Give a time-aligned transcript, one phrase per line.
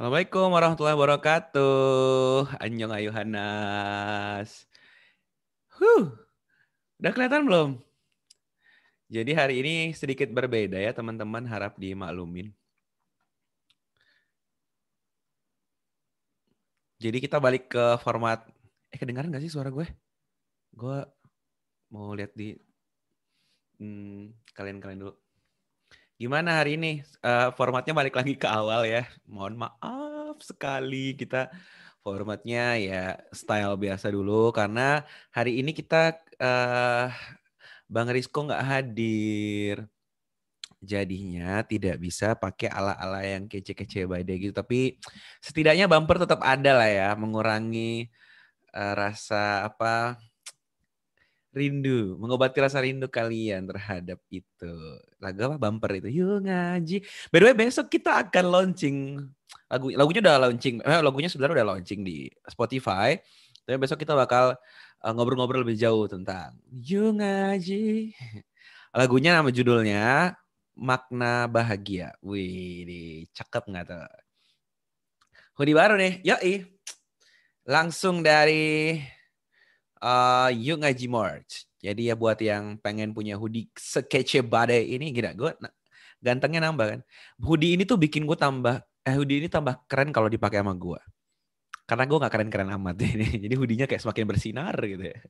[0.00, 2.56] Assalamualaikum warahmatullahi wabarakatuh.
[2.56, 4.64] Anjong Ayuhanas.
[5.76, 6.16] Huh,
[6.96, 7.68] udah kelihatan belum?
[9.12, 12.48] Jadi hari ini sedikit berbeda ya teman-teman, harap dimaklumin.
[16.96, 18.40] Jadi kita balik ke format,
[18.88, 19.84] eh kedengaran gak sih suara gue?
[20.72, 21.04] Gue
[21.92, 22.56] mau lihat di
[23.76, 25.12] hmm, kalian-kalian dulu.
[26.20, 27.00] Gimana hari ini?
[27.24, 29.08] Uh, formatnya balik lagi ke awal ya.
[29.24, 31.48] Mohon maaf sekali kita
[32.04, 35.00] formatnya ya style biasa dulu karena
[35.32, 37.08] hari ini kita uh,
[37.88, 39.88] Bang Rizko nggak hadir.
[40.84, 44.52] Jadinya tidak bisa pakai ala-ala yang kece-kece badai gitu.
[44.52, 45.00] Tapi
[45.40, 48.12] setidaknya bumper tetap ada lah ya, mengurangi
[48.76, 50.20] uh, rasa apa
[51.50, 54.74] rindu, mengobati rasa rindu kalian terhadap itu.
[55.18, 56.22] Lagu apa bumper itu?
[56.22, 57.02] Yuk ngaji.
[57.30, 58.96] By the way, besok kita akan launching
[59.70, 60.82] lagu lagunya udah launching.
[60.82, 63.18] Eh, lagunya sebenarnya udah launching di Spotify.
[63.66, 64.54] Tapi besok kita bakal
[65.02, 68.14] eh, ngobrol-ngobrol uh, lebih jauh tentang Yuk ngaji.
[68.98, 70.34] Lagunya nama judulnya
[70.74, 72.14] Makna Bahagia.
[72.22, 74.10] Wih, cakep nggak tuh?
[75.54, 76.24] Hoodie baru nih.
[76.24, 76.54] Yoi.
[77.68, 78.98] Langsung dari
[80.02, 81.52] uh, Yuk Ngaji Merch.
[81.80, 85.50] Jadi ya buat yang pengen punya hoodie sekece badai ini, gila gue
[86.20, 87.00] gantengnya nambah kan.
[87.40, 91.00] Hoodie ini tuh bikin gue tambah, eh hoodie ini tambah keren kalau dipakai sama gue.
[91.88, 93.48] Karena gue gak keren-keren amat ini.
[93.48, 95.18] Jadi hoodie-nya kayak semakin bersinar gitu ya.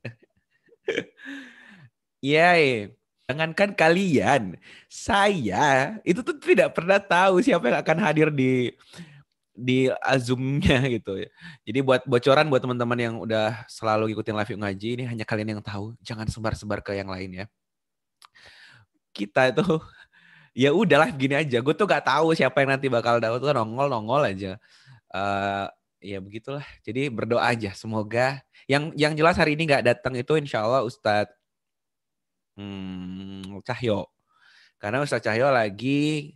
[2.20, 2.92] Iya, yeah,
[3.25, 4.60] jangankan kalian,
[4.92, 8.69] saya itu tuh tidak pernah tahu siapa yang akan hadir di
[9.60, 11.28] di Zoom-nya gitu ya.
[11.69, 15.59] Jadi buat bocoran buat teman-teman yang udah selalu ikutin live yuk ngaji ini hanya kalian
[15.59, 17.47] yang tahu, jangan sebar-sebar ke yang lain ya.
[19.12, 19.62] Kita itu
[20.65, 21.60] ya udah live gini aja.
[21.60, 24.56] Gue tuh gak tahu siapa yang nanti bakal dapat tuh nongol-nongol aja.
[25.12, 25.69] Uh,
[26.00, 26.65] ya begitulah.
[26.82, 31.37] Jadi berdoa aja semoga yang yang jelas hari ini nggak datang itu insya Allah Ustadz
[32.56, 34.09] hmm, Cahyo.
[34.81, 36.34] Karena Ustadz Cahyo lagi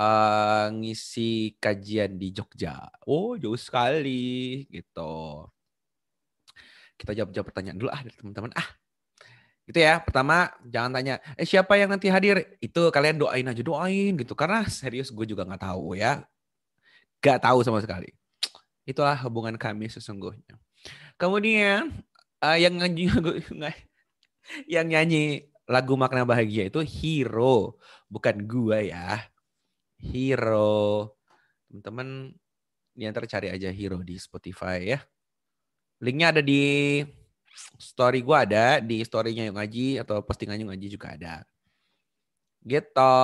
[0.00, 2.88] uh, ngisi kajian di Jogja.
[3.04, 5.44] Oh, jauh sekali gitu.
[6.96, 8.52] Kita jawab-jawab pertanyaan dulu ah dari teman-teman.
[8.56, 8.68] Ah,
[9.68, 10.00] gitu ya.
[10.00, 12.56] Pertama, jangan tanya, eh siapa yang nanti hadir?
[12.64, 14.32] Itu kalian doain aja, doain gitu.
[14.32, 16.24] Karena serius gue juga nggak tahu ya.
[17.20, 18.08] Gak tahu sama sekali.
[18.88, 20.56] Itulah hubungan kami sesungguhnya.
[21.20, 21.92] Kemudian
[22.40, 23.12] uh, yang nyanyi
[24.74, 27.76] yang nyanyi lagu makna bahagia itu hero,
[28.08, 29.30] bukan gua ya.
[30.00, 31.14] Hero.
[31.68, 32.32] Teman-teman
[32.96, 34.98] ini antar cari aja Hero di Spotify ya.
[36.00, 37.00] Linknya ada di
[37.76, 41.34] story gue ada, di storynya yang Ngaji atau postingannya yang Ngaji juga ada.
[42.64, 43.16] Gitu.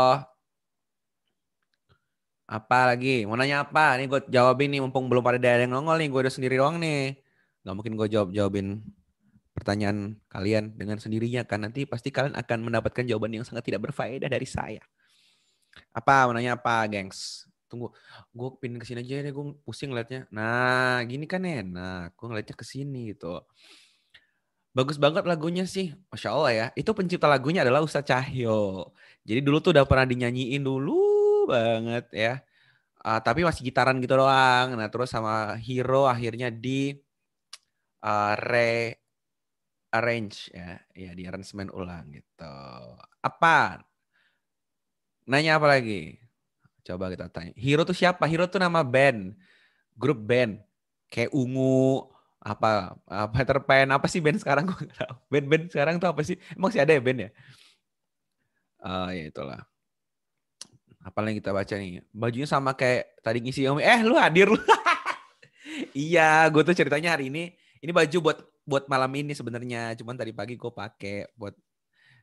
[2.46, 3.26] Apa lagi?
[3.26, 3.98] Mau nanya apa?
[3.98, 6.08] Nih gue jawabin nih mumpung belum pada ada yang nongol nih.
[6.12, 7.18] Gue udah sendiri doang nih.
[7.66, 8.84] Gak mungkin gue jawab jawabin
[9.56, 14.28] pertanyaan kalian dengan sendirinya kan nanti pasti kalian akan mendapatkan jawaban yang sangat tidak berfaedah
[14.28, 14.84] dari saya.
[15.93, 16.28] Apa?
[16.28, 17.46] Mau nanya apa, gengs?
[17.67, 17.90] Tunggu,
[18.31, 20.31] gue pindah ke sini aja deh, gue pusing ngeliatnya.
[20.31, 23.43] Nah, gini kan enak, gue ngeliatnya ke sini gitu.
[24.76, 26.67] Bagus banget lagunya sih, Masya Allah ya.
[26.76, 28.93] Itu pencipta lagunya adalah Ustaz Cahyo.
[29.25, 32.34] Jadi dulu tuh udah pernah dinyanyiin dulu banget ya.
[33.00, 34.76] Uh, tapi masih gitaran gitu doang.
[34.76, 36.93] Nah terus sama Hero akhirnya di
[38.05, 39.00] uh, re
[39.96, 42.56] arrange ya, ya di arrangement ulang gitu.
[43.25, 43.81] Apa
[45.26, 46.23] Nanya apa lagi?
[46.87, 47.50] Coba kita tanya.
[47.58, 48.23] Hero tuh siapa?
[48.31, 49.34] Hero tuh nama band.
[49.99, 50.62] Grup band.
[51.11, 52.06] Kayak Ungu,
[52.46, 55.14] apa, apa Peter Pan, apa sih band sekarang tahu.
[55.26, 56.38] Band-band sekarang tuh apa sih?
[56.55, 57.31] Emang sih ada ya band ya?
[58.78, 59.61] Uh, ya itulah.
[61.02, 62.06] Apa yang kita baca nih?
[62.14, 63.82] Bajunya sama kayak tadi ngisi Yomi.
[63.82, 64.58] Eh lu hadir lu.
[66.06, 67.55] iya, gue tuh ceritanya hari ini.
[67.82, 69.94] Ini baju buat buat malam ini sebenarnya.
[69.99, 71.55] Cuman tadi pagi gue pakai buat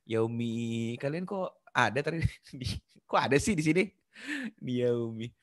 [0.08, 0.96] Yomi.
[1.00, 2.22] Kalian kok ada tadi.
[3.10, 3.84] Kok ada sih di sini?
[4.62, 5.34] Dia Umi.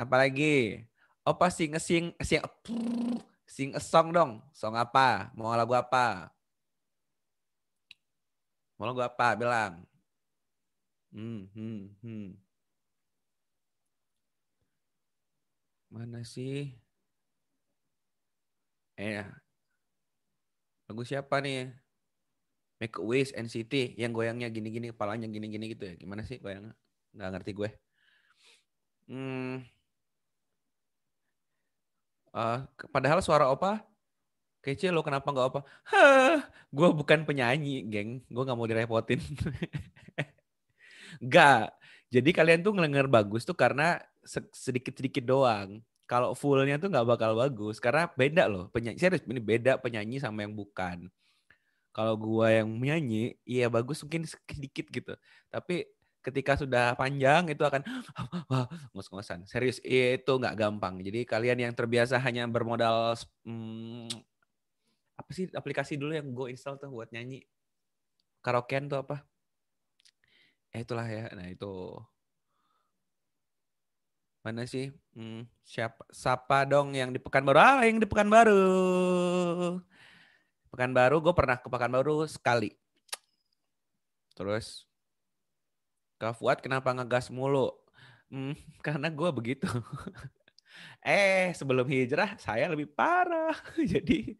[0.00, 0.84] Apalagi?
[1.20, 2.40] Opa sing sing sing
[3.44, 4.40] sing a song dong.
[4.56, 5.28] Song apa?
[5.36, 6.32] Mau lagu apa?
[8.80, 9.36] Mau lagu apa?
[9.36, 9.84] Bilang.
[11.12, 12.26] Hmm, hmm, hmm.
[15.90, 16.78] Mana sih?
[18.96, 19.24] Eh,
[20.88, 21.72] lagu siapa nih?
[22.80, 25.94] Make a Wish NCT yang goyangnya gini-gini, kepalanya gini-gini gitu ya.
[26.00, 26.72] Gimana sih goyangnya?
[27.12, 27.70] Nggak ngerti gue.
[29.04, 29.60] Hmm.
[32.32, 33.82] Uh, padahal suara opa
[34.64, 35.60] kece lo kenapa nggak opa?
[35.92, 38.24] Hah, gue bukan penyanyi, geng.
[38.32, 39.20] Gue nggak mau direpotin.
[41.20, 41.74] Gak.
[42.08, 44.00] Jadi kalian tuh ngedenger bagus tuh karena
[44.56, 45.84] sedikit-sedikit doang.
[46.08, 48.98] Kalau fullnya tuh nggak bakal bagus karena beda loh penyanyi.
[48.98, 51.06] Serius ini beda penyanyi sama yang bukan
[51.94, 55.12] kalau gua yang menyanyi, iya bagus mungkin sedikit gitu.
[55.50, 55.86] Tapi
[56.20, 57.82] ketika sudah panjang itu akan
[58.50, 59.48] wah ngos-ngosan.
[59.48, 61.00] Serius itu nggak gampang.
[61.00, 63.16] Jadi kalian yang terbiasa hanya bermodal
[63.46, 64.08] hmm,
[65.20, 67.44] apa sih aplikasi dulu yang gue install tuh buat nyanyi
[68.44, 69.16] karaokean tuh apa?
[70.74, 71.22] Eh itulah ya.
[71.36, 71.66] Nah itu
[74.40, 74.88] mana sih?
[75.12, 76.00] Hmm, siapa?
[76.08, 77.58] Siapa dong yang di Pekanbaru?
[77.60, 78.56] Ah, yang di Pekanbaru.
[80.70, 82.70] Pekanbaru, gue pernah ke Pekanbaru sekali.
[84.38, 84.86] Terus,
[86.16, 87.74] Kak Fuad kenapa ngegas mulu?
[88.30, 88.54] Hmm,
[88.86, 89.66] karena gue begitu.
[91.02, 93.58] eh, sebelum hijrah saya lebih parah.
[93.92, 94.38] Jadi,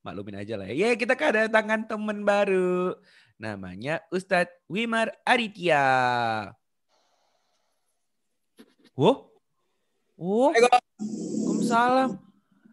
[0.00, 0.72] maklumin aja lah.
[0.72, 2.96] Ya, kita kedatangan teman baru.
[3.36, 5.84] Namanya Ustadz Wimar Aditya.
[8.96, 9.28] Wow.
[10.16, 10.48] Oh.
[10.56, 12.16] Waalaikumsalam.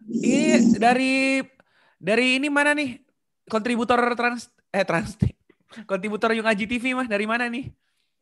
[0.07, 1.43] Ini dari
[2.03, 2.99] dari ini mana nih?
[3.47, 5.15] Kontributor trans eh trans
[5.89, 7.71] kontributor Yung Aji TV mah dari mana nih?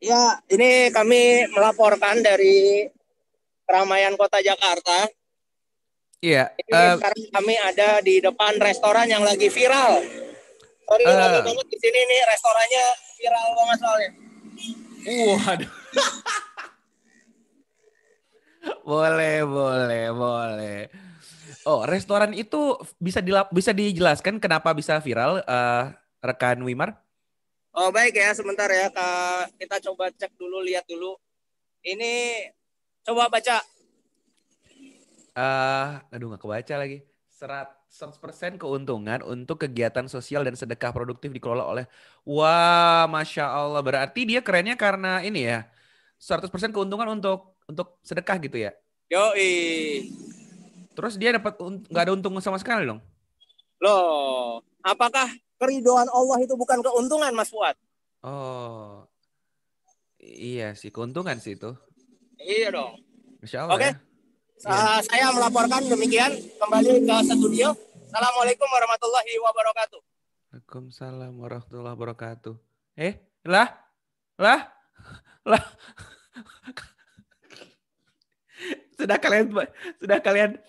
[0.02, 2.90] Ya, ini kami melaporkan dari
[3.66, 5.06] keramaian kota Jakarta.
[6.18, 6.54] Iya.
[6.58, 10.02] Ini uh, sekarang kami ada di depan restoran yang lagi viral.
[10.90, 14.10] Sorry, uh, lagi banget di sini nih restorannya viral banget soalnya.
[15.06, 15.70] Waduh.
[18.90, 20.41] boleh, boleh, boleh.
[21.62, 26.98] Oh, restoran itu bisa dilap, bisa dijelaskan kenapa bisa viral uh, rekan Wimar?
[27.72, 29.56] Oh, baik ya, sebentar ya Kak.
[29.56, 31.14] Kita coba cek dulu, lihat dulu.
[31.86, 32.44] Ini
[33.06, 33.62] coba baca.
[35.32, 36.98] Uh, aduh nggak kebaca lagi.
[37.30, 41.84] Serat 100% keuntungan untuk kegiatan sosial dan sedekah produktif dikelola oleh
[42.26, 43.80] Wah, Masya Allah.
[43.80, 45.64] Berarti dia kerennya karena ini ya.
[46.18, 48.70] 100% keuntungan untuk untuk sedekah gitu ya?
[49.10, 50.31] Yoi.
[50.92, 53.00] Terus dia dapat nggak ada untung sama sekali dong?
[53.80, 57.74] Loh, apakah keridoan Allah itu bukan keuntungan, Mas Fuad?
[58.22, 59.02] Oh,
[60.20, 61.74] iya sih keuntungan sih itu.
[62.38, 63.00] Iya dong.
[63.42, 63.74] Insya Allah.
[63.74, 63.82] Oke.
[63.90, 63.92] Okay.
[64.62, 64.70] Ya.
[64.70, 66.30] Uh, saya melaporkan demikian
[66.62, 67.74] kembali ke studio.
[68.06, 70.00] Assalamualaikum warahmatullahi wabarakatuh.
[70.52, 72.54] Waalaikumsalam warahmatullahi wabarakatuh.
[72.94, 73.72] Eh, lah,
[74.38, 74.70] lah,
[75.50, 75.64] lah
[79.02, 79.50] sudah kalian
[79.98, 80.62] sudah kalian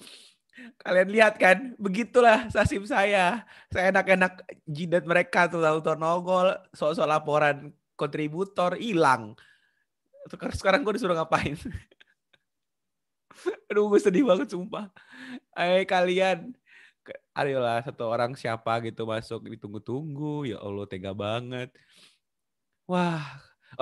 [0.82, 1.74] kalian lihat kan?
[1.82, 3.46] Begitulah sasim saya.
[3.74, 9.34] Saya enak-enak jidat mereka tuh tahu nongol soal-soal laporan kontributor hilang.
[10.56, 11.58] Sekarang gue disuruh ngapain?
[13.70, 14.94] Aduh gue sedih banget sumpah.
[15.58, 16.54] Eh kalian.
[17.36, 20.48] Ayolah satu orang siapa gitu masuk ditunggu-tunggu.
[20.48, 21.74] Ya Allah tega banget.
[22.88, 23.20] Wah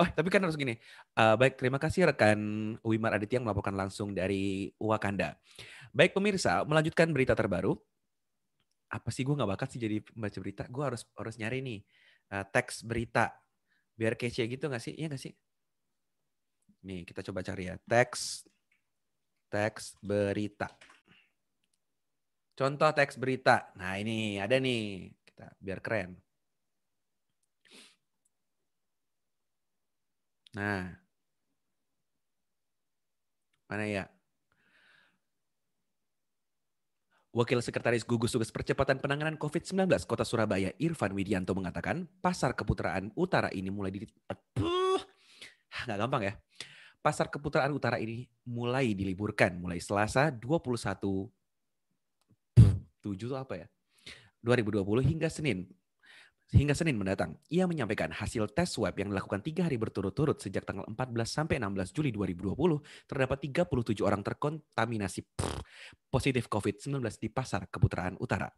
[0.00, 0.78] Oh, tapi kan harus gini.
[1.12, 2.40] Uh, baik, terima kasih rekan
[2.80, 5.36] Wimar Aditya yang melaporkan langsung dari Wakanda.
[5.92, 7.76] Baik pemirsa, melanjutkan berita terbaru.
[8.92, 10.64] Apa sih gue nggak bakat sih jadi baca berita?
[10.68, 11.80] Gue harus harus nyari nih
[12.32, 13.32] uh, teks berita
[13.96, 14.96] biar kece gitu nggak sih?
[14.96, 15.32] Iya nggak sih?
[16.88, 18.48] Nih kita coba cari ya teks
[19.52, 20.68] teks berita.
[22.56, 23.72] Contoh teks berita.
[23.76, 26.16] Nah ini ada nih kita biar keren.
[30.52, 30.92] Nah.
[33.68, 34.04] Mana ya?
[37.32, 43.48] Wakil Sekretaris Gugus Tugas Percepatan Penanganan COVID-19 Kota Surabaya, Irfan Widianto mengatakan, pasar keputraan utara
[43.48, 44.04] ini mulai di...
[45.88, 46.36] Nggak gampang ya.
[47.00, 51.32] Pasar keputraan utara ini mulai diliburkan mulai Selasa 21
[53.00, 53.66] 7 itu apa ya?
[54.44, 55.66] 2020 hingga Senin
[56.52, 57.40] hingga Senin mendatang.
[57.48, 61.96] Ia menyampaikan hasil tes swab yang dilakukan tiga hari berturut-turut sejak tanggal 14 sampai 16
[61.96, 65.24] Juli 2020 terdapat 37 orang terkontaminasi
[66.12, 68.52] positif COVID-19 di pasar Keputraan Utara.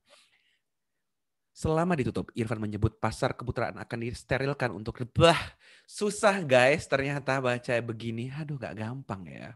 [1.55, 5.39] Selama ditutup, Irfan menyebut pasar keputraan akan disterilkan untuk bah
[5.87, 8.27] susah guys ternyata baca begini.
[8.35, 9.55] Aduh gak gampang ya.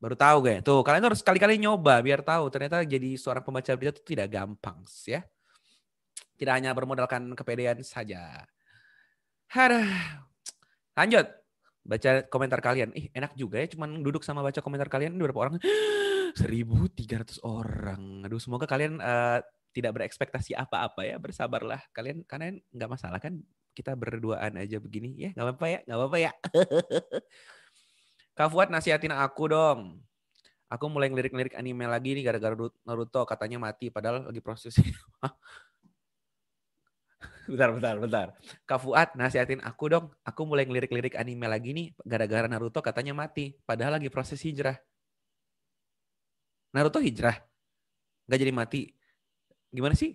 [0.00, 0.64] Baru tahu guys.
[0.64, 4.80] Tuh kalian harus sekali-kali nyoba biar tahu ternyata jadi seorang pembaca berita itu tidak gampang
[5.04, 5.20] ya.
[6.42, 8.42] Tidak hanya bermodalkan kepedean saja.
[9.54, 9.86] Aduh.
[10.98, 11.30] Lanjut.
[11.86, 12.90] Baca komentar kalian.
[12.98, 15.14] Ih enak juga ya cuman duduk sama baca komentar kalian.
[15.14, 15.54] Berapa orang?
[16.34, 18.26] 1300 orang.
[18.26, 19.38] Aduh semoga kalian uh,
[19.70, 23.40] tidak berekspektasi apa-apa ya bersabarlah kalian karena nggak masalah kan
[23.72, 26.32] kita berduaan aja begini ya nggak apa-apa ya nggak apa-apa ya
[28.36, 30.04] Kak nasihatin aku dong
[30.68, 34.76] aku mulai ngelirik-lirik anime lagi nih gara-gara Naruto katanya mati padahal lagi proses
[37.50, 38.26] bentar bentar bentar
[38.66, 43.54] Kak Fuad nasihatin aku dong aku mulai ngelirik-lirik anime lagi nih gara-gara Naruto katanya mati
[43.66, 44.78] padahal lagi proses hijrah
[46.72, 47.36] Naruto hijrah
[48.30, 48.82] nggak jadi mati
[49.72, 50.12] Gimana sih?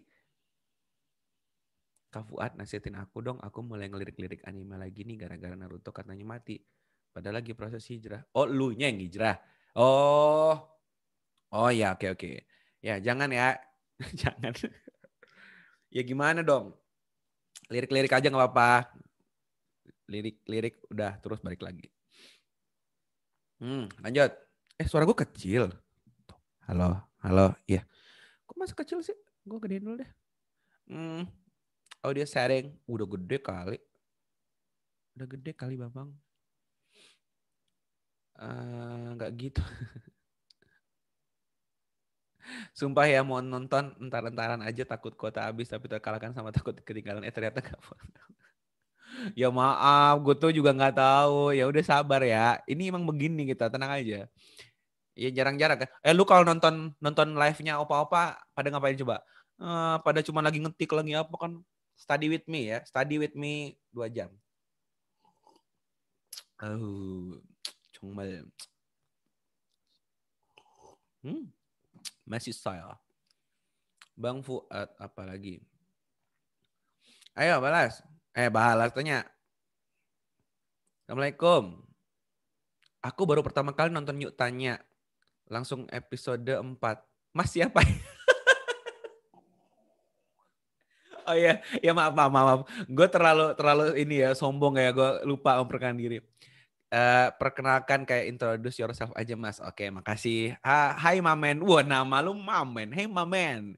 [2.13, 6.61] Kak Fuad nasihatin aku dong, aku mulai ngelirik-lirik anime lagi nih gara-gara Naruto katanya mati.
[7.09, 8.21] Padahal lagi proses hijrah.
[8.37, 9.41] Oh, lu yang hijrah.
[9.73, 10.53] Oh.
[11.49, 12.45] Oh ya, oke oke.
[12.85, 13.57] Ya, jangan ya.
[14.21, 14.53] jangan.
[15.89, 16.77] ya gimana dong?
[17.67, 18.87] Lirik-lirik aja nggak apa-apa.
[20.07, 21.91] Lirik-lirik udah terus balik lagi.
[23.59, 24.31] Hmm, lanjut.
[24.79, 25.67] Eh, suara gue kecil.
[26.63, 26.95] Halo,
[27.25, 27.83] halo, iya.
[28.47, 29.15] Kok masa kecil sih?
[29.43, 30.11] Gue gedein dulu deh.
[30.87, 31.27] Hmm.
[31.99, 32.71] Audio setting.
[32.87, 33.77] Udah gede kali.
[35.19, 36.13] Udah gede kali Bambang.
[38.37, 39.63] Uh, nggak gitu.
[42.71, 47.23] Sumpah ya mau nonton entar-entaran aja takut kota habis tapi terkalahkan sama takut ketinggalan.
[47.27, 47.79] Eh ternyata gak
[49.33, 51.55] ya maaf gue tuh juga nggak tahu.
[51.57, 52.59] Ya udah sabar ya.
[52.69, 54.27] Ini emang begini kita tenang aja.
[55.17, 55.89] Ya jarang-jarang kan.
[56.05, 59.23] Eh lu kalau nonton nonton live nya opa-opa pada ngapain coba?
[59.57, 61.51] Uh, pada cuma lagi ngetik lagi apa kan?
[61.97, 64.29] Study with me ya study with me dua jam.
[66.61, 67.41] Oh
[67.93, 68.45] 정말
[71.25, 71.56] hmm
[72.27, 72.99] masih saya
[74.17, 75.63] Bang Fuad apa lagi?
[77.37, 78.01] Ayo balas.
[78.33, 79.23] Eh balas tanya.
[81.05, 81.85] Assalamualaikum.
[82.99, 84.81] Aku baru pertama kali nonton Yuk Tanya.
[85.47, 86.75] Langsung episode 4
[87.31, 87.79] Mas siapa?
[91.27, 92.61] Oh iya, ya maaf, maaf, maaf.
[92.87, 96.23] Gue terlalu terlalu ini ya sombong ya, gue lupa memperkenalkan diri.
[96.87, 99.59] Uh, perkenalkan kayak introduce yourself aja mas.
[99.59, 100.55] Oke, makasih.
[100.63, 101.59] Ha, hai Mamen.
[101.63, 102.95] Wah nama lu Mamen.
[102.95, 103.75] Hey Mamen.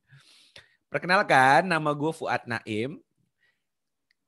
[0.89, 2.97] Perkenalkan, nama gue Fuad Naim.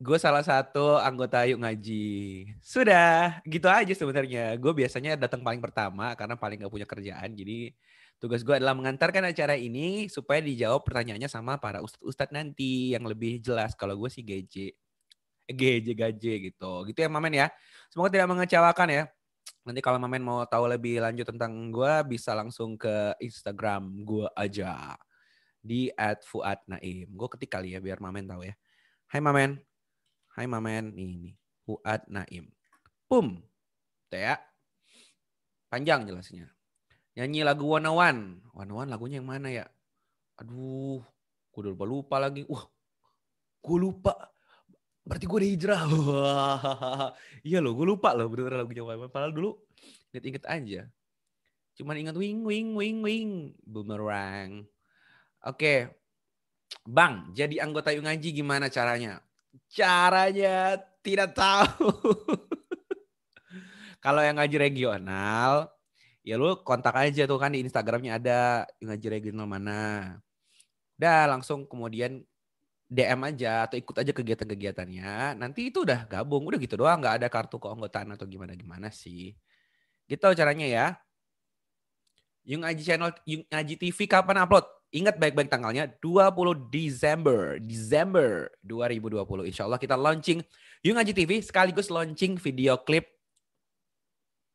[0.02, 2.10] Gue salah satu anggota Yuk Ngaji.
[2.62, 4.58] Sudah, gitu aja sebenarnya.
[4.58, 7.38] Gue biasanya datang paling pertama karena paling gak punya kerjaan.
[7.38, 7.70] Jadi
[8.22, 13.42] Tugas gue adalah mengantarkan acara ini supaya dijawab pertanyaannya sama para ustadz-ustadz nanti yang lebih
[13.42, 13.74] jelas.
[13.74, 14.78] Kalau gue sih GJ.
[15.54, 16.84] GJ, GJ gitu.
[16.88, 17.48] Gitu ya Mamen ya.
[17.92, 19.04] Semoga tidak mengecewakan ya.
[19.62, 24.98] Nanti kalau Mamen mau tahu lebih lanjut tentang gue, bisa langsung ke Instagram gue aja.
[25.62, 27.14] Di at Fuad Naim.
[27.14, 28.58] Gue ketik kali ya biar Mamen tahu ya.
[29.14, 29.62] Hai Mamen.
[30.34, 30.98] Hai Mamen.
[30.98, 31.38] Nih.
[31.62, 32.50] Fuad Naim.
[33.06, 33.38] Pum.
[34.10, 34.36] Tuh ya.
[35.70, 36.50] Panjang jelasnya.
[37.16, 38.22] Nyanyi lagu One One.
[38.56, 39.66] One One lagunya yang mana ya?
[40.42, 41.04] Aduh,
[41.54, 42.42] gue udah lupa, lupa lagi.
[42.50, 42.66] Wah,
[43.62, 44.16] gue lupa.
[45.02, 45.82] Berarti gue udah hijrah.
[47.48, 49.10] iya loh, gue lupa loh bener lagunya One.
[49.10, 49.58] Padahal dulu
[50.14, 50.86] inget-inget aja.
[51.78, 53.30] Cuman ingat wing, wing, wing, wing.
[53.66, 54.66] Boomerang.
[55.42, 55.90] Oke.
[56.86, 59.20] Bang, jadi anggota Yung Ngaji gimana caranya?
[59.68, 61.92] Caranya tidak tahu.
[64.06, 65.70] Kalau yang ngaji regional,
[66.26, 70.18] ya lu kontak aja tuh kan di Instagramnya ada ngaji regional mana.
[70.98, 72.26] Udah langsung kemudian
[72.92, 75.40] DM aja atau ikut aja kegiatan-kegiatannya.
[75.40, 79.32] Nanti itu udah gabung, udah gitu doang, nggak ada kartu keanggotaan atau gimana-gimana sih.
[80.12, 80.88] Gitu caranya ya.
[82.44, 84.68] Yung Aji channel, Yung Aji TV kapan upload?
[84.92, 89.48] Ingat baik-baik tanggalnya 20 Desember, Desember 2020.
[89.48, 90.44] Insya Allah kita launching
[90.84, 93.08] Yung Aji TV sekaligus launching video klip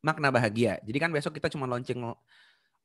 [0.05, 0.77] makna bahagia.
[0.85, 1.97] Jadi kan besok kita cuma launching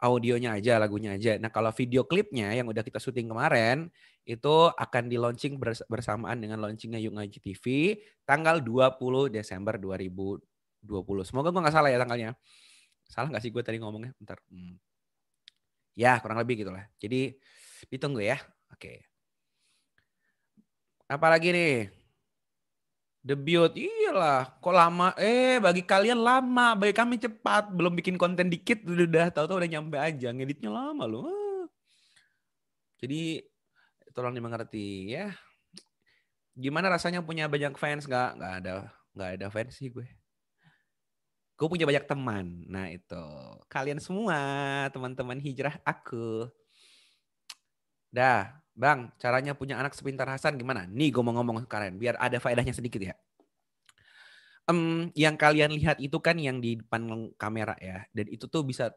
[0.03, 1.39] audionya aja, lagunya aja.
[1.39, 3.87] Nah kalau video klipnya yang udah kita syuting kemarin
[4.27, 7.65] itu akan di launching bersamaan dengan launchingnya Yung Ngaji TV
[8.27, 10.43] tanggal 20 Desember 2020.
[11.23, 12.31] Semoga gue nggak salah ya tanggalnya.
[13.07, 14.11] Salah nggak sih gue tadi ngomongnya?
[14.19, 14.43] Bentar.
[14.51, 14.75] Hmm.
[15.95, 16.83] Ya kurang lebih gitulah.
[16.99, 17.39] Jadi
[17.87, 18.43] ditunggu ya.
[18.75, 19.07] Oke.
[21.07, 22.02] Apalagi nih?
[23.23, 24.59] Debut, iyalah.
[24.59, 25.15] Kok lama?
[25.15, 27.71] Eh, bagi kalian lama, bagi kami cepat.
[27.71, 30.35] Belum bikin konten dikit udah tahu-tahu udah nyampe aja.
[30.35, 31.71] Ngeditnya lama loh.
[32.99, 33.47] Jadi
[34.11, 35.31] tolong dimengerti ya.
[36.59, 38.11] Gimana rasanya punya banyak fans?
[38.11, 40.05] Gak, nggak ada, nggak ada fans sih gue.
[41.55, 42.67] Gue punya banyak teman.
[42.67, 43.25] Nah itu
[43.71, 44.39] kalian semua
[44.91, 46.51] teman-teman hijrah aku.
[48.11, 50.89] Dah, bang, caranya punya anak sepintar Hasan gimana?
[50.89, 53.15] Nih gue mau ngomong ke kalian, biar ada faedahnya sedikit ya.
[54.71, 58.95] Um, yang kalian lihat itu kan yang di depan kamera ya, dan itu tuh bisa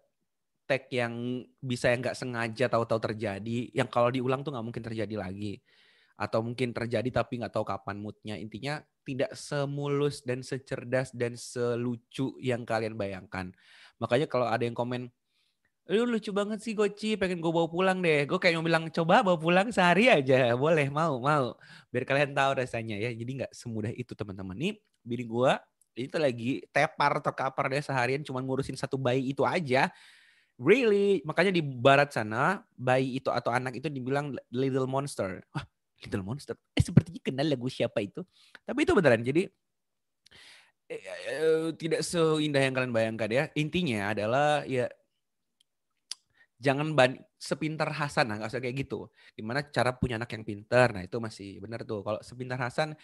[0.70, 5.16] tag yang bisa yang nggak sengaja tahu-tahu terjadi, yang kalau diulang tuh nggak mungkin terjadi
[5.18, 5.62] lagi,
[6.16, 8.38] atau mungkin terjadi tapi nggak tahu kapan moodnya.
[8.38, 13.52] Intinya tidak semulus dan secerdas dan selucu yang kalian bayangkan.
[13.98, 15.10] Makanya kalau ada yang komen,
[15.86, 18.26] lu lucu banget sih Goci, pengen gue bawa pulang deh.
[18.26, 21.54] Gue kayak mau bilang coba bawa pulang sehari aja, boleh mau mau.
[21.94, 23.14] Biar kalian tahu rasanya ya.
[23.14, 24.58] Jadi nggak semudah itu teman-teman.
[24.58, 24.74] Nih
[25.06, 25.52] bini gue
[25.96, 29.88] itu lagi tepar terkapar deh seharian cuma ngurusin satu bayi itu aja
[30.56, 31.20] Really?
[31.28, 35.44] Makanya di barat sana, bayi itu atau anak itu dibilang little monster.
[35.52, 35.68] Wah,
[36.00, 36.56] little monster.
[36.72, 38.24] Eh, sepertinya kenal lagu siapa itu.
[38.64, 39.20] Tapi itu beneran.
[39.20, 39.52] Jadi
[40.88, 43.44] eh, eh, tidak seindah yang kalian bayangkan ya.
[43.60, 44.88] Intinya adalah ya
[46.66, 49.06] jangan ban sepintar Hasan nah, nggak usah kayak gitu.
[49.38, 50.90] Gimana cara punya anak yang pintar?
[50.98, 52.02] Nah itu masih benar tuh.
[52.02, 52.98] Kalau sepintar Hasan,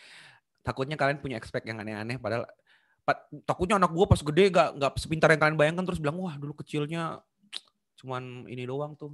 [0.65, 2.17] takutnya kalian punya expect yang aneh-aneh.
[2.17, 2.49] Padahal
[3.45, 6.53] takutnya anak gue pas gede gak, gak sepintar yang kalian bayangkan terus bilang wah dulu
[6.61, 7.19] kecilnya
[7.97, 9.13] cuman ini doang tuh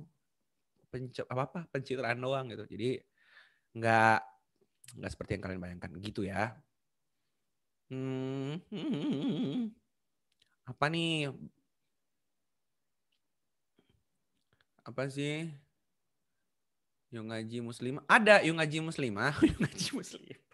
[0.88, 3.04] penc apa apa pencitraan doang gitu jadi
[3.75, 4.20] nggak
[4.98, 6.56] nggak seperti yang kalian bayangkan gitu ya
[7.92, 8.64] hmm,
[10.72, 11.27] apa nih
[14.87, 15.51] apa sih
[17.11, 20.47] yang ngaji muslimah ada yang ngaji muslimah yang ngaji muslimah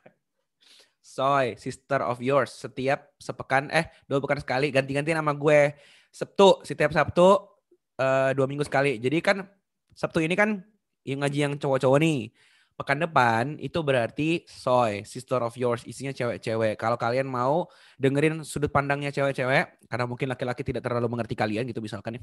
[1.03, 2.47] Soy, sister of yours.
[2.47, 5.75] Setiap sepekan, eh dua pekan sekali ganti-ganti nama gue.
[6.07, 7.43] Sabtu, setiap Sabtu
[7.99, 8.97] uh, dua minggu sekali.
[9.03, 9.43] Jadi kan
[9.91, 10.63] Sabtu ini kan
[11.03, 12.31] yang ngaji yang cowok-cowok nih.
[12.73, 16.73] Pekan depan itu berarti soy, sister of yours, isinya cewek-cewek.
[16.73, 17.69] Kalau kalian mau
[18.01, 22.17] dengerin sudut pandangnya cewek-cewek, karena mungkin laki-laki tidak terlalu mengerti kalian gitu misalkan.
[22.17, 22.21] Ya.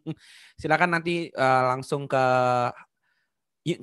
[0.60, 2.24] Silakan nanti uh, langsung ke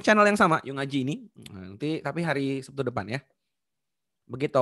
[0.05, 1.15] channel yang sama, yang ngaji ini.
[1.49, 3.19] Nanti tapi hari Sabtu depan ya.
[4.29, 4.61] Begitu.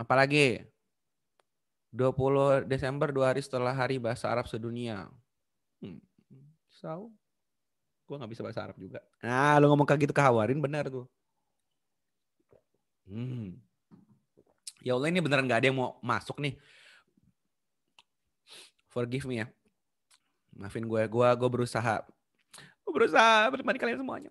[0.00, 0.64] Apalagi
[1.94, 5.06] 20 Desember dua hari setelah hari bahasa Arab sedunia.
[5.78, 6.02] Hmm.
[6.74, 7.14] So,
[8.04, 9.00] gue nggak bisa bahasa Arab juga.
[9.24, 11.08] Nah, lu ngomong kayak gitu kehawarin benar tuh.
[13.08, 13.56] Hmm.
[14.84, 16.60] Ya Allah ini beneran gak ada yang mau masuk nih.
[18.92, 19.46] Forgive me ya.
[20.52, 22.04] Maafin gue, gue gue berusaha.
[22.84, 24.30] Gue berusaha menemani kalian semuanya.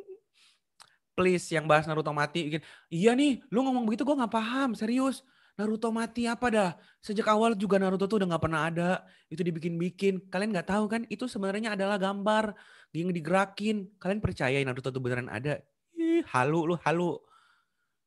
[1.16, 2.56] Please yang bahas Naruto mati,
[2.88, 5.20] iya nih, lu ngomong begitu gue nggak paham, serius
[5.58, 6.70] Naruto mati apa dah?
[7.02, 8.90] Sejak awal juga Naruto tuh udah nggak pernah ada.
[9.26, 10.30] Itu dibikin-bikin.
[10.30, 11.02] Kalian nggak tahu kan?
[11.10, 12.54] Itu sebenarnya adalah gambar
[12.94, 13.90] yang digerakin.
[13.98, 15.60] Kalian percaya Naruto tuh beneran ada?
[15.98, 17.18] Ih, halu lu, halu.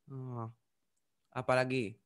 [0.09, 0.49] Oh.
[1.33, 1.97] Apalagi?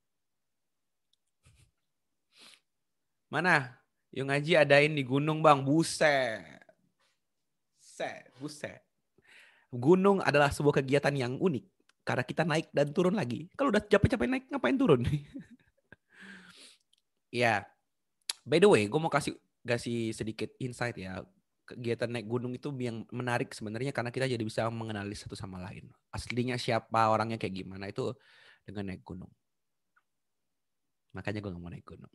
[3.28, 3.76] Mana?
[4.12, 5.62] Yang ngaji adain di gunung bang.
[5.62, 6.64] Buset.
[7.78, 8.82] Set, buset.
[9.68, 11.77] Gunung adalah sebuah kegiatan yang unik
[12.08, 13.52] karena kita naik dan turun lagi.
[13.60, 15.04] Kalau udah capek-capek naik, ngapain turun?
[17.44, 17.68] ya,
[18.48, 19.36] by the way, gue mau kasih
[19.68, 21.20] kasih sedikit insight ya.
[21.68, 25.92] Kegiatan naik gunung itu yang menarik sebenarnya karena kita jadi bisa mengenali satu sama lain.
[26.16, 28.16] Aslinya siapa, orangnya kayak gimana itu
[28.64, 29.28] dengan naik gunung.
[31.12, 32.14] Makanya gue gak mau naik gunung.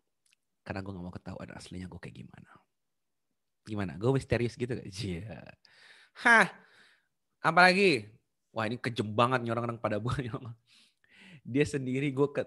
[0.65, 2.49] Karena gue gak mau ketahuan aslinya gue kayak gimana.
[3.69, 3.93] Gimana?
[4.01, 4.89] Gue misterius gitu gak?
[5.05, 5.53] Yeah.
[6.17, 6.49] Hah.
[7.45, 8.22] Apalagi?
[8.53, 10.37] Wah ini kejem banget nih orang-orang pada buahnya.
[11.43, 12.45] Dia sendiri gue ke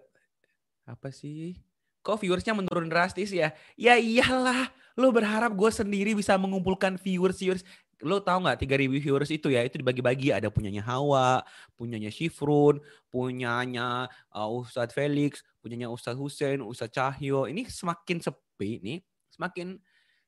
[0.86, 1.60] apa sih?
[2.06, 3.52] Kok viewersnya menurun drastis ya?
[3.74, 7.66] Ya iyalah, lo berharap gue sendiri bisa mengumpulkan viewers viewers.
[8.06, 11.42] Lo tau nggak 3000 viewers itu ya itu dibagi-bagi ada punyanya Hawa,
[11.74, 12.78] punyanya Shifrun,
[13.10, 17.50] punyanya uh, Ustadz Felix, punyanya Ustadz Hussein, Ustadz Cahyo.
[17.50, 19.00] Ini semakin sepi nih,
[19.34, 19.80] semakin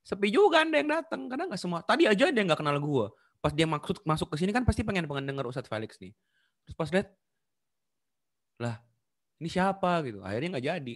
[0.02, 1.86] sepi juga ada yang datang karena nggak semua.
[1.86, 3.08] Tadi aja ada yang nggak kenal gue
[3.47, 6.12] pas dia maksud masuk ke sini kan pasti pengen pengen denger Ustadz Felix nih.
[6.67, 7.07] Terus pas lihat,
[8.60, 8.75] lah
[9.39, 10.19] ini siapa gitu.
[10.19, 10.95] Akhirnya nggak jadi.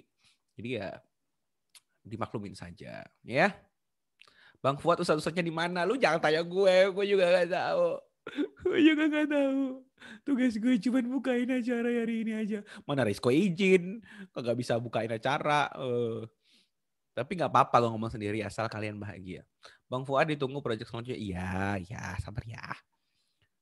[0.59, 0.99] Jadi ya
[2.03, 3.47] dimaklumin saja, ya.
[4.59, 5.87] Bang Fuad Ustadz-Ustadznya di mana?
[5.87, 7.87] Lu jangan tanya gue, gue juga gak tahu.
[8.67, 9.61] gue juga gak tahu.
[10.27, 12.59] Tugas gue cuma bukain acara hari ini aja.
[12.83, 14.03] Mana Rizko izin,
[14.35, 15.71] kagak bisa bukain acara.
[15.79, 16.27] Uh.
[17.15, 19.47] Tapi nggak apa-apa gue ngomong sendiri asal kalian bahagia.
[19.91, 21.19] Bang Fuad ditunggu proyek selanjutnya.
[21.19, 21.51] Iya,
[21.83, 22.63] ya sabar ya.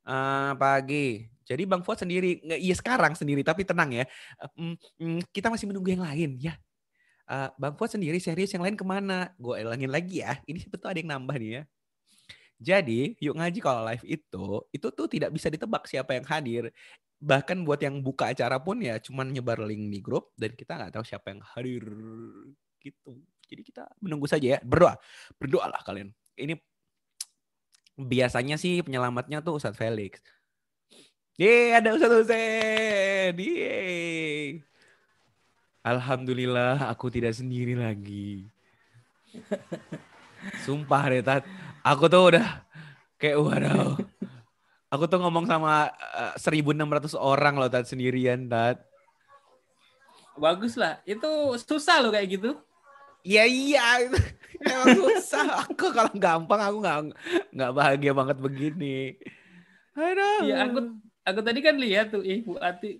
[0.05, 1.25] Uh, pagi.
[1.41, 4.05] Jadi Bang Fuad sendiri, iya sekarang sendiri, tapi tenang ya.
[4.37, 6.53] Uh, um, kita masih menunggu yang lain ya.
[7.25, 9.33] Uh, Bang Fuad sendiri serius yang lain ke mana?
[9.41, 10.37] Gue elangin lagi ya.
[10.45, 11.63] Ini sebetulnya ada yang nambah nih ya.
[12.59, 16.63] Jadi, yuk ngaji kalau live itu, itu tuh tidak bisa ditebak siapa yang hadir.
[17.17, 20.93] Bahkan buat yang buka acara pun ya cuman nyebar link di grup dan kita nggak
[20.93, 21.83] tahu siapa yang hadir
[22.83, 23.17] gitu.
[23.49, 24.59] Jadi kita menunggu saja ya.
[24.61, 24.95] Berdoa.
[25.41, 26.13] Berdoalah kalian.
[26.37, 26.55] Ini
[27.99, 30.21] biasanya sih penyelamatnya tuh Ustadz Felix.
[31.35, 33.33] Yeay, ada Ustadz Hussein.
[33.35, 34.61] Yeay.
[35.83, 38.45] Alhamdulillah aku tidak sendiri lagi.
[40.63, 41.23] Sumpah deh.
[41.81, 42.47] Aku tuh udah
[43.17, 43.97] kayak waduh.
[44.89, 48.81] Aku tuh ngomong sama uh, 1.600 orang loh, Tat, sendirian, Tat.
[50.33, 50.97] Bagus lah.
[51.05, 52.57] Itu susah loh kayak gitu.
[53.23, 53.83] Iya iya,
[54.63, 55.67] emang susah.
[55.67, 56.97] Aku kalau gampang aku nggak
[57.51, 59.19] nggak bahagia banget begini.
[59.95, 60.47] Aduh.
[60.47, 60.79] Iya, aku
[61.27, 62.99] aku tadi kan lihat tuh, Ibu Ati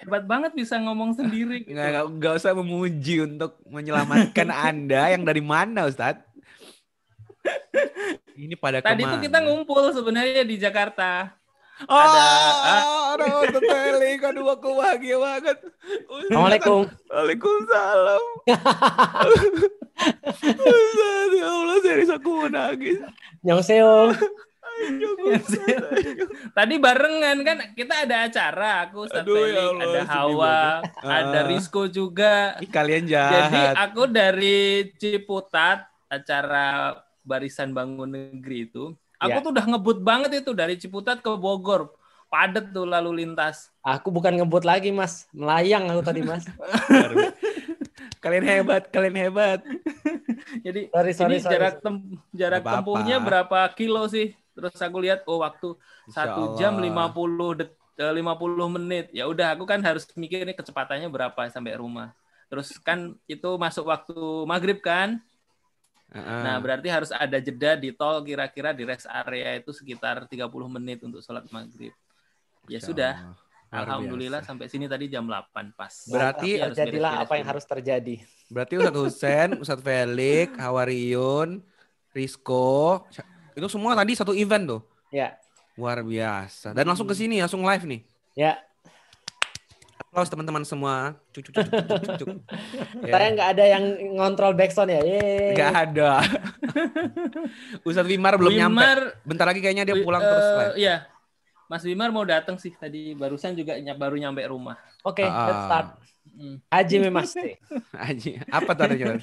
[0.00, 1.62] hebat banget bisa ngomong sendiri.
[1.64, 1.76] Gitu.
[1.76, 6.24] Nggak, nggak, nggak usah memuji untuk menyelamatkan Anda yang dari mana, Ustadz?
[8.40, 9.12] Ini pada Tadi ke mana?
[9.16, 11.36] tuh kita ngumpul sebenarnya di Jakarta.
[11.86, 12.24] Oh, Ada,
[13.16, 15.56] aduh, Tetelik, aduh aku bahagia banget.
[16.28, 16.80] Assalamualaikum.
[17.08, 18.22] Waalaikumsalam.
[20.40, 23.00] Ustaz, ya Allah, serius aku mau nangis.
[23.40, 24.12] Nyongseong.
[24.80, 25.10] Ayo,
[26.50, 31.04] Tadi barengan kan kita ada acara, aku Aduh, ya Allah, ada Hawa, banget.
[31.04, 31.46] ada Ah.
[31.46, 32.56] Rizko juga.
[32.60, 33.74] Ih, kalian Jadi jahat.
[33.76, 39.44] aku dari Ciputat acara Barisan Bangun Negeri itu, aku Ya.
[39.44, 41.92] tuh udah ngebut banget itu dari Ciputat ke Bogor.
[42.30, 43.74] Padet tuh lalu lintas.
[43.82, 45.26] Aku bukan ngebut lagi, Mas.
[45.34, 46.46] Melayang aku tadi, Mas.
[48.22, 49.60] kalian hebat, kalian hebat.
[50.66, 51.52] Jadi Sorry, sorry, ini sorry.
[51.58, 51.94] jarak tem
[52.32, 54.34] jarak tempuhnya berapa kilo sih?
[54.54, 55.74] Terus aku lihat oh waktu
[56.06, 57.10] satu jam Allah.
[57.12, 59.06] 50 det eh, 50 menit.
[59.10, 62.12] Ya udah aku kan harus mikir ini kecepatannya berapa sampai rumah.
[62.50, 65.22] Terus kan itu masuk waktu maghrib kan.
[66.10, 66.42] Heeh.
[66.42, 70.98] Nah, berarti harus ada jeda di tol kira-kira di rest area itu sekitar 30 menit
[71.06, 71.94] untuk sholat maghrib.
[72.66, 73.12] Ya Insya sudah.
[73.70, 74.50] Alhamdulillah biasa.
[74.50, 75.94] sampai sini tadi jam 8 pas.
[76.10, 77.52] Berarti Tapi harus terjadilah apa yang dulu.
[77.54, 78.14] harus terjadi.
[78.50, 81.48] Berarti Ustadz Husen, Ustadz Felix, Hawariun,
[82.10, 83.06] Rizko,
[83.54, 84.82] itu semua tadi satu event tuh.
[85.14, 85.38] Ya,
[85.78, 86.74] Luar biasa.
[86.74, 88.00] Dan langsung ke sini, langsung live nih.
[88.34, 88.58] ya.
[90.10, 91.14] Aplaus teman-teman semua.
[91.30, 92.28] Cuk, cuk, cuk, cuk, cuk, cuk.
[93.06, 93.14] Ya.
[93.14, 93.84] Saya nggak ada yang
[94.18, 94.98] ngontrol backsound ya.
[95.00, 95.54] Yeay.
[95.54, 96.10] Nggak ada.
[97.86, 98.74] Ustadz Wimar belum nyampe.
[98.74, 100.74] Wimar, Bentar lagi kayaknya dia pulang eh, terus live.
[100.76, 100.96] Iya.
[101.64, 104.74] Mas Wimar mau datang sih tadi barusan juga ny- baru nyampe rumah.
[105.00, 105.46] Oke, Ah.
[105.46, 105.86] let's start.
[106.26, 106.56] Hmm.
[106.66, 107.62] Haji Memaste.
[108.10, 109.14] Aji, apa tuh artinya?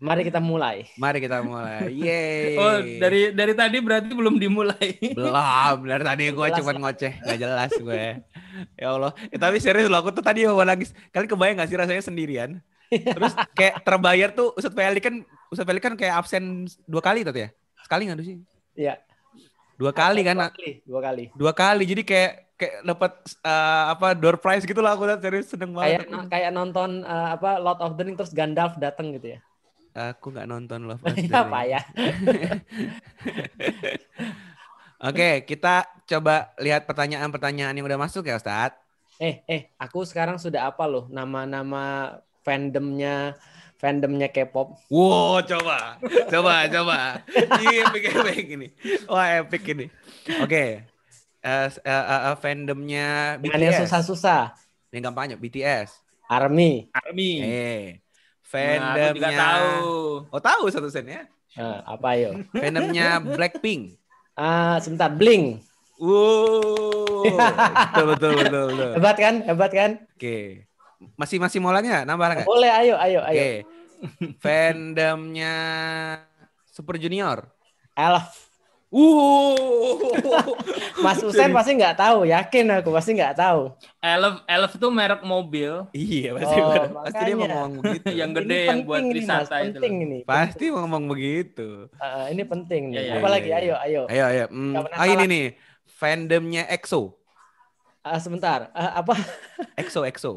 [0.00, 0.88] Mari kita mulai.
[0.96, 1.92] Mari kita mulai.
[2.00, 2.56] Yeay.
[2.56, 4.96] Oh, dari dari tadi berarti belum dimulai.
[4.96, 5.84] belum.
[5.84, 8.04] Dari tadi gue cuma ngoceh, nggak jelas gue.
[8.80, 9.12] Ya Allah.
[9.28, 10.96] Eh, tapi serius loh, aku tuh tadi mau nangis.
[11.12, 12.64] Kalian kebayang gak sih rasanya sendirian?
[12.88, 15.14] Terus kayak terbayar tuh Ustadz Felix kan
[15.52, 17.52] Ustadz Felix kan kayak absen dua kali tuh ya?
[17.84, 18.36] Sekali nggak tuh sih?
[18.74, 18.98] Iya.
[19.76, 20.36] Dua kali kan?
[20.40, 20.70] Dua kali.
[20.82, 21.24] Dua kali.
[21.36, 21.84] Dua kali.
[21.84, 26.08] Jadi kayak kayak dapat eh, apa door prize gitu lah aku tuh serius seneng Kayak
[26.08, 26.28] banget.
[26.28, 29.40] kayak nonton eh, apa Lord of the Ring terus Gandalf datang gitu ya.
[29.90, 31.28] Aku nggak nonton Love Actually.
[31.28, 31.80] Iya, Pak ya.
[35.00, 38.76] Oke, kita coba lihat pertanyaan-pertanyaan yang udah masuk ya Ustadz.
[39.16, 43.36] Eh, eh, aku sekarang sudah apa loh nama-nama fandomnya
[43.76, 44.76] fandomnya K-pop.
[44.92, 45.96] Wow, coba,
[46.28, 46.98] coba, coba.
[47.60, 48.68] Ini epic, epic ini.
[49.08, 49.86] Wah, epic ini.
[50.40, 50.84] Oke,
[51.40, 53.88] Eh, s- eh, eh, eh, fandomnya Dengan yang BTS.
[53.88, 54.52] susah-susah.
[54.92, 56.04] Yang gampangnya BTS.
[56.28, 56.92] Army.
[56.92, 57.32] Army.
[57.40, 57.84] Eh,
[58.50, 59.38] Nah, juga fandomnya.
[59.38, 59.94] tahu.
[60.34, 61.22] Oh, tahu satu sen ya.
[61.54, 62.30] Eh, apa yo?
[62.54, 63.98] Fandomnya Blackpink.
[64.34, 65.62] Ah, sebentar, Blink.
[66.00, 68.90] Wow, betul, betul, betul, betul.
[68.96, 69.34] Hebat kan?
[69.44, 69.90] Hebat kan?
[70.16, 70.64] Oke,
[71.20, 72.08] masih masih mau lagi nggak?
[72.08, 72.48] Nambah nggak?
[72.48, 73.36] Boleh, ayo, ayo, ayo.
[73.36, 73.50] Oke,
[74.40, 75.54] fandomnya
[76.64, 77.44] Super Junior.
[78.00, 78.49] Elf.
[78.90, 79.94] Uh,
[80.98, 83.70] Mas Usen pasti nggak tahu, yakin aku pasti nggak tahu.
[84.02, 86.90] Elf Elf tuh merek mobil Iya pasti Oh, bener.
[86.98, 88.06] pasti dia ngomong begitu.
[88.10, 89.78] yang Ini gede yang buat ini, Mas, wisata itu.
[89.78, 90.04] penting loh.
[90.04, 90.18] ini.
[90.26, 91.68] Pasti mau ngomong begitu.
[91.92, 92.96] Eh, ini penting nih.
[92.96, 94.02] Iya, iya, Apalagi, iya, ayo, ayo.
[94.06, 94.44] Ayo ayo.
[94.50, 94.74] Hmm.
[94.90, 95.44] Ah ini nih
[95.86, 97.14] fandomnya EXO.
[98.02, 99.14] Ah, sebentar, Eh, apa?
[99.80, 100.32] EXO EXO.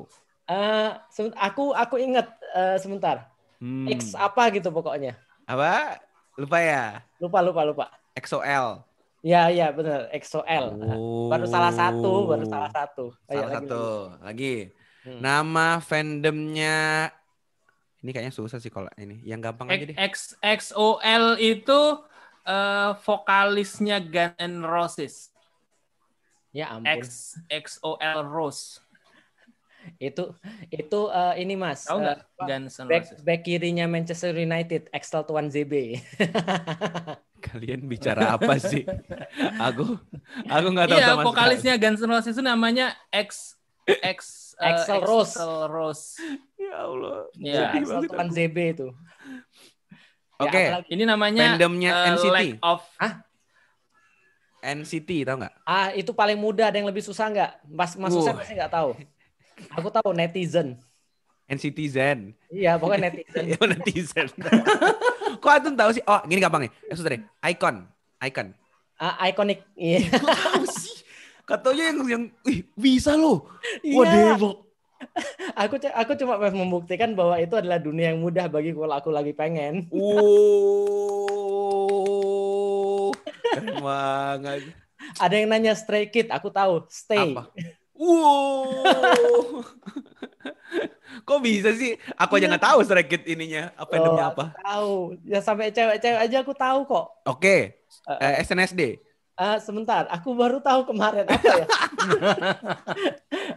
[0.46, 3.34] Eh, seben- aku aku ingat eh, sebentar.
[3.58, 3.90] Hmm.
[3.90, 5.18] X apa gitu pokoknya.
[5.50, 5.98] Apa?
[6.38, 7.02] Lupa ya.
[7.18, 7.86] Lupa, lupa, lupa.
[8.18, 8.84] EXO-L.
[9.24, 10.12] Ya, ya, benar.
[10.12, 10.66] XOL.
[11.00, 11.32] Oh.
[11.32, 13.16] Baru salah satu, baru salah satu.
[13.32, 13.84] Ayo, Salah lagi, satu.
[14.20, 14.56] Lagi.
[15.08, 15.20] Hmm.
[15.24, 17.12] Nama fandomnya
[18.04, 19.24] ini kayaknya susah sih kalau ini.
[19.24, 19.96] Yang gampang aja deh.
[19.96, 21.82] X XOL itu
[22.44, 25.32] eh, vokalisnya Guns N' Roses.
[26.52, 26.60] lagi.
[26.60, 27.00] Ya ampun.
[27.00, 28.84] X XOL Rose.
[29.98, 30.36] Itu
[30.68, 31.86] itu eh, ini Mas.
[31.86, 33.20] Tahu nggak eh, Guns N' back, Roses?
[33.22, 36.00] back kirinya Manchester United, Axel Tuan ZB.
[37.46, 38.88] Kalian bicara apa sih?
[39.68, 40.00] aku
[40.48, 44.20] aku nggak tahu Iya, sama vokalisnya Guns N' Roses itu namanya X X
[44.56, 45.36] Axl Rose.
[45.36, 46.06] Axl Rose.
[46.56, 47.28] Ya Allah.
[47.76, 48.36] Axel banget Tuan aku.
[48.40, 48.88] ZB itu.
[50.40, 52.32] Ya, Oke, apalagi- Ini namanya Fandomnya eh, NCT.
[52.32, 52.82] lack of
[54.64, 55.54] NCT tahu nggak?
[55.68, 56.72] Ah, itu paling mudah.
[56.72, 57.52] Ada yang lebih susah nggak?
[57.68, 58.40] Mas Mas Hussein Wah.
[58.40, 58.96] pasti nggak tahu.
[59.74, 60.78] Aku tahu netizen.
[61.50, 62.20] NCT Zen.
[62.48, 63.44] Iya, pokoknya netizen.
[63.52, 64.28] Ya netizen.
[65.44, 66.04] Kok antum tahu sih?
[66.08, 66.72] Oh, gini gampang nih.
[66.88, 67.22] Eh, sudah deh.
[67.44, 67.84] Icon.
[68.24, 68.56] Icon.
[68.96, 69.60] Ah, ikonik.
[69.76, 70.08] Iya.
[70.08, 71.04] Kok tahu sih?
[71.44, 73.52] Katanya yang yang ih, bisa loh.
[73.92, 74.40] Wah, Iya.
[74.40, 74.64] debok.
[75.60, 79.92] Aku aku cuma membuktikan bahwa itu adalah dunia yang mudah bagi kalau aku lagi pengen.
[79.92, 80.32] Wow.
[83.52, 84.72] Keren banget.
[85.20, 86.88] Ada yang nanya Stray Kid, aku tahu.
[86.88, 87.36] Stay.
[87.36, 87.52] Apa?
[88.04, 89.64] Wow.
[91.28, 91.96] Kok bisa sih?
[92.20, 93.72] Aku aja nggak tahu Kids ininya.
[93.80, 94.46] Apa Oh, endemnya apa?
[94.60, 94.94] Tahu.
[95.24, 97.06] Ya sampai cewek-cewek aja aku tahu kok.
[97.24, 97.80] Oke.
[98.10, 98.82] Eh, Eh, SNSD.
[99.34, 101.66] Eh, sebentar, aku baru tahu kemarin apa ya?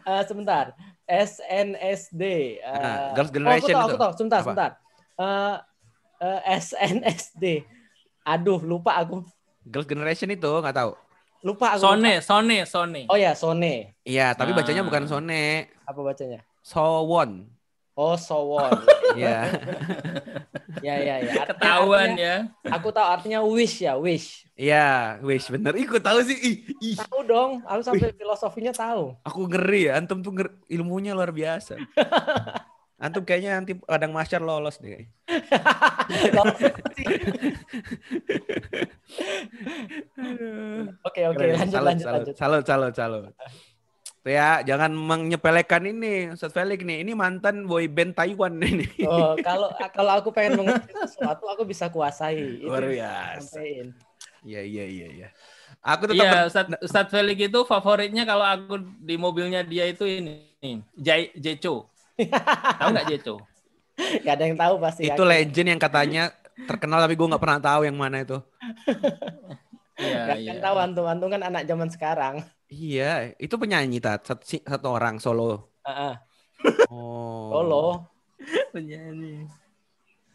[0.06, 0.70] Eh, sebentar,
[1.02, 2.22] SNSD.
[2.62, 3.90] eh, Nah, Girls' oh, Generation aku tahu, itu.
[3.90, 4.12] aku tahu.
[4.14, 4.44] Sebentar, Apa?
[4.46, 4.70] sebentar.
[5.18, 5.56] Eh,
[6.22, 7.44] eh, SNSD.
[8.22, 9.26] Aduh, lupa aku.
[9.66, 10.94] Girls Generation itu nggak tahu.
[11.46, 11.86] Lupa aku.
[11.86, 12.26] Sone, lupa.
[12.26, 13.00] Sone, Sone.
[13.06, 13.94] Oh ya, Sone.
[14.02, 14.86] Iya, tapi bacanya Ah.
[14.86, 15.70] bukan Sone.
[15.86, 16.42] Apa bacanya?
[16.58, 17.46] Sowon.
[17.94, 18.74] Oh, Sowon.
[19.16, 19.48] Iya.
[20.86, 21.32] ya, ya, ya.
[21.32, 22.74] Artinya- Ketahuan artinya- ya.
[22.74, 24.44] Aku tahu artinya wish ya, wish.
[24.52, 25.72] Iya, wish bener.
[25.72, 26.36] Ih, gue tahu sih.
[26.36, 26.96] Ih, ih.
[26.98, 29.14] Tahu dong, aku sampai filosofinya tahu.
[29.22, 29.96] Aku ngeri ya.
[29.96, 31.78] Antum tuh nger- ilmunya luar biasa.
[32.96, 35.04] Antum kayaknya nanti kadang masyar lolos deh.
[41.04, 42.34] Oke, oke, lanjut, salut, lanjut, salut, lanjut.
[42.40, 43.24] Salut, salut, salut.
[44.24, 47.04] Tuh ya, jangan menyepelekan ini, Ustaz Felix nih.
[47.04, 48.88] Ini mantan boy band Taiwan ini.
[49.04, 52.64] Oh, kalau kalau aku pengen mengerti sesuatu, aku bisa kuasai.
[52.64, 53.60] Itu Luar biasa.
[54.40, 55.28] Iya, iya, iya, iya.
[55.84, 60.82] Aku tetap Iya, Ustadz, Ustadz Felix itu favoritnya kalau aku di mobilnya dia itu ini,
[60.96, 61.92] Jai Jeco.
[62.16, 63.34] Tahu nggak Jeco?
[63.96, 65.02] Gak ada yang tahu pasti.
[65.04, 65.24] itu aku.
[65.24, 66.22] legend yang katanya
[66.64, 68.38] terkenal tapi gue nggak pernah tahu yang mana itu.
[69.96, 70.50] Iya, Gak iya.
[70.52, 72.44] akan tahu antum, antum kan anak zaman sekarang.
[72.68, 75.72] Iya, itu penyanyi tat satu, satu orang solo.
[75.82, 76.14] Heeh.
[76.92, 77.48] Oh.
[77.48, 77.86] Solo.
[78.70, 79.48] Penyanyi.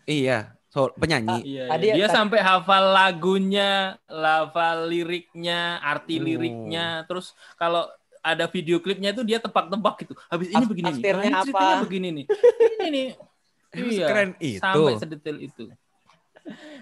[0.04, 1.46] Iya, so, penyanyi.
[1.46, 1.94] Iya, Tadi- iya.
[1.94, 3.72] dia tadi- sampai hafal lagunya,
[4.10, 6.24] hafal liriknya, arti Oh.
[6.26, 6.86] liriknya.
[7.06, 7.86] Terus kalau
[8.22, 10.14] ada video klipnya itu dia tebak-tebak gitu.
[10.30, 10.94] Habis ini begini nih.
[11.02, 11.66] tafsirnya Ah, ini apa?
[11.84, 12.26] begini nih.
[12.80, 13.10] Ini nih.
[13.72, 14.04] Iya.
[14.04, 14.60] sekeren itu.
[14.60, 15.64] Sampai sedetail itu.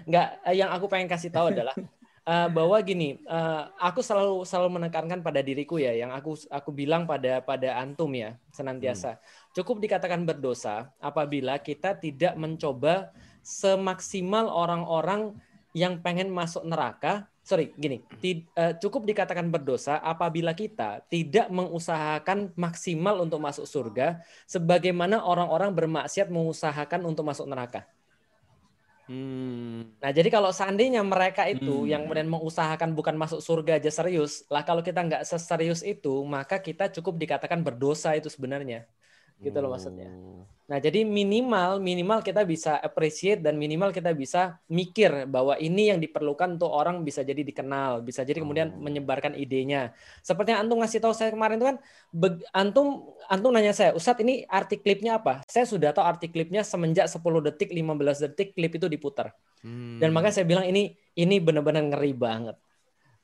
[0.09, 1.77] Nggak, eh, yang aku pengen kasih tahu adalah
[2.33, 7.05] eh, bahwa gini, eh, aku selalu selalu menekankan pada diriku ya, yang aku aku bilang
[7.05, 9.21] pada pada antum ya senantiasa.
[9.53, 13.13] Cukup dikatakan berdosa apabila kita tidak mencoba
[13.45, 15.37] semaksimal orang-orang
[15.77, 17.29] yang pengen masuk neraka.
[17.49, 24.21] Sorry, gini, ti- eh, cukup dikatakan berdosa apabila kita tidak mengusahakan maksimal untuk masuk surga,
[24.45, 27.89] sebagaimana orang-orang bermaksiat mengusahakan untuk masuk neraka.
[29.09, 29.97] Hmm.
[29.97, 31.89] Nah, jadi kalau seandainya mereka itu Hmm.
[31.89, 36.61] yang kemudian mengusahakan bukan masuk surga aja serius, lah kalau kita nggak seserius itu, maka
[36.61, 38.85] kita cukup dikatakan berdosa itu sebenarnya.
[39.39, 40.11] Gitu loh maksudnya.
[40.11, 40.43] Oh.
[40.69, 45.97] Nah, jadi minimal minimal kita bisa appreciate dan minimal kita bisa mikir bahwa ini yang
[45.97, 48.77] diperlukan untuk orang bisa jadi dikenal, bisa jadi kemudian Oh.
[48.77, 49.97] menyebarkan idenya.
[50.21, 51.77] Seperti yang antum ngasih tahu saya kemarin itu kan
[52.53, 57.09] antum antum nanya saya, "Ustadz, ini arti klipnya apa?" Saya sudah tahu arti klipnya semenjak
[57.09, 59.33] 10 detik, 15 detik klip itu diputar.
[59.65, 59.97] Hmm.
[59.97, 62.55] Dan makanya saya bilang ini ini benar-benar ngeri banget.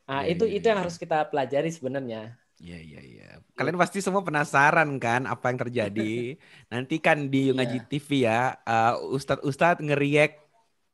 [0.09, 0.71] Nah, Iya, itu iya, itu iya.
[0.73, 2.37] yang harus kita pelajari sebenarnya.
[2.65, 3.29] Iya iya iya.
[3.53, 6.33] Kalian pasti semua penasaran kan apa yang terjadi.
[6.73, 10.41] Nanti kan di Ngaji TV ya, uh, Ustadz Ustadz ngeriak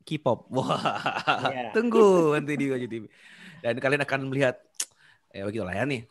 [0.03, 0.49] K-pop.
[0.55, 0.83] Wah,
[1.47, 1.71] Iya.
[1.71, 3.03] tunggu nanti di Ngaji TV.
[3.63, 4.59] Dan kalian akan melihat,
[5.37, 6.03] ya begitulah ya nih.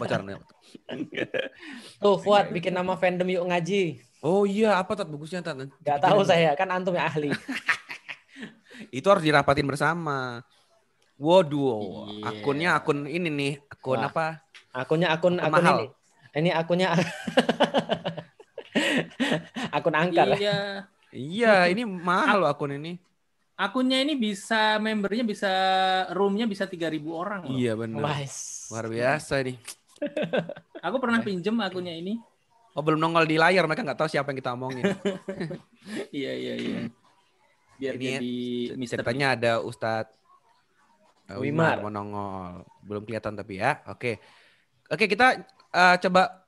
[0.00, 0.42] Bocoran.
[2.02, 4.02] Tuh, Fuad bikin nama fandom yuk ngaji.
[4.24, 5.68] Oh iya, apa tat bagusnya tat?
[5.84, 7.30] Gak tahu saya, kan antum yang ahli.
[8.98, 10.40] Itu harus dirapatin bersama.
[11.20, 12.24] Waduh, Iya.
[12.32, 14.08] akunnya akun ini nih, akun Wah.
[14.08, 14.26] apa?
[14.72, 15.76] Akunnya akun Akun akun mahal.
[15.76, 15.86] ini.
[16.32, 16.88] Ini akunnya
[19.76, 20.28] akun angker.
[20.34, 20.56] Iya.
[21.10, 22.96] Iya, ini mahal loh akun ini.
[23.52, 25.52] Akunnya ini bisa membernya bisa
[26.16, 26.80] roomnya bisa 3000
[27.12, 27.52] orang loh.
[27.52, 28.00] Iya benar.
[28.72, 29.56] Luar biasa nih.
[30.86, 32.16] Aku pernah pinjem akunnya ini.
[32.72, 34.84] Oh belum nongol di layar, mereka nggak tahu siapa yang kita omongin.
[36.12, 36.80] Iya iya iya.
[37.74, 38.34] Biar Ini jadi
[38.76, 39.00] misteri.
[39.00, 40.12] Ceritanya ada Ustadz
[41.36, 41.78] Wimar.
[41.78, 42.66] Wimar mau nongol.
[42.82, 43.78] Belum kelihatan tapi ya.
[43.86, 44.18] Oke.
[44.86, 45.38] Oke, kita
[45.70, 46.42] uh, coba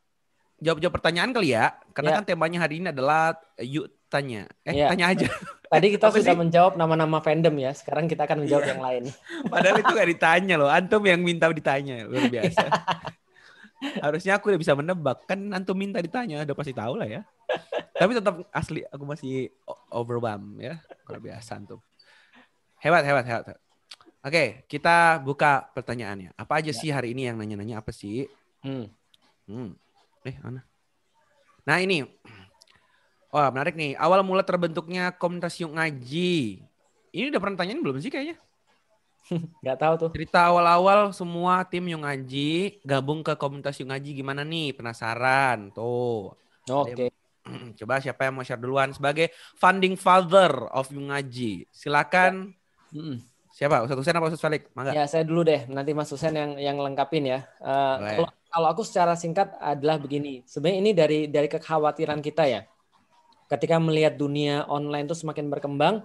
[0.59, 1.75] jawab-jawab pertanyaan kali ya.
[1.92, 2.16] Karena Ya.
[2.18, 4.47] kan temanya hari ini adalah eh, yuk tanya.
[4.62, 4.90] Eh, Ya.
[4.90, 5.27] tanya aja.
[5.73, 6.38] Tadi kita sudah sih?
[6.38, 7.71] menjawab nama-nama fandom ya.
[7.71, 8.71] Sekarang kita akan menjawab Iya.
[8.75, 9.03] yang lain.
[9.53, 10.71] Padahal itu gak ditanya loh.
[10.71, 12.03] Antum yang minta ditanya.
[12.07, 12.66] Luar biasa.
[13.99, 15.27] Harusnya aku udah bisa menebak.
[15.27, 16.47] Kan antum minta ditanya.
[16.47, 17.23] Udah pasti tahu lah ya.
[17.92, 18.87] Tapi tetap asli.
[18.87, 19.51] Aku masih
[19.90, 20.79] overwhelmed ya.
[21.07, 21.83] Luar biasa antum.
[22.79, 23.45] Hebat, hebat, hebat.
[23.51, 23.61] hebat.
[24.23, 26.39] Oke, kita buka pertanyaannya.
[26.39, 28.31] Apa aja sih hari ini yang nanya-nanya apa sih?
[28.63, 28.87] Hmm.
[29.51, 29.75] Hmm.
[30.23, 30.63] Eh, mana?
[31.67, 32.07] Nah, ini.
[33.35, 33.99] Wah, menarik nih.
[33.99, 36.63] Awal mula terbentuknya komunitas Yuk Ngaji.
[37.11, 38.39] Ini udah pernah tanyain belum sih kayaknya?
[39.67, 40.11] Nggak tahu tuh.
[40.15, 44.71] Cerita awal-awal semua tim Yuk Ngaji gabung ke komunitas Yuk Ngaji gimana nih?
[44.71, 45.75] Penasaran.
[45.75, 46.31] Tuh.
[46.71, 47.11] Oke.
[47.83, 51.67] Coba siapa yang mau share duluan sebagai founding father of Yuk Ngaji.
[51.75, 52.55] Silakan.
[52.95, 53.32] Mm-mm.
[53.62, 53.79] Siapa?
[53.87, 54.66] Ustaz Husain apa Ustaz Falik?
[54.75, 54.90] Mangga.
[54.90, 55.70] Ya, saya dulu deh.
[55.70, 57.46] Nanti Mas Husen yang yang lengkapin ya.
[57.62, 58.18] Boleh.
[58.18, 60.42] kalau kalau aku secara singkat adalah begini.
[60.42, 62.66] Sebenarnya ini dari dari kekhawatiran kita ya.
[63.46, 66.03] Ketika melihat dunia online itu semakin berkembang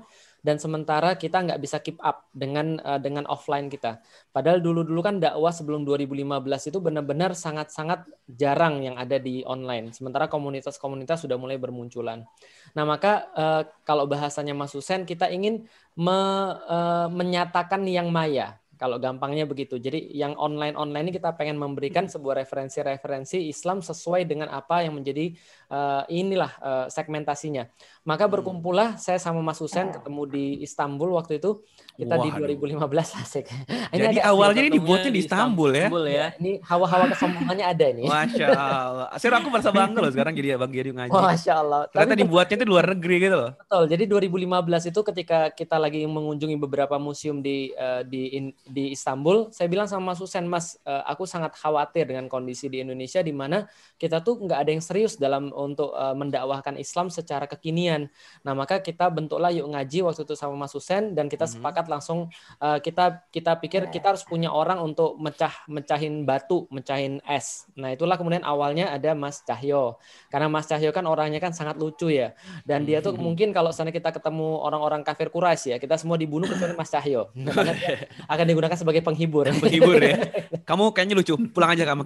[0.47, 3.99] dan sementara kita nggak bisa keep up dengan eh, dengan offline kita.
[4.31, 9.91] Padahal dulu-dulu kan dakwah sebelum 2015 itu benar-benar sangat-sangat jarang yang ada di online.
[9.91, 12.23] Sementara komunitas-komunitas sudah mulai bermunculan.
[12.71, 15.67] Nah, maka eh, kalau bahasanya Mas Husen kita ingin
[15.99, 18.55] me- eh, menyatakan yang maya.
[18.77, 19.81] Kalau gampangnya begitu.
[19.81, 25.33] Jadi yang online-online ini kita pengen memberikan sebuah referensi-referensi Islam sesuai dengan apa yang menjadi
[25.73, 27.65] eh, inilah eh, segmentasinya.
[28.07, 31.59] Maka berkumpullah saya sama Mas Husen ketemu di Istanbul waktu itu.
[31.97, 32.77] Kita di Waduh.
[32.79, 32.87] 2015
[33.25, 33.45] asik.
[33.89, 35.91] Ini Jadi awalnya ini dibuatnya di Istanbul ya.
[35.91, 36.27] Istanbul ya.
[36.37, 38.07] ini hawa-hawa kesombongannya ada ini.
[38.13, 39.07] Masya Allah.
[39.17, 41.11] Sir aku merasa bangga loh sekarang jadi Bang Giri ngaji.
[41.11, 41.81] Masya Allah.
[41.89, 43.51] Ternyata Tapi dibuatnya itu di luar negeri gitu loh.
[43.57, 43.83] Betul.
[43.89, 49.49] Jadi 2015 itu ketika kita lagi mengunjungi beberapa museum di eh, di in- di Istanbul,
[49.49, 53.33] saya bilang sama Mas Husen, Mas, eh, aku sangat khawatir dengan kondisi di Indonesia di
[53.33, 53.65] mana
[53.97, 57.96] kita tuh nggak ada yang serius dalam untuk eh, mendakwahkan Islam secara kekinian.
[58.45, 61.51] Nah, maka kita bentuklah yuk ngaji waktu itu sama Mas Husen dan kita Mhm.
[61.57, 62.29] sepakat langsung
[62.61, 67.65] eh, kita kita pikir kita harus punya orang untuk mecah mecahin batu, mecahin es.
[67.73, 69.97] Nah, itulah kemudian awalnya ada Mas Cahyo.
[70.27, 72.35] Karena Mas Cahyo kan orangnya kan sangat lucu ya.
[72.61, 73.21] Dan dia tuh Mhm.
[73.23, 77.31] mungkin kalau sana kita ketemu orang-orang kafir Quraisy ya, kita semua dibunuh kecuali Mas Cahyo.
[78.27, 79.47] Akan digunakan sebagai penghibur.
[79.63, 80.19] Menghibur ya.
[80.69, 81.39] Kamu kayaknya lucu.
[81.55, 82.03] Pulang aja kamu.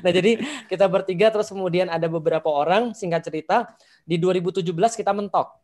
[0.00, 5.63] Nah, jadi kita bertiga terus kemudian ada beberapa orang, singkat cerita, di 2017 kita mentok.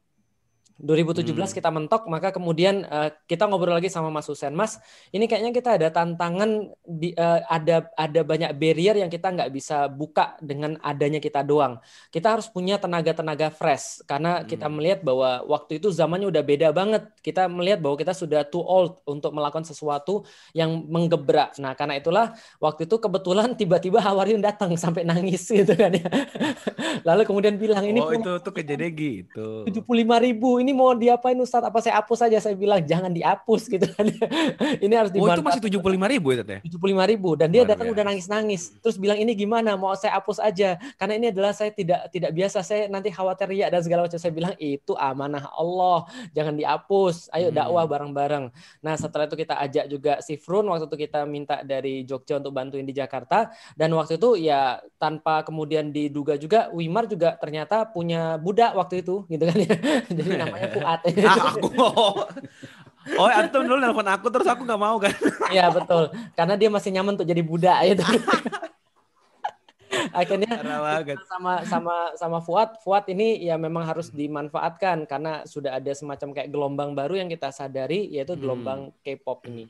[0.81, 1.59] 2017 Hmm.
[1.61, 4.81] kita mentok, maka kemudian eh, kita ngobrol lagi sama Mas Husen, Mas,
[5.13, 9.87] ini kayaknya kita ada tantangan, di, eh, ada ada banyak barrier yang kita nggak bisa
[9.87, 11.77] buka dengan adanya kita doang.
[12.09, 14.81] Kita harus punya tenaga-tenaga fresh, karena kita Hmm.
[14.81, 17.13] melihat bahwa waktu itu zamannya udah beda banget.
[17.21, 20.25] Kita melihat bahwa kita sudah too old untuk melakukan sesuatu
[20.57, 21.61] yang menggebrak.
[21.61, 26.09] Nah, karena itulah waktu itu kebetulan tiba-tiba Hawaryun datang sampai nangis gitu kan ya.
[27.09, 29.69] Lalu kemudian bilang ini oh itu tuh kejadian gitu.
[29.69, 31.67] tujuh puluh lima ribu ini mau diapain Ustadz?
[31.69, 32.37] Apa saya hapus saja?
[32.43, 34.07] Saya bilang jangan dihapus gitu kan.
[34.85, 36.43] ini harus Oh itu masih tujuh puluh lima ribu ya
[36.81, 37.37] puluh lima ribu.
[37.39, 37.97] Dan dia Luar datang biasa.
[37.97, 39.79] udah nangis nangis terus bilang ini gimana?
[39.79, 40.77] Mau saya hapus aja?
[41.01, 42.61] Karena ini adalah saya tidak tidak biasa.
[42.61, 44.19] Saya nanti khawatir riak dan segala macam.
[44.21, 46.05] Saya bilang itu amanah Allah.
[46.35, 47.31] Jangan dihapus.
[47.33, 47.57] Ayo Hmm.
[47.57, 48.45] dakwah bareng bareng
[48.85, 50.67] nah setelah itu kita ajak juga si Frun.
[50.69, 53.49] Waktu itu kita minta dari Jogja untuk bantuin di Jakarta.
[53.79, 59.25] Dan waktu itu ya tanpa kemudian diduga juga Wimar juga ternyata punya budak waktu itu
[59.31, 59.73] gitu kan ya.
[60.19, 61.69] Jadi namanya Fuad Ah aku.
[63.17, 65.13] Oh antum dulu nelfon aku terus aku nggak mau kan?
[65.57, 68.05] Iya betul, karena dia masih nyaman untuk jadi budak itu.
[70.15, 70.63] Akhirnya
[71.27, 76.47] sama sama sama Fuad, Fuad ini ya memang harus dimanfaatkan karena sudah ada semacam kayak
[76.49, 78.43] gelombang baru yang kita sadari yaitu Hmm.
[78.43, 79.67] gelombang K-pop ini.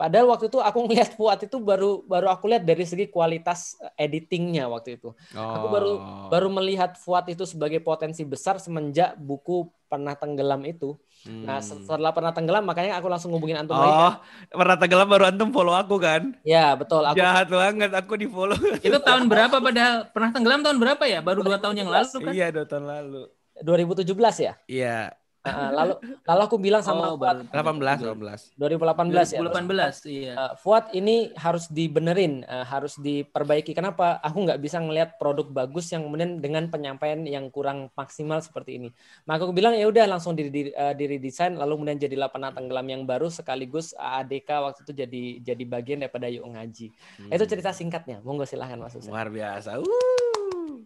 [0.00, 4.64] Padahal waktu itu aku ngeliat Fuad itu baru baru aku lihat dari segi kualitas editingnya
[4.64, 5.12] waktu itu.
[5.36, 6.28] Aku baru Oh.
[6.32, 10.94] baru melihat Fuad itu sebagai potensi besar semenjak buku Pernah Tenggelam itu.
[11.26, 11.66] Nah, Hmm.
[11.66, 13.90] setelah Pernah Tenggelam makanya aku langsung ngubungin antum lagi.
[13.90, 14.22] Oh, kan.
[14.54, 16.32] pernah tenggelam baru antum follow aku kan?
[16.46, 17.02] Ya, betul.
[17.02, 18.54] Aku Jahat banget aku di follow.
[18.80, 21.18] Itu tahun berapa padahal pernah tenggelam tahun berapa ya?
[21.20, 22.32] Baru dua tahun yang lalu kan?
[22.32, 23.22] iya dua tahun lalu.
[23.60, 24.52] 2017 ya.
[24.64, 25.94] Iya, Heeh, lalu
[26.28, 28.60] lalu aku bilang sama Oh, Fuad baru 18 18.
[28.60, 29.38] 2018 ya.
[29.40, 30.32] 2018 iya.
[30.36, 33.72] Eh, Fuad ini harus dibenerin, eh, harus diperbaiki.
[33.72, 34.20] Kenapa?
[34.20, 38.88] Aku nggak bisa ngelihat produk bagus yang kemudian dengan penyampaian yang kurang maksimal seperti ini.
[39.24, 42.52] Maka aku bilang ya udah langsung di, di, eh, di redesign, lalu kemudian jadilah pernah
[42.52, 46.92] tenggelam yang baru sekaligus ADK waktu itu jadi jadi bagian daripada yuk ngaji.
[47.32, 48.20] Itu cerita singkatnya.
[48.20, 48.92] Monggo silahkan Mas.
[49.08, 49.80] Luar biasa.
[49.80, 50.84] Uh.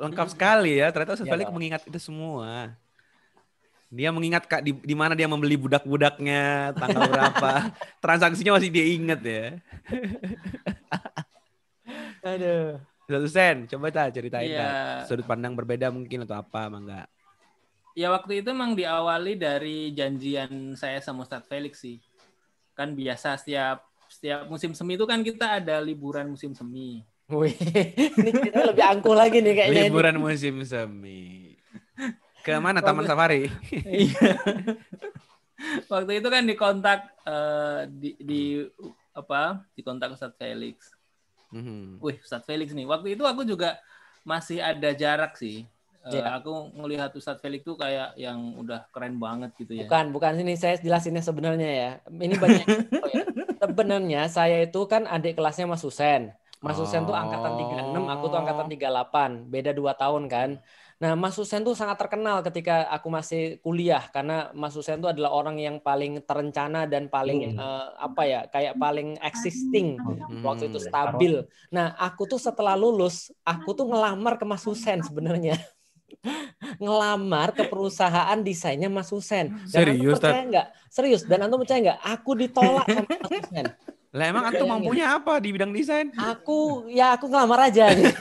[0.00, 0.88] Lengkap sekali ya.
[0.88, 1.60] Ternyata Ustaz Falik Bang.
[1.60, 2.72] mengingat itu semua.
[3.92, 7.50] Dia mengingat Kak di, di mana dia membeli budak-budaknya, tanggal berapa.
[8.04, 9.60] Transaksinya masih dia ingat ya.
[12.24, 12.80] Aduh.
[13.04, 14.64] Ustadz Husen, coba tak ceritain Iya.
[15.04, 15.12] tak.
[15.12, 17.06] Sudut pandang berbeda mungkin atau apa, emang enggak?
[17.92, 22.00] Ya waktu itu emang diawali dari janjian saya sama Ustadz Felix sih.
[22.72, 27.04] Kan biasa setiap setiap musim semi itu kan kita ada liburan musim semi.
[27.28, 27.52] Wih,
[28.16, 29.82] ini kita lebih angkuh lagi nih kayaknya.
[29.84, 29.88] ini.
[29.92, 31.52] Liburan musim semi.
[32.42, 33.46] Ke mana Taman Safari?
[34.02, 34.34] Iya.
[35.86, 38.42] waktu itu kan dikontak eh, di, di
[39.14, 39.62] apa?
[39.78, 40.90] Dikontak Ustadz Felix.
[41.54, 42.02] Mhm.
[42.02, 42.84] Wih, Ustadz Felix nih.
[42.88, 43.78] Waktu itu aku juga
[44.26, 45.62] masih ada jarak sih.
[46.02, 46.42] Eh, Iya.
[46.42, 49.86] Aku ngelihat Ustadz Felix tuh kayak yang udah keren banget gitu ya.
[49.86, 51.90] Bukan, bukan sini saya jelasinnya sebenarnya ya.
[52.10, 52.66] Ini banyak
[52.98, 53.24] oh ya.
[53.62, 56.34] Sebenarnya saya itu kan adik kelasnya Mas Husen.
[56.58, 59.46] Mas Husen tuh angkatan 36, aku tuh angkatan 38.
[59.50, 60.50] Beda 2 tahun kan.
[61.02, 65.34] Nah, Mas Husen tuh sangat terkenal ketika aku masih kuliah karena Mas Husen tuh adalah
[65.34, 69.98] orang yang paling terencana dan paling eh, apa ya, kayak paling existing
[70.46, 70.86] waktu itu Hmm.
[70.86, 71.34] stabil.
[71.74, 75.58] Nah, aku tuh setelah lulus, aku tuh ngelamar ke Mas Husen sebenarnya.
[76.82, 79.50] ngelamar ke perusahaan desainnya Mas Husen.
[79.74, 80.66] Dan Serius, percaya nggak?
[80.86, 81.22] Serius.
[81.26, 82.00] Dan antum percaya nggak?
[82.14, 83.66] Aku ditolak sama Mas Husen.
[84.12, 84.72] Lah emang antum Bayangin.
[84.76, 86.12] mampunya apa di bidang desain?
[86.12, 87.88] Aku ya aku ngelamar aja.
[87.96, 88.12] gitu.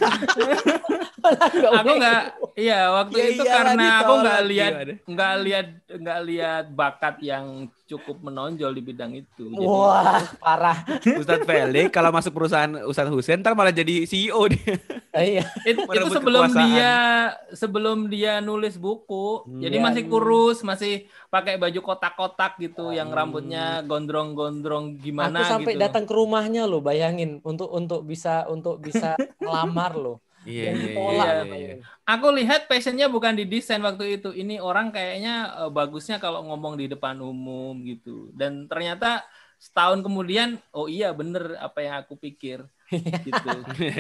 [1.70, 2.22] Aku nggak
[2.56, 4.74] iya waktu Ya itu iyalah, karena aku ditolak, nggak lihat
[5.06, 7.46] nggak lihat nggak lihat bakat yang
[7.86, 10.80] cukup menonjol di bidang itu Jadi, Wah, parah.
[10.98, 14.80] Ustadz Felix kalau masuk perusahaan Ustadz Husen ntar malah jadi CEO dia.
[15.12, 15.44] Iya.
[15.62, 16.66] it- itu merebut sebelum kekuasaan.
[16.66, 16.96] dia
[17.52, 19.60] sebelum dia nulis buku Hmm.
[19.60, 19.84] jadi Iya.
[19.84, 23.18] masih kurus masih pakai baju kotak-kotak gitu yang Hmm.
[23.18, 28.84] rambutnya gondrong-gondrong gimana aku sampai gitu datang ke rumahnya loh, bayangin untuk untuk bisa untuk
[28.84, 30.18] bisa ngelamar loh.
[30.42, 30.92] Iya iya iya.
[30.92, 31.34] iya.
[31.46, 31.78] bayangin.
[32.04, 36.76] aku lihat passionnya bukan di desain waktu itu ini orang kayaknya eh, bagusnya kalau ngomong
[36.76, 39.22] di depan umum gitu dan ternyata
[39.56, 42.66] setahun kemudian oh iya bener apa yang aku pikir
[43.22, 43.50] gitu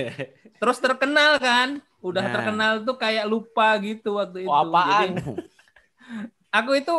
[0.59, 2.33] terus terkenal kan udah Nah.
[2.33, 5.13] terkenal tuh kayak lupa gitu waktu itu Oh, apaan?
[5.13, 5.37] Jadi,
[6.57, 6.95] aku itu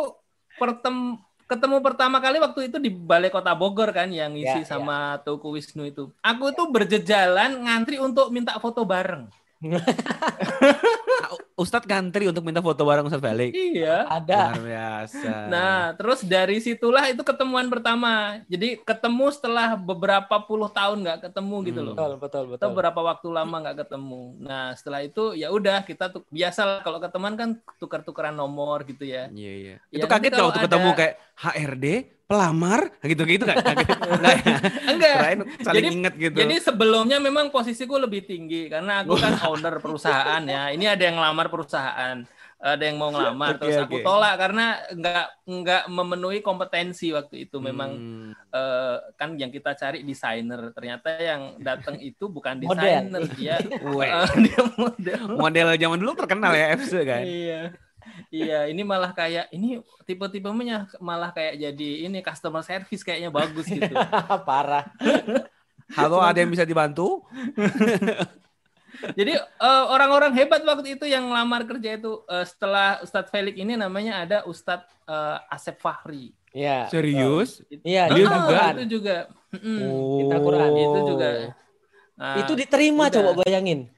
[0.59, 5.21] pertem ketemu pertama kali waktu itu di Balai Kota Bogor kan yang Ya, ngisi sama
[5.21, 6.09] Tuku Wisnu itu.
[6.23, 9.29] Aku tuh berjejalan ngantri untuk minta foto bareng
[11.53, 13.53] Ustadz ngantri untuk minta foto bareng Ustadz Felix.
[13.53, 14.51] iya Ada.
[14.51, 15.31] Luar biasa.
[15.47, 18.41] Nah, terus dari situlah itu ketemuan pertama.
[18.47, 21.87] Jadi ketemu setelah beberapa puluh tahun nggak ketemu gitu Hmm.
[21.87, 21.95] loh.
[21.95, 22.57] Betul, betul, betul.
[22.59, 24.21] Atau berapa waktu lama nggak ketemu.
[24.39, 29.05] Nah, setelah itu ya udah kita tuh biasa lah kalau ketemuan kan tukar-tukaran nomor gitu
[29.05, 29.29] ya.
[29.29, 29.75] Iya iya.
[29.87, 31.85] Ya, Itu kaget kalau kalau waktu ketemu ada- kayak HRD,
[32.33, 33.61] pelamar, gitu-gitu kan?
[33.69, 33.97] Kaget.
[34.17, 34.57] Nggak ya?
[34.89, 35.13] Enggak.
[35.13, 36.37] Kirain saling Jadi- inget gitu.
[36.41, 40.73] Jadi sebelumnya memang posisiku lebih tinggi karena aku kan owner perusahaan ya.
[40.73, 42.17] Ini ada yang ngelamar perusahaan,
[42.57, 44.03] ada yang mau ngelamar, Oke, terus aku oke.
[44.03, 47.59] tolak karena nggak nggak memenuhi kompetensi waktu itu.
[47.59, 48.31] Memang Hmm.
[48.49, 54.59] eh, kan yang kita cari desainer ternyata yang datang itu bukan desainer dia eh, dia
[54.73, 57.21] model model zaman dulu terkenal ya FC kan.
[57.21, 57.61] iya
[58.29, 63.93] iya ini malah kayak ini tipe-tipenya malah kayak jadi ini customer service kayaknya bagus gitu
[64.47, 64.87] Parah.
[65.93, 67.21] Halo, ada yang bisa dibantu?
[69.17, 73.73] jadi eh, orang-orang hebat waktu itu yang lamar kerja itu eh, setelah Ustadz Felix ini
[73.73, 76.85] namanya ada Ustadz eh, Asep Fahri Iya.
[76.85, 77.65] Serius?
[77.81, 78.61] Iya, Dia di juga?
[78.77, 79.15] Itu juga
[79.53, 79.79] Mm-mm.
[79.81, 80.17] Oh.
[80.21, 80.69] Kita Quran.
[80.71, 81.29] itu juga
[82.13, 83.13] Nah, Itu diterima udah.
[83.17, 83.89] coba bayangin.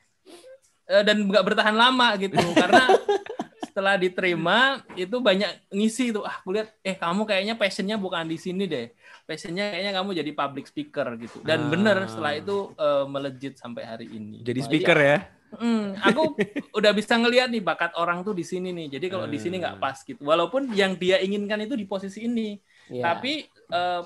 [0.87, 2.83] eh, dan nggak bertahan lama gitu karena
[3.75, 6.23] setelah diterima itu banyak ngisi tuh.
[6.23, 8.87] Ah kulihat eh kamu kayaknya passionnya bukan di sini deh.
[9.27, 11.43] Passionnya kayaknya kamu jadi public speaker gitu.
[11.43, 11.69] Dan Ah.
[11.75, 14.39] bener setelah itu eh, melejit sampai hari ini.
[14.47, 15.17] Jadi Oh, speaker ya?
[15.59, 16.39] Hmm, aku
[16.71, 18.95] udah bisa ngelihat nih bakat orang tuh di sini nih.
[18.95, 20.23] Jadi kalau di sini nggak pas gitu.
[20.23, 22.55] Walaupun yang dia inginkan itu di posisi ini.
[22.85, 23.01] Iya.
[23.01, 23.43] tapi
[23.75, 24.01] eh,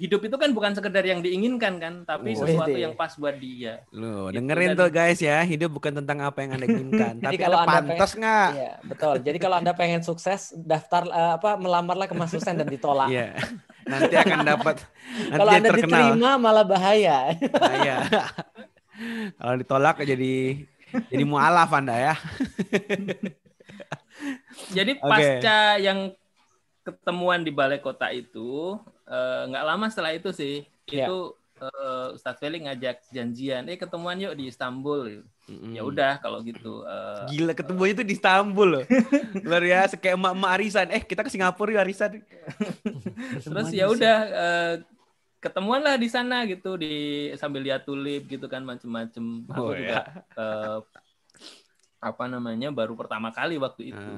[0.00, 2.80] hidup itu kan bukan sekedar yang diinginkan kan tapi Oh, sesuatu ide.
[2.80, 6.40] yang pas buat dia Loh, Gitu, dengerin dan- tuh guys ya, hidup bukan tentang apa
[6.40, 8.48] yang Anda inginkan, Jadi tapi kalau Anda pantas nggak?
[8.50, 9.14] Iya, betul.
[9.20, 13.06] Jadi kalau Anda pengen sukses, daftar eh, apa melamarlah ke Mas Husen dan ditolak.
[13.06, 13.36] Iya.
[13.82, 14.74] Nanti akan dapat
[15.28, 15.88] nanti Kalau Anda terkenal.
[16.08, 17.18] diterima malah bahaya.
[17.76, 17.96] Iya.
[19.38, 20.34] Kalau ditolak jadi
[21.06, 22.14] jadi mualaf Anda ya.
[24.70, 26.12] Jadi pasca yang
[26.82, 28.76] ketemuan di balai kota itu
[29.10, 30.54] eh, nggak lama setelah itu sih
[30.90, 31.06] Iya.
[31.06, 31.16] itu
[31.60, 35.22] eh, Ustadz Felix ngajak janjian, eh ketemuan yuk di Istanbul.
[35.50, 35.74] Mm-mm.
[35.76, 36.82] Ya udah kalau gitu.
[36.86, 38.84] eh, Gila ketemu itu di Istanbul loh.
[39.46, 40.86] Luar biasa kayak emak-emak arisan.
[40.94, 42.10] Eh, kita ke Singapura yuk arisan.
[43.44, 44.74] terus ya udah eh,
[45.40, 46.92] ketemuan lah di sana gitu di
[47.40, 49.24] sambil lihat tulip gitu kan macem-macem.
[49.50, 49.98] Aku Oh, juga
[50.36, 50.78] eh,
[52.00, 54.10] apa namanya baru pertama kali waktu itu.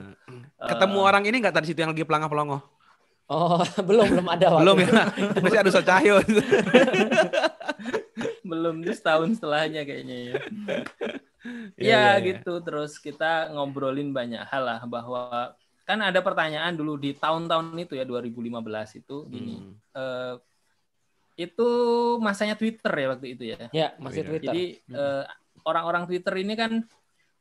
[0.62, 2.58] Ketemu Eh, orang ini nggak tadi situ yang lagi pelangah pelongo?
[3.32, 4.62] Oh, belum belum ada waktu.
[4.62, 4.92] Belum ya.
[5.44, 6.20] Masih ada Ustaz Cahyo.
[8.44, 10.34] belum tuh setahun setelahnya kayaknya ya.
[11.74, 12.22] Iya, ya iya, iya.
[12.22, 17.98] gitu terus kita ngobrolin banyak hal lah bahwa kan ada pertanyaan dulu di tahun-tahun itu
[17.98, 19.74] ya 2015 itu gini Hmm.
[19.98, 20.34] eh,
[21.34, 21.68] itu
[22.22, 24.28] masanya Twitter ya waktu itu ya Ya, masih Iya.
[24.30, 24.46] Twitter.
[24.52, 24.64] jadi
[24.94, 25.24] eh,
[25.66, 26.86] orang-orang Twitter ini kan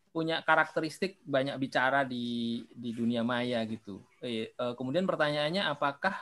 [0.09, 4.01] punya karakteristik banyak bicara di di dunia maya gitu
[4.78, 6.13] kemudian pertanyaannya apakah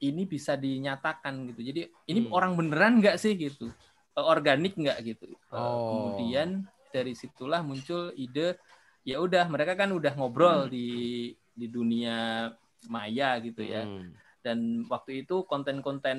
[0.00, 2.32] ini bisa dinyatakan gitu jadi ini Hmm.
[2.32, 3.68] orang beneran nggak sih gitu
[4.16, 5.84] Eh, organik nggak gitu Eh, Oh.
[5.92, 8.56] kemudian dari situlah muncul ide
[9.04, 12.48] ya udah mereka kan udah ngobrol di di dunia
[12.88, 14.16] maya gitu ya Hmm.
[14.40, 16.18] dan waktu itu konten-konten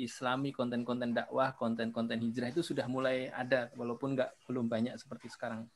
[0.00, 5.68] Islami, konten-konten dakwah, konten-konten hijrah itu sudah mulai ada walaupun nggak belum banyak seperti sekarang.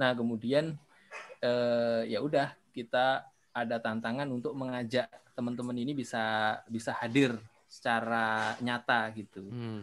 [0.00, 0.80] Nah kemudian
[1.42, 7.36] eh, ya udah kita ada tantangan untuk mengajak teman-teman ini bisa bisa hadir
[7.68, 9.44] secara nyata gitu.
[9.48, 9.82] Hmm.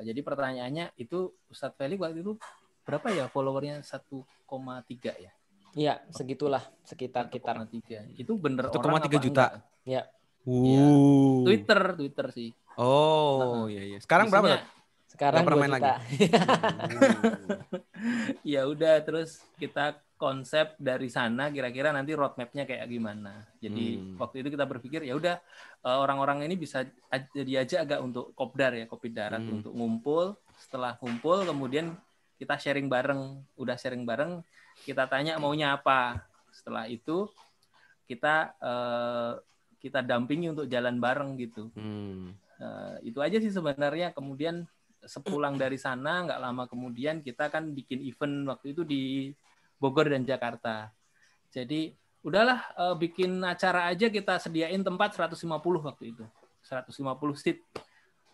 [0.00, 2.34] Eh, Jadi pertanyaannya itu Ustadz Felix waktu itu
[2.84, 5.32] berapa ya followernya 1,3 ya?
[5.74, 7.58] Iya, segitulah sekitar kitar.
[7.58, 8.06] 1,3.
[8.14, 9.24] Itu bener 1,3 orang apa juta.
[9.24, 9.52] enggak?
[9.84, 10.02] Ya.
[10.44, 11.42] Uh.
[11.48, 12.50] Twitter, Twitter sih.
[12.76, 13.98] Oh, iya iya.
[14.02, 14.46] Sekarang berapa?
[14.50, 14.72] Isinya- Tat?
[15.14, 15.94] Sekarang Nggak pernah 2 main juta.
[18.54, 24.16] ya udah terus kita konsep dari sana kira-kira nanti roadmapnya kayak gimana jadi Hmm.
[24.16, 25.36] waktu itu kita berpikir ya udah
[25.84, 29.60] eh, orang-orang ini bisa aj- diajak agak untuk kopdar ya kopi darat Hmm.
[29.60, 30.24] untuk ngumpul
[30.56, 31.92] setelah ngumpul kemudian
[32.40, 34.40] kita sharing bareng udah sharing bareng
[34.88, 37.28] kita tanya maunya apa setelah itu
[38.08, 39.32] kita eh,
[39.84, 42.32] kita dampingi untuk jalan bareng gitu Hmm.
[42.54, 44.14] Eh, itu aja sih sebenarnya.
[44.14, 44.62] Kemudian
[45.02, 49.02] sepulang dari sana, nggak lama kemudian kita kan bikin event waktu itu di
[49.84, 50.88] Bogor dan Jakarta.
[51.52, 51.92] Jadi
[52.24, 55.44] udahlah eh, bikin acara aja kita sediain tempat 150
[55.84, 56.24] waktu itu.
[56.64, 57.04] 150
[57.36, 57.60] seat.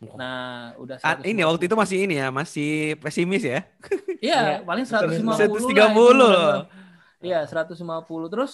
[0.00, 3.60] Nah, udah Ah, ini waktu itu masih ini ya, masih pesimis ya.
[4.22, 5.36] Iya, paling 150 lah.
[5.36, 6.12] 130 itu.
[6.14, 6.68] loh.
[7.20, 8.28] Iya, 150.
[8.28, 8.52] Terus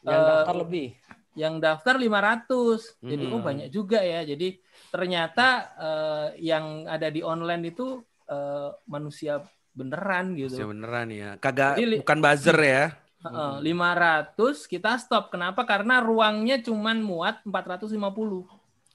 [0.00, 0.88] Yang eh, daftar lebih.
[1.36, 2.96] yang daftar 500.
[3.02, 3.34] Jadi Hmm.
[3.36, 4.24] oh banyak juga ya.
[4.24, 4.56] Jadi
[4.88, 9.40] ternyata eh, yang ada di online itu eh, manusia
[9.76, 10.72] beneran Ya gitu.
[10.72, 11.30] beneran ya.
[11.36, 12.84] Kagak Jadi bukan buzzer ya.
[13.26, 15.28] Heeh, 500 kita stop.
[15.28, 15.68] Kenapa?
[15.68, 18.48] Karena ruangnya cuman muat 450.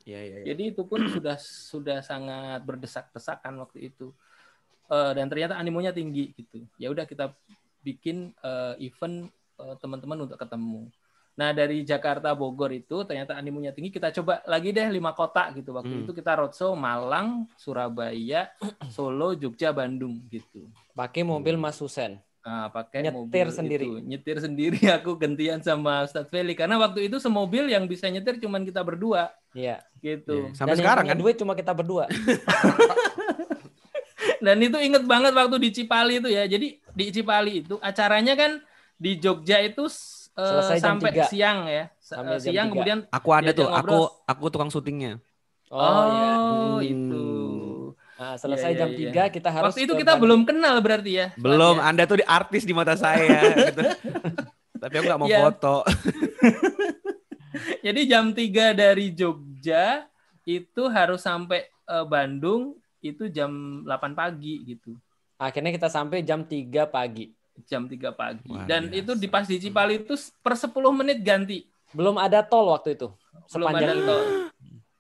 [0.08, 0.38] Iya iya.
[0.42, 0.46] iya.
[0.52, 4.10] Jadi itu pun sudah sudah sangat berdesak-desakan waktu itu.
[4.90, 6.66] Eh, dan ternyata animonya tinggi gitu.
[6.82, 7.36] Ya udah kita
[7.86, 9.30] bikin eh, event
[9.62, 10.90] eh, teman-teman untuk ketemu.
[11.34, 13.90] Nah dari Jakarta Bogor itu ternyata animonya tinggi.
[13.90, 15.72] Kita coba lagi deh lima kota gitu.
[15.72, 16.04] Waktu Hmm.
[16.04, 18.52] itu kita roadshow Malang, Surabaya,
[18.90, 20.68] Solo, Jogja, Bandung gitu.
[20.92, 22.20] Pakai mobil Mas Husen.
[22.42, 23.86] Nah, pakai Nyetir mobil sendiri.
[23.86, 23.98] itu.
[24.02, 28.62] nyetir sendiri aku gantian sama Ustadz Feli karena waktu itu semobil yang bisa nyetir cuman
[28.62, 29.78] kita berdua Iya.
[30.00, 30.50] gitu.
[30.50, 30.58] Iya.
[30.58, 31.18] Sampai Dan sekarang kan.
[31.18, 32.10] duit cuma kita berdua.
[34.42, 36.46] Dan itu inget banget waktu di Cipali itu ya.
[36.46, 38.58] Jadi di Cipali itu acaranya kan
[38.98, 39.86] di Jogja itu
[40.34, 41.28] Selesai jam sampai 3.
[41.28, 41.84] siang ya.
[42.00, 42.74] Sampai eh, jam siang 3.
[42.74, 44.26] kemudian Aku ada tuh, aku ngobrol.
[44.26, 45.20] aku tukang syutingnya.
[45.70, 46.92] oh, iya.
[46.92, 47.26] itu.
[48.16, 51.28] Nah, selesai Iya, jam iya, 3 kita harus Waktu itu kita belum kenal berarti ya.
[51.36, 51.90] Belum, ya?
[51.90, 53.42] Anda tuh di artis di mata saya
[53.74, 53.82] gitu.
[54.78, 55.40] Tapi aku nggak mau Iya.
[55.50, 55.76] foto.
[57.86, 60.06] Jadi jam 3 dari Jogja
[60.46, 64.94] itu harus sampai eh, Bandung itu jam 8 pagi gitu.
[65.36, 67.34] Akhirnya kita sampai jam 3 pagi.
[67.66, 68.48] Jam 3 pagi.
[68.48, 69.00] Luar Dan biasa.
[69.00, 71.66] itu di pas di Cipali itu per 10 menit ganti.
[71.92, 73.12] Belum ada tol waktu itu.
[73.52, 74.06] Belum Sepanjang ada itu.
[74.08, 74.24] tol.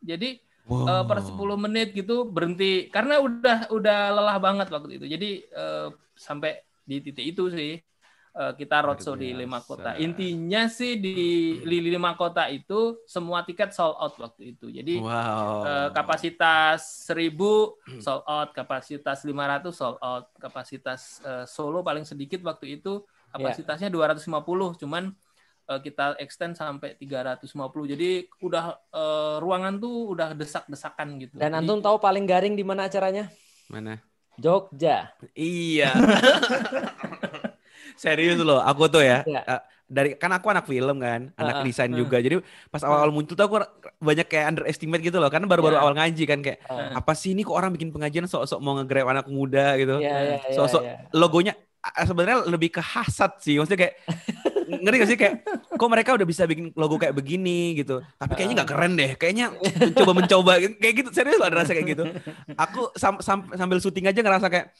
[0.01, 0.30] Jadi
[0.62, 0.88] Wow.
[0.88, 5.05] eh, per 10 menit gitu berhenti karena udah udah lelah banget waktu itu.
[5.09, 6.53] Jadi eh, sampai
[6.86, 7.76] di titik itu sih
[8.32, 10.00] kita roadshow di lima kota.
[10.00, 11.16] Intinya sih di
[11.60, 14.72] di lima kota itu semua tiket sold out waktu itu.
[14.72, 15.68] Jadi Wow.
[15.68, 22.80] eh, kapasitas 1000 sold out, kapasitas 500 sold out, kapasitas eh, Solo paling sedikit waktu
[22.80, 24.24] itu kapasitasnya 250,
[24.80, 25.12] cuman
[25.68, 27.44] eh, kita extend sampai 350.
[27.92, 28.10] Jadi
[28.40, 28.64] udah
[28.96, 31.36] eh, ruangan tuh udah desak-desakan gitu.
[31.36, 33.28] Dan Jadi- antum tahu paling garing di mana acaranya?
[33.68, 34.00] Mana?
[34.40, 35.12] Jogja.
[35.36, 35.92] Iya.
[38.02, 39.22] Serius loh, aku tuh ya.
[39.24, 39.41] Iya.
[39.45, 41.66] eh, dari kan aku anak film kan, anak Heeh.
[41.68, 42.18] desain juga.
[42.18, 43.60] Jadi pas awal-awal muncul tuh aku
[43.99, 45.30] banyak kayak underestimate gitu loh.
[45.30, 45.84] Karena baru-baru Iya.
[45.84, 46.89] awal ngaji kan kayak Heeh.
[46.95, 50.02] apa sih ini kok orang bikin pengajian sok-sok mau nge-grab anak muda gitu.
[50.02, 50.95] Iya, iya, iya, Sosok iya.
[51.14, 53.60] logonya sebenarnya lebih ke hasad sih.
[53.60, 53.95] Maksudnya kayak
[54.82, 55.34] ngerti gak sih kayak
[55.76, 57.99] kok mereka udah bisa bikin logo kayak begini gitu.
[58.16, 59.12] Tapi kayaknya nggak keren deh.
[59.20, 59.45] Kayaknya
[59.91, 61.10] mencoba mencoba kayak gitu.
[61.12, 62.04] Serius loh ada rasa kayak gitu.
[62.56, 64.72] Aku sam- sam- sambil syuting aja ngerasa kayak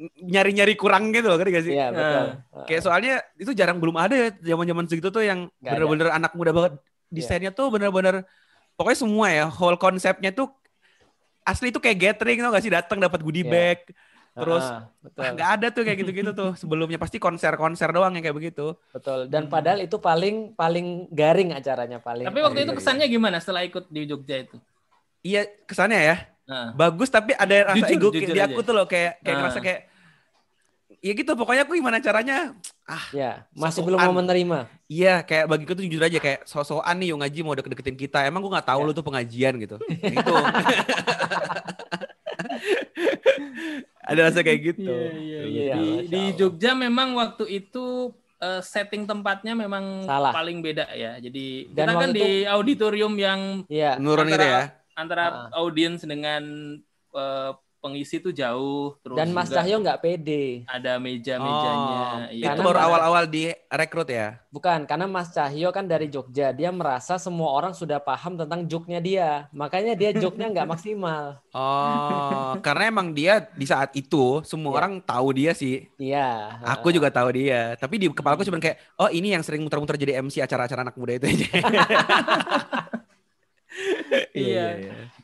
[0.00, 1.72] nyari-nyari kurang gitu loh, ngerti gak sih?
[1.78, 2.24] Iya, betul.
[2.66, 6.50] Kayak soalnya itu jarang belum ada ya zaman-zaman segitu tuh yang Nggak bener-bener anak muda
[6.50, 6.72] banget.
[7.14, 8.26] Desainnya tuh bener-bener
[8.74, 10.50] pokoknya semua ya, whole konsepnya tuh
[11.46, 13.52] asli itu kayak gathering tau gak sih datang dapat goodie Iya.
[13.54, 13.80] bag.
[14.34, 14.66] Terus
[14.98, 15.22] betul.
[15.22, 16.50] ah, nggak ada tuh kayak gitu-gitu tuh.
[16.58, 18.74] Sebelumnya pasti konser-konser doang yang kayak begitu.
[18.90, 19.30] Betul.
[19.30, 22.26] Dan padahal itu paling paling garing acaranya paling.
[22.26, 24.58] Tapi waktu itu kesannya gimana setelah ikut di Jogja itu?
[25.22, 28.66] Iya kesannya ya Nah, bagus tapi ada rasa Jujur, ego jujur di aku aja.
[28.66, 29.40] tuh loh kayak kayak Ah.
[29.40, 29.80] ngerasa kayak
[31.00, 32.52] ya gitu pokoknya aku gimana caranya
[33.10, 33.86] Ya, masih Sosokan.
[33.86, 34.58] belum mau menerima.
[34.86, 38.18] Iya, kayak bagiku tuh jujur aja kayak sosokan nih yang ngaji mau deket-deketin kita.
[38.22, 38.86] Emang gua nggak tahu Ya.
[38.86, 39.76] lu tuh pengajian gitu.
[40.14, 40.34] gitu.
[44.04, 44.84] Ada rasa kayak gitu.
[44.84, 45.72] Iya, iya, iya.
[45.72, 45.74] Iya,
[46.04, 46.22] Di, di.
[46.36, 50.28] Jogja memang waktu itu eh, setting tempatnya memang Salah.
[50.30, 51.16] paling beda ya.
[51.16, 53.96] Jadi Dan kita kan waktu di auditorium yang Iya.
[53.96, 54.76] Menurun gitu ya.
[54.94, 55.60] Antara Ah.
[55.60, 56.42] audiens dengan
[57.10, 58.96] eh, pengisi itu jauh.
[59.04, 60.64] Terus Dan Mas Cahyo nggak pede.
[60.64, 62.00] ada meja-mejanya.
[62.00, 62.56] Oh, Iya.
[62.56, 64.40] itu baru awal-awal di rekrut ya.
[64.48, 66.50] Bukan, karena Mas Cahyo kan dari Jogja.
[66.50, 69.28] Dia merasa semua orang sudah paham tentang joknya dia.
[69.52, 71.44] Makanya dia joknya nggak maksimal.
[71.52, 74.78] Oh, karena emang dia di saat itu semua Iya.
[74.80, 75.84] orang tahu dia sih.
[75.94, 76.56] Iya.
[76.64, 77.76] Aku juga tahu dia.
[77.76, 81.14] Tapi di kepalaku cuma kayak, oh ini yang sering muter-muter jadi MC acara-acara anak muda
[81.14, 81.46] itu aja.
[84.34, 84.66] Iya.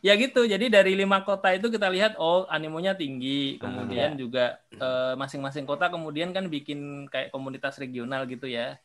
[0.00, 0.46] Ya gitu.
[0.46, 3.58] Jadi dari lima kota itu kita lihat oh animonya tinggi.
[3.58, 3.68] Ah.
[3.68, 8.78] Kemudian juga eh, masing-masing kota kemudian kan bikin kayak komunitas regional gitu ya.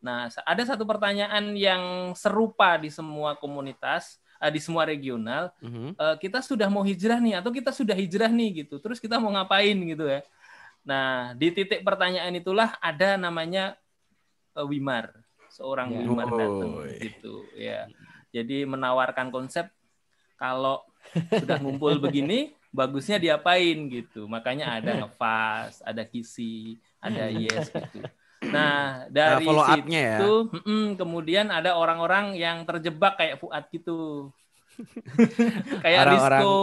[0.00, 5.52] Nah, ada satu pertanyaan yang serupa di semua komunitas, eh, di semua regional.
[5.64, 5.96] Mhm.
[5.96, 8.78] Eh, kita sudah mau hijrah nih atau kita sudah hijrah nih gitu.
[8.78, 10.20] Terus kita mau ngapain gitu ya.
[10.86, 13.74] Nah, di titik pertanyaan itulah ada namanya
[14.56, 15.12] eh, Wimar.
[15.50, 16.04] Seorang Ya.
[16.04, 17.88] Wimar datang gitu ya.
[18.30, 19.68] Jadi menawarkan konsep
[20.36, 20.82] kalau
[21.40, 24.26] sudah ngumpul begini bagusnya diapain gitu.
[24.26, 28.04] Makanya ada ngefas, ada kisi, ada yes gitu.
[28.46, 30.16] Nah, dari follow up-nya ya.
[30.20, 34.28] situ mm-mm, kemudian ada orang-orang yang terjebak kayak Fuad gitu.
[35.84, 36.60] kayak Orang-orang- Rizko,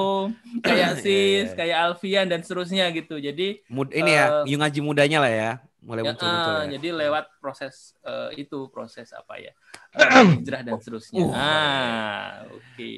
[0.61, 1.57] kayak Iya, Sis, iya.
[1.57, 3.17] kayak Alfian dan seterusnya gitu.
[3.17, 5.51] Jadi Mud ini ya, Eh, yung ngaji mudanya lah ya.
[5.83, 6.69] Mulai ya, muncul-muncul eh, ya.
[6.73, 9.51] jadi lewat proses eh, itu proses apa ya
[10.39, 11.19] hijrah dan seterusnya.
[11.19, 11.35] Uh.
[11.35, 12.93] Ah, oke.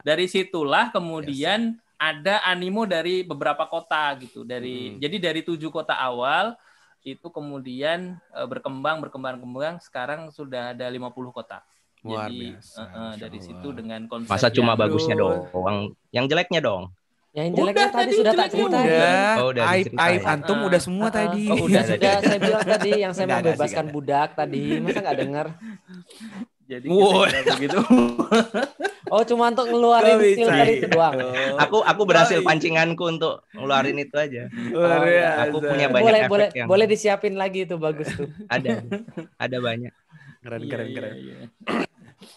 [0.00, 4.46] Dari situlah kemudian ada animo dari beberapa kota gitu.
[4.46, 4.98] Dari Hmm.
[4.98, 6.54] jadi dari tujuh kota awal
[7.02, 11.60] itu kemudian eh, berkembang berkembang berkembang sekarang sudah ada 50 kota.
[12.00, 15.92] Luar Jadi biasa, eh, Masya dari situ dengan konsep Masa cuma yang- bagusnya doang.
[16.14, 16.82] Yang jeleknya dong.
[17.30, 18.86] Yang Udah jeleknya tadi tadi, sudah tak ceritain.
[18.90, 20.66] Udah, Oh, udah aib aib antum Ah.
[20.66, 21.44] udah semua Ah, tadi.
[21.46, 21.90] Oh, udah Tadi.
[21.94, 23.86] sudah saya bilang tadi yang saya nggak ada.
[23.86, 24.62] budak tadi.
[24.82, 25.46] Masa nggak dengar?
[26.66, 27.78] Jadi begitu.
[29.10, 30.46] Oh, cuma untuk ngeluarin bisa.
[30.46, 31.18] filter itu doang.
[31.58, 32.46] Aku aku berhasil Baik.
[32.46, 34.46] pancinganku untuk ngeluarin itu aja.
[34.70, 35.40] Luar Oh, biasa.
[35.50, 38.30] Aku punya banyak boleh efek boleh yang boleh disiapin lagi itu bagus tuh.
[38.46, 38.86] ada.
[39.34, 39.90] Ada banyak.
[40.40, 41.14] keren Iya, keren iya, keren.
[41.18, 41.36] iya.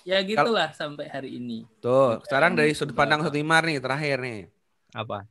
[0.04, 1.70] Ya gitulah sampai hari ini.
[1.78, 4.50] Tuh, sekarang dari sudut pandang satu Imar nih terakhir nih.
[4.94, 5.26] Apa?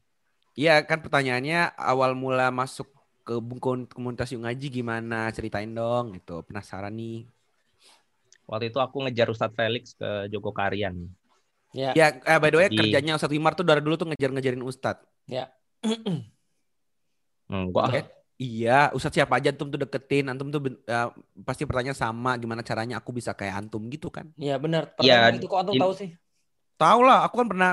[0.53, 2.91] Iya kan pertanyaannya awal mula masuk
[3.23, 5.31] ke bungkun komunitas yung ngaji gimana?
[5.33, 6.43] Ceritain dong gitu.
[6.45, 7.25] Penasaran nih.
[8.45, 11.09] Waktu itu aku ngejar Ustadz Felix ke Jogokarian.
[11.73, 11.97] Ya.
[11.97, 15.07] Ya, eh, by the way Jadi- kerjanya Ustadz Imar tuh dari dulu tuh ngejar-ngejarin Ustadz.
[17.53, 17.87] Enggak.
[17.89, 18.01] Oke.
[18.43, 21.09] Iya, Ustadz siapa aja antum tuh deketin, antum tuh eh,
[21.47, 24.29] pasti pertanyaan sama gimana caranya aku bisa kayak antum gitu kan.
[24.35, 24.93] Iya benar.
[24.99, 26.11] Iya, Pertanyaan itu kok antum tahu sih?
[26.83, 27.71] Tahu lah, aku kan pernah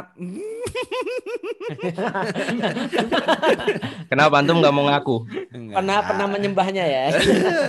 [4.09, 5.15] Kenapa antum nggak mau ngaku?
[5.49, 5.75] Enggak.
[5.81, 7.03] Pernah pernah menyembahnya ya.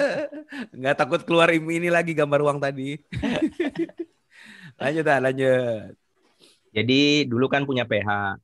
[0.77, 3.01] Enggak takut keluar ini lagi gambar uang tadi.
[4.77, 5.97] lanjut ah, lanjut.
[6.77, 8.37] Jadi dulu kan punya PH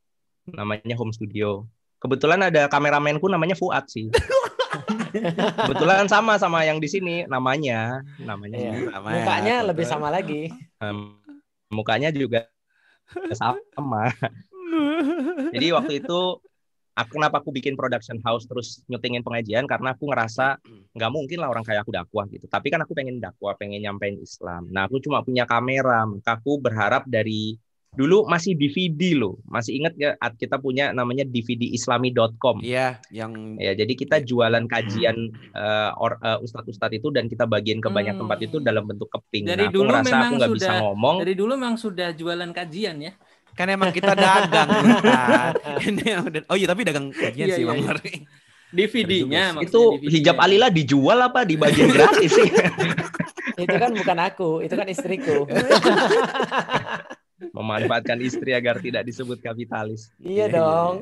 [0.57, 1.69] namanya home studio.
[2.01, 4.09] Kebetulan ada kameramenku namanya Fuad sih.
[5.69, 8.73] Kebetulan sama sama yang di sini namanya, namanya Iya.
[8.93, 10.53] Sama ya, Mukanya lebih sama lagi.
[10.81, 11.17] em,
[11.73, 12.45] mukanya juga
[13.35, 14.11] sama.
[15.55, 16.21] Jadi waktu itu
[16.97, 20.57] aku kenapa aku bikin production house terus nyutingin pengajian karena aku ngerasa
[20.97, 22.49] nggak mungkin lah orang kayak aku dakwah gitu.
[22.49, 24.73] Tapi kan aku pengen dakwah, pengen nyampein Islam.
[24.73, 27.61] Nah aku cuma punya kamera, maka aku berharap dari
[27.93, 29.39] dulu masih DVD loh.
[29.45, 32.61] Masih ingat ya at- kita punya namanya dvdislami.com.
[32.61, 35.17] Iya, yang Ya, jadi kita jualan kajian
[35.53, 38.27] eh, or- eh, ustadz-ustadz itu dan kita bagian ke banyak Hmm.
[38.27, 39.47] tempat itu dalam bentuk keping.
[39.47, 41.17] Dari nah, aku dulu ngerasa memang aku nggak bisa sudah- ngomong.
[41.21, 43.13] Dari dulu memang sudah jualan kajian ya.
[43.53, 44.69] kan emang kita dagang
[46.29, 48.21] udah- Oh iya tapi dagang kajian Iya, sih iya, Bang iya.
[48.69, 50.11] DVD-nya Itu DVD-nya.
[50.13, 52.51] hijab Alila dijual apa dibagiin gratis sih?
[53.57, 55.49] Itu kan bukan aku, itu kan istriku.
[57.37, 60.09] Memanfaatkan istri agar tidak disebut kapitalis.
[60.17, 60.95] Iya Iya, dong.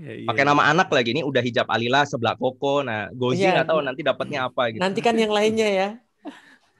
[0.00, 0.28] Iya, iya.
[0.28, 2.80] Pakai nama anak lagi ini udah hijab Alila sebelah Koko.
[2.80, 3.60] Nah, Gozi Iya.
[3.60, 4.80] nggak tahu nanti dapatnya apa gitu.
[4.80, 5.88] Nanti kan yang lainnya ya.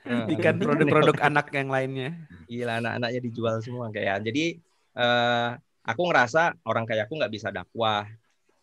[0.03, 2.11] Nah, Ikan produk-produk anak yang lainnya.
[2.51, 4.25] Gila anak-anaknya dijual semua kayak.
[4.27, 4.59] Jadi
[4.99, 5.49] eh,
[5.87, 8.09] aku ngerasa orang kayak aku nggak bisa dakwah,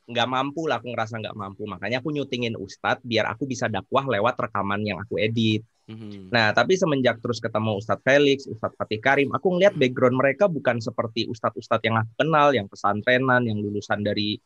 [0.10, 1.64] nggak mampu lah aku ngerasa nggak mampu.
[1.64, 5.64] Makanya aku nyutingin Ustadz biar aku bisa dakwah lewat rekaman yang aku edit.
[5.90, 6.30] Mhm.
[6.30, 10.78] Nah, tapi semenjak terus ketemu Ustadz Felix, Ustadz Fatih Karim, aku ngeliat background mereka bukan
[10.78, 14.38] seperti Ustadz-Ustadz yang aku kenal, yang pesantrenan, yang lulusan dari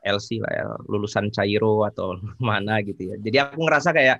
[0.00, 3.16] LC lah ya, lulusan Cairo atau mana gitu ya.
[3.16, 4.18] Jadi aku ngerasa kayak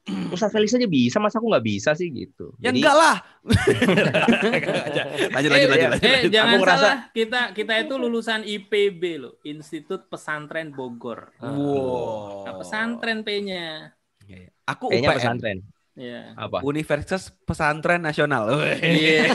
[0.34, 2.52] Ustadz Felix aja bisa, masa aku nggak bisa sih gitu.
[2.60, 3.16] Ya Jadi, enggak lah.
[5.32, 5.80] lanjut lanjut Eh, lanjut.
[5.80, 6.04] eh, lanjut.
[6.04, 11.32] eh, jangan Aku ngerasa- salah, kita kita itu lulusan IPB loh, Institut Pesantren Bogor.
[11.38, 12.44] Wow.
[12.44, 13.92] Nah, pesantren P-nya.
[14.24, 14.50] Iya, iya.
[14.66, 15.08] Aku UPN.
[15.10, 15.58] pesantren.
[15.98, 16.32] Ya.
[16.38, 16.62] Apa?
[16.62, 18.46] Universitas Pesantren Nasional.
[18.78, 19.34] Iya.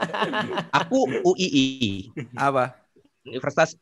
[0.82, 2.74] Aku UII, Apa?
[3.28, 3.76] Universitas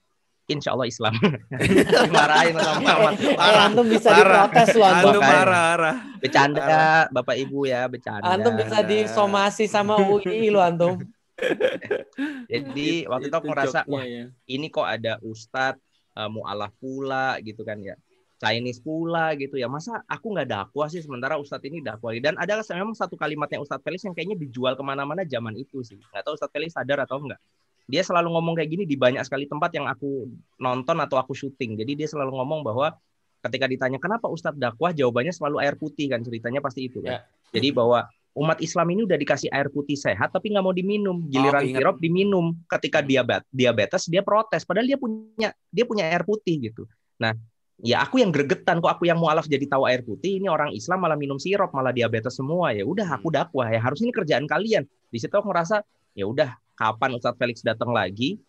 [0.51, 1.15] Insya Allah Islam.
[2.11, 3.15] Dimarahin sama.
[3.15, 4.51] Eh, antum bisa Parah.
[4.51, 5.23] diprotes loh antum.
[5.23, 5.97] Marah, marah.
[6.19, 8.27] Bercanda, Bapak Ibu ya, bercanda.
[8.27, 10.99] Antum bisa disomasi sama UI lo antum.
[12.53, 14.25] Jadi waktu itu aku ngerasa, jobnya wah ya.
[14.51, 15.81] ini kok ada Ustadz
[16.19, 17.95] uh, mualaf pula gitu kan ya.
[18.41, 19.69] Chinese pula gitu ya.
[19.69, 22.17] Masa aku nggak dakwah sih sementara Ustadz ini dakwah.
[22.17, 26.01] Dan ada memang satu kalimatnya Ustadz Felix yang kayaknya dijual ke mana-mana zaman itu sih.
[26.01, 27.37] Nggak tahu Ustadz Felix sadar atau enggak.
[27.85, 31.77] Dia selalu ngomong kayak gini di banyak sekali tempat yang aku nonton atau aku syuting.
[31.77, 32.97] Jadi dia selalu ngomong bahwa
[33.45, 37.21] ketika ditanya kenapa Ustadz dakwah, jawabannya selalu air putih kan ceritanya pasti itu kan.
[37.53, 38.09] Jadi bahwa
[38.41, 41.29] umat Islam ini udah dikasih air putih sehat tapi nggak mau diminum.
[41.29, 41.77] Giliran ingat.
[41.77, 42.57] sirup diminum.
[42.73, 44.65] Ketika diabetes, diabetes dia protes.
[44.65, 46.89] Padahal dia punya dia punya air putih gitu.
[47.21, 47.37] Nah,
[47.81, 50.41] ya aku yang gregetan kok aku yang mualaf jadi tahu air putih.
[50.41, 52.73] Ini orang Islam malah minum sirup, malah diabetes semua.
[52.77, 53.81] Ya udah aku dakwah ya.
[53.81, 54.85] Harus ini kerjaan kalian.
[55.09, 58.41] Di situ aku ngerasa ya udah kapan Ustadz Felix datang lagi?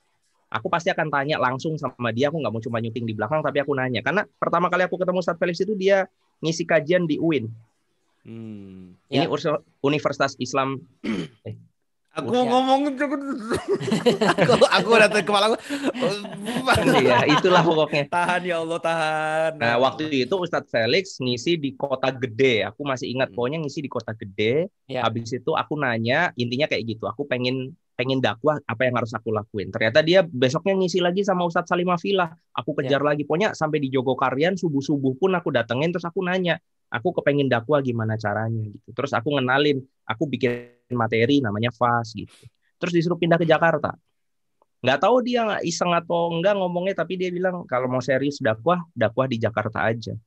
[0.52, 2.28] Aku pasti akan tanya langsung sama dia.
[2.28, 4.04] Aku nggak mau cuma nyuting di belakang, tapi aku nanya.
[4.04, 6.12] Karena pertama kali aku ketemu Ustadz Felix itu dia
[6.44, 7.48] ngisi kajian di UIN.
[8.28, 8.94] Hmm.
[9.08, 9.58] Ini Ya.
[9.82, 10.84] Universitas Islam.
[12.12, 12.82] Aku mau ngomong
[14.36, 15.58] aku aku udah kepala aku.
[17.08, 18.04] ya, itulah pokoknya.
[18.12, 19.52] tahan ya Allah tahan.
[19.56, 22.68] Nah, waktu itu Ustadz Felix ngisi di kota gede.
[22.68, 23.36] Aku masih ingat Hmm.
[23.40, 24.68] pokoknya ngisi di kota gede.
[24.92, 25.08] Ya.
[25.08, 27.08] Habis itu aku nanya, intinya kayak gitu.
[27.08, 27.72] Aku pengen
[28.02, 29.70] pengen dakwah apa yang harus aku lakuin.
[29.70, 32.34] Ternyata dia besoknya ngisi lagi sama Ustadz Salimah Filah.
[32.58, 33.30] Aku kejar lagi.
[33.30, 36.58] Pokoknya sampai di Jogokarian subuh-subuh pun aku datengin terus aku nanya,
[36.90, 38.90] aku kepengen dakwah gimana caranya gitu.
[38.90, 39.78] Terus aku ngenalin,
[40.10, 42.34] aku bikin materi namanya FAS gitu.
[42.82, 43.94] Terus disuruh pindah ke Jakarta.
[44.82, 49.30] Nggak tahu dia iseng atau enggak ngomongnya, tapi dia bilang kalau mau serius dakwah, dakwah
[49.30, 50.18] di Jakarta aja.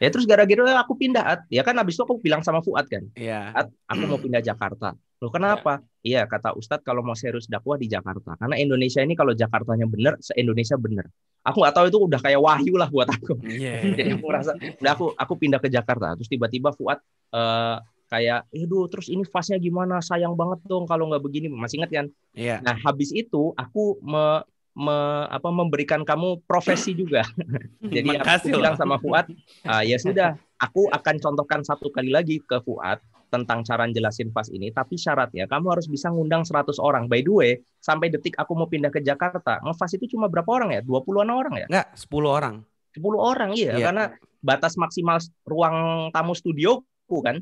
[0.00, 1.40] Ya terus gara-gara aku pindah, At.
[1.52, 3.52] ya kan abis itu aku bilang sama Fuad kan, Iya.
[3.52, 4.96] At, aku mau pindah Jakarta.
[5.20, 5.84] Loh kenapa?
[6.00, 8.40] Iya kata Ustadz kalau mau serius dakwah di Jakarta.
[8.40, 11.04] Karena Indonesia ini kalau Jakartanya bener, se-Indonesia bener.
[11.44, 13.36] Aku nggak tahu itu udah kayak wahyu lah buat aku.
[13.44, 13.84] Iya.
[14.00, 16.16] Jadi aku merasa, udah aku aku pindah ke Jakarta.
[16.16, 17.04] Terus tiba-tiba Fuad
[17.36, 17.76] eh,
[18.08, 20.00] kayak, aduh terus ini fasnya gimana?
[20.00, 21.52] Sayang banget dong kalau nggak begini.
[21.52, 22.06] Masih ingat kan?
[22.32, 22.64] Iya.
[22.64, 24.40] Nah habis itu aku me,
[24.80, 27.20] me- apa memberikan kamu profesi juga.
[27.84, 28.80] Jadi aku Makasih bilang loh.
[28.80, 29.26] sama Fuad,
[29.62, 34.48] "Ah, ya sudah, aku akan contohkan satu kali lagi ke Fuad tentang cara jelasin pas
[34.48, 37.06] ini, tapi syaratnya kamu harus bisa ngundang 100 orang.
[37.06, 40.72] By the way, sampai detik aku mau pindah ke Jakarta, ngefas itu cuma berapa orang
[40.72, 40.80] ya?
[40.82, 41.66] 20-an orang ya?
[41.70, 42.66] Enggak, 10 orang.
[42.90, 43.86] 10 orang iya, Iya.
[43.86, 44.04] karena
[44.40, 45.76] batas maksimal ruang
[46.10, 47.38] tamu studioku kan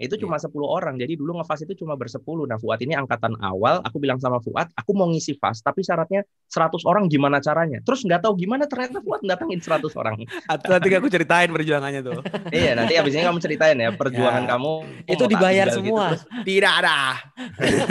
[0.00, 0.22] itu Iya.
[0.24, 0.96] cuma 10 orang.
[0.96, 2.48] Jadi dulu ngefas itu cuma bersepuluh.
[2.48, 6.24] Nah, Fuad ini angkatan awal, aku bilang sama Fuad, aku mau ngisi fas, tapi syaratnya
[6.48, 7.78] 100 orang gimana caranya?
[7.80, 10.16] Terus nggak tahu gimana ternyata Fuad datangin 100 orang.
[10.46, 12.24] Atau nanti aku ceritain perjuangannya tuh.
[12.56, 14.48] iya, nanti abis ini kamu ceritain ya perjuangan Ya.
[14.50, 14.72] kamu.
[15.06, 16.04] Itu dibayar tinggal semua.
[16.08, 16.16] gitu.
[16.16, 16.98] Terus, Tidak ada.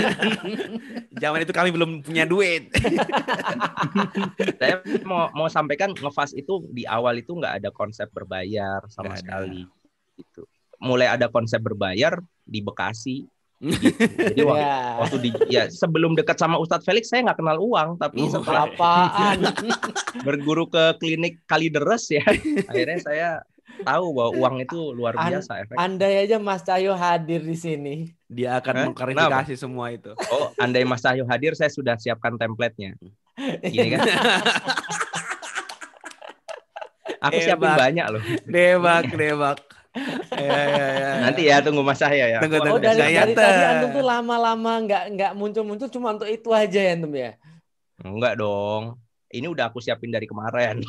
[1.21, 2.73] Zaman itu kami belum punya duit.
[4.55, 9.15] saya mau mau sampaikan ngefas itu di awal itu nggak ada konsep berbayar sama Nggak
[9.15, 9.21] ada.
[9.21, 9.61] sekali.
[10.15, 10.43] Gitu.
[10.79, 13.27] Mulai ada konsep berbayar di Bekasi.
[13.59, 13.91] Gitu.
[14.31, 14.77] Jadi waktu Ya.
[14.95, 18.31] waktu di ya sebelum dekat sama Ustadz Felix saya nggak kenal uang tapi Oh.
[18.31, 19.37] setelah Apaan?
[20.25, 22.23] berguru ke klinik Kalideres ya
[22.65, 23.29] akhirnya saya
[23.79, 25.75] tahu bahwa uang itu luar An- biasa efek.
[25.75, 27.95] Andai aja Mas Cahyo hadir di sini.
[28.25, 30.15] Dia akan mengklarifikasi semua itu.
[30.31, 32.95] Oh, andai Mas Cahyo hadir saya sudah siapkan template-nya.
[33.61, 34.07] Gini kan.
[37.19, 37.77] Aku siapin Hebat.
[37.77, 38.23] banyak loh.
[38.45, 39.57] Debak, debak.
[40.37, 41.11] Ya, ya, ya.
[41.25, 42.39] Nanti ya tunggu Mas Cahyo ya.
[42.39, 42.77] Tunggu, Aku tunggu.
[42.77, 46.79] Oh dari, Saya dari tadi antum tuh lama-lama nggak nggak muncul-muncul cuma untuk itu aja
[46.79, 47.33] ya antum ya.
[48.05, 49.01] Enggak dong.
[49.29, 50.81] Ini udah aku siapin dari kemarin.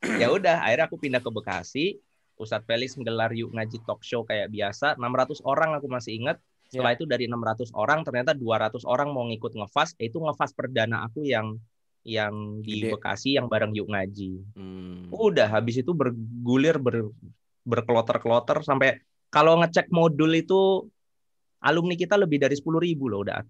[0.00, 2.00] Hmm, ya udah, akhirnya aku pindah ke Bekasi.
[2.40, 4.96] Ustadz Felix menggelar yuk ngaji talk show kayak biasa.
[4.96, 6.40] 600 orang aku masih ingat.
[6.72, 9.92] Setelah itu dari 600 orang ternyata 200 orang mau ngikut ngefas.
[10.00, 11.60] Itu ngefas perdana aku yang
[12.10, 12.98] yang di Gede.
[12.98, 14.42] Bekasi yang bareng yuk ngaji.
[14.58, 15.06] Hmm.
[15.14, 17.06] Udah habis itu bergulir ber,
[17.62, 18.98] berkloter-kloter sampai
[19.30, 20.90] kalau ngecek modul itu
[21.62, 23.46] alumni kita lebih dari 10.000 ribu loh udah.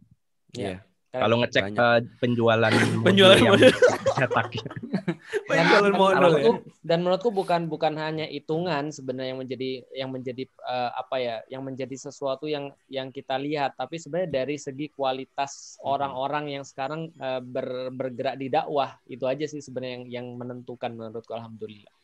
[0.52, 0.84] Iya.
[1.10, 1.80] Kalau ngecek Banyak.
[1.80, 3.72] eh, penjualan modul Penjualan yang modul.
[4.20, 4.46] cetak.
[5.48, 6.20] Dan, dan modal ya.
[6.20, 11.36] menurutku, dan menurutku bukan bukan hanya hitungan sebenarnya yang menjadi yang menjadi eh, apa ya
[11.52, 13.76] yang menjadi sesuatu yang yang kita lihat.
[13.76, 19.44] Tapi sebenarnya dari segi kualitas orang-orang yang sekarang eh, ber- bergerak di dakwah itu aja
[19.44, 21.99] sih sebenarnya yang yang menentukan menurutku alhamdulillah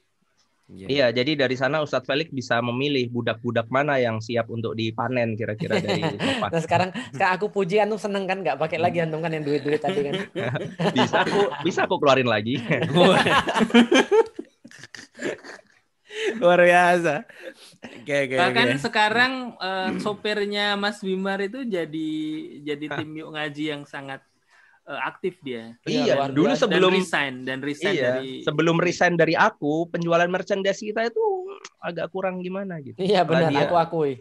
[0.66, 0.86] Iya.
[0.90, 5.78] Iya, jadi dari sana Ustadz Felix bisa memilih budak-budak mana yang siap untuk dipanen kira-kira
[5.84, 6.50] dari Sofa.
[6.50, 9.78] nah sekarang sekarang aku puji antum seneng kan nggak pakai lagi antum kan yang duit-duit
[9.78, 10.14] tadi kan
[10.98, 12.58] Bisa aku bisa aku keluarin lagi.
[16.40, 17.28] Luar biasa.
[18.02, 18.80] Oke, oke, Bahkan oke.
[18.82, 22.10] sekarang eh, sopirnya Mas Wimar itu jadi
[22.64, 24.24] jadi tim yuk ngaji yang sangat
[24.86, 25.74] eh, aktif dia.
[25.82, 26.62] Iya, Iya, dulu biasa.
[26.62, 31.22] sebelum dan resign dan resign iya, dari sebelum resign dari aku, penjualan merchandise kita itu
[31.78, 32.94] agak kurang gimana gitu.
[32.96, 34.12] iya benar dia- aku akui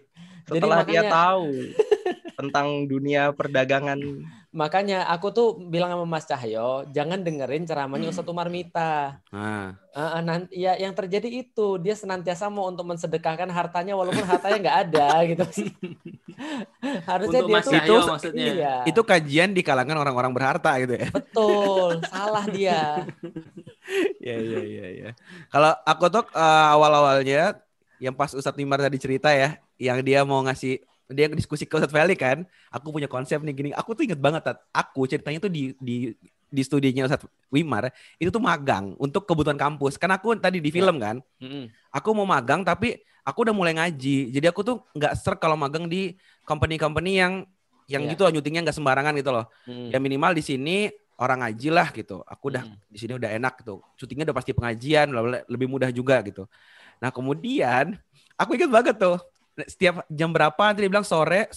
[0.45, 1.49] Jadi Setelah dia makanya- tahu
[2.39, 3.97] tentang dunia perdagangan.
[4.55, 10.21] Makanya aku tuh bilang sama Mas Cahyo jangan dengerin ceramahnya Ustadz Umar Mita Nah, Eh,
[10.21, 15.07] nanti ya yang terjadi itu dia senantiasa mau untuk mensedekahkan hartanya walaupun hartanya nggak ada
[15.31, 15.43] gitu
[17.03, 18.45] harusnya Untuk dia Mas tuh Cahyo itu maksudnya.
[18.45, 21.07] iya, itu kajian di kalangan orang-orang berharta gitu ya.
[21.11, 23.07] betul salah dia
[24.17, 25.09] Iya, iya, iya, iya.
[25.47, 27.61] Kalau aku tuh eh, awal-awalnya
[28.01, 31.93] yang pas Ustadz Nimar tadi cerita ya, yang dia mau ngasih dia diskusi ke Ustadz
[31.93, 32.43] Felix kan,
[32.73, 33.69] aku punya konsep nih gini.
[33.73, 34.57] Aku tuh inget banget, Tat.
[34.73, 40.01] Aku ceritanya tuh di di di studinya Ustadz Wimar itu tuh magang untuk kebutuhan kampus.
[40.01, 41.21] Kan aku tadi di film kan,
[41.91, 44.33] aku mau magang tapi aku udah mulai ngaji.
[44.33, 46.13] Jadi aku tuh nggak ser kalau magang di
[46.45, 47.33] company-company yang
[47.85, 48.17] yang Iya.
[48.17, 49.45] gitu loh nyutingnya nggak sembarangan gitu loh.
[49.69, 49.93] Hmm.
[49.93, 50.89] Ya minimal di sini
[51.21, 52.25] orang ngaji lah gitu.
[52.25, 52.75] Aku udah Mm.
[52.91, 53.79] di sini udah enak gitu.
[53.95, 55.13] Syutingnya udah pasti pengajian,
[55.47, 56.49] lebih mudah juga gitu.
[56.99, 57.95] Nah kemudian
[58.35, 59.15] aku ingat banget tuh
[59.63, 61.47] setiap jam berapa nanti dia bilang sore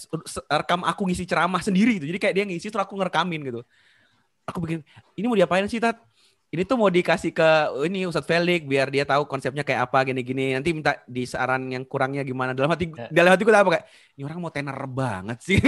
[0.47, 2.07] rekam aku ngisi ceramah sendiri gitu.
[2.07, 3.61] Jadi kayak dia ngisi terus aku ngerekamin gitu.
[4.47, 4.81] Aku bikin
[5.19, 5.99] ini mau diapain sih Tat?
[6.49, 7.49] Ini tuh mau dikasih ke
[7.85, 10.57] ini Ustadz Felix biar dia tahu konsepnya kayak apa gini-gini.
[10.57, 12.57] Nanti minta di saran yang kurangnya gimana.
[12.57, 13.05] Dalam hati Ya.
[13.13, 13.85] dalam hati gue apa kayak
[14.17, 15.61] ini orang mau tenar banget sih.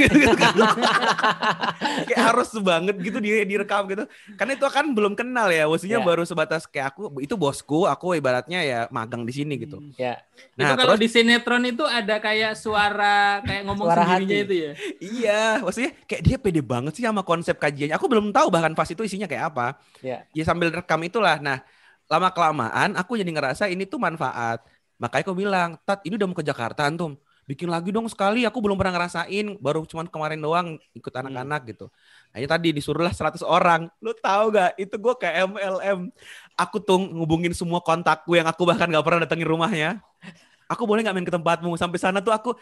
[2.09, 4.09] kayak harus banget gitu di direkam gitu.
[4.33, 5.69] Karena itu kan belum kenal ya.
[5.69, 6.05] Maksudnya Ya.
[6.05, 9.77] baru sebatas kayak aku itu bosku, aku ibaratnya ya magang di sini gitu.
[9.95, 14.33] ya itu Nah, kalau terus di sinetron itu ada kayak suara kayak ngomong Suara sendirinya
[14.33, 14.45] hati.
[14.49, 14.71] itu ya.
[14.97, 17.93] iya, maksudnya kayak dia pede banget sih sama konsep kajiannya.
[17.93, 19.77] Aku belum tahu bahkan pas itu isinya kayak apa.
[20.01, 21.37] ya Ya sambil rekam itulah.
[21.43, 21.59] Nah,
[22.07, 24.63] lama kelamaan aku jadi ngerasa ini tuh manfaat.
[25.01, 27.17] Makanya aku bilang, Tat, ini udah mau ke Jakarta antum.
[27.49, 29.57] Bikin lagi dong sekali, aku belum pernah ngerasain.
[29.57, 31.89] Baru cuman kemarin doang ikut anak-anak gitu.
[32.31, 33.89] Akhirnya tadi disuruhlah 100 orang.
[33.99, 35.99] Lu tahu gak, itu gue kayak MLM.
[36.55, 39.99] Aku tuh ngubungin semua kontakku yang aku bahkan gak pernah datengin rumahnya.
[40.71, 41.75] Aku boleh gak main ke tempatmu?
[41.75, 42.55] Sampai sana tuh aku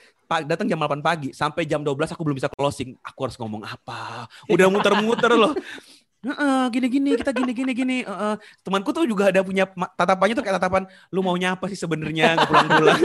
[0.47, 1.29] datang jam 8 pagi.
[1.35, 2.97] Sampai jam 12 aku belum bisa closing.
[3.05, 4.25] Aku harus ngomong apa?
[4.49, 5.53] Udah muter-muter loh.
[6.19, 7.97] Heeh, gini-gini kita gini-gini gini.
[8.03, 8.35] Heeh.
[8.59, 9.63] Temanku tuh juga ada punya
[9.95, 10.83] tatapannya tuh kayak tatapan
[11.15, 13.01] lu maunya apa sih sebenarnya nggak pulang-pulang.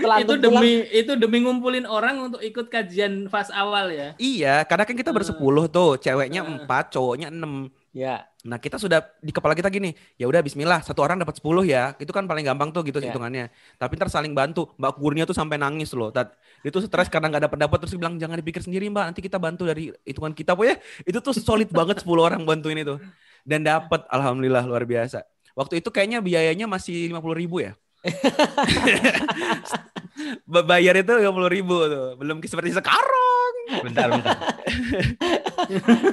[0.00, 4.16] itu antum pulang, demi itu demi ngumpulin orang untuk ikut kajian fase awal ya.
[4.16, 7.70] iya, karena kan kita bersepuluh tuh, ceweknya empat, cowoknya enam.
[7.90, 11.60] Ya Nah kita sudah di kepala kita gini, ya udah Bismillah satu orang dapat 10
[11.68, 13.12] ya, itu kan paling gampang tuh gitu Ya.
[13.12, 13.52] hitungannya.
[13.76, 16.08] Tapi ntar saling bantu, Mbak Kurnia tuh sampai nangis loh.
[16.08, 16.32] Tat.
[16.64, 19.36] Dia tuh stres karena nggak dapat dapat terus bilang jangan dipikir sendiri Mbak, nanti kita
[19.36, 22.96] bantu dari hitungan kita pokoknya itu tuh solid banget 10 orang bantuin itu.
[23.44, 25.20] Dan dapat, alhamdulillah luar biasa.
[25.52, 27.76] Waktu itu kayaknya biayanya masih 50 ribu ya.
[30.44, 33.52] Ba- Bayar itu 50 ribu tuh, belum seperti sekarang.
[33.86, 34.36] Bentar, bentar.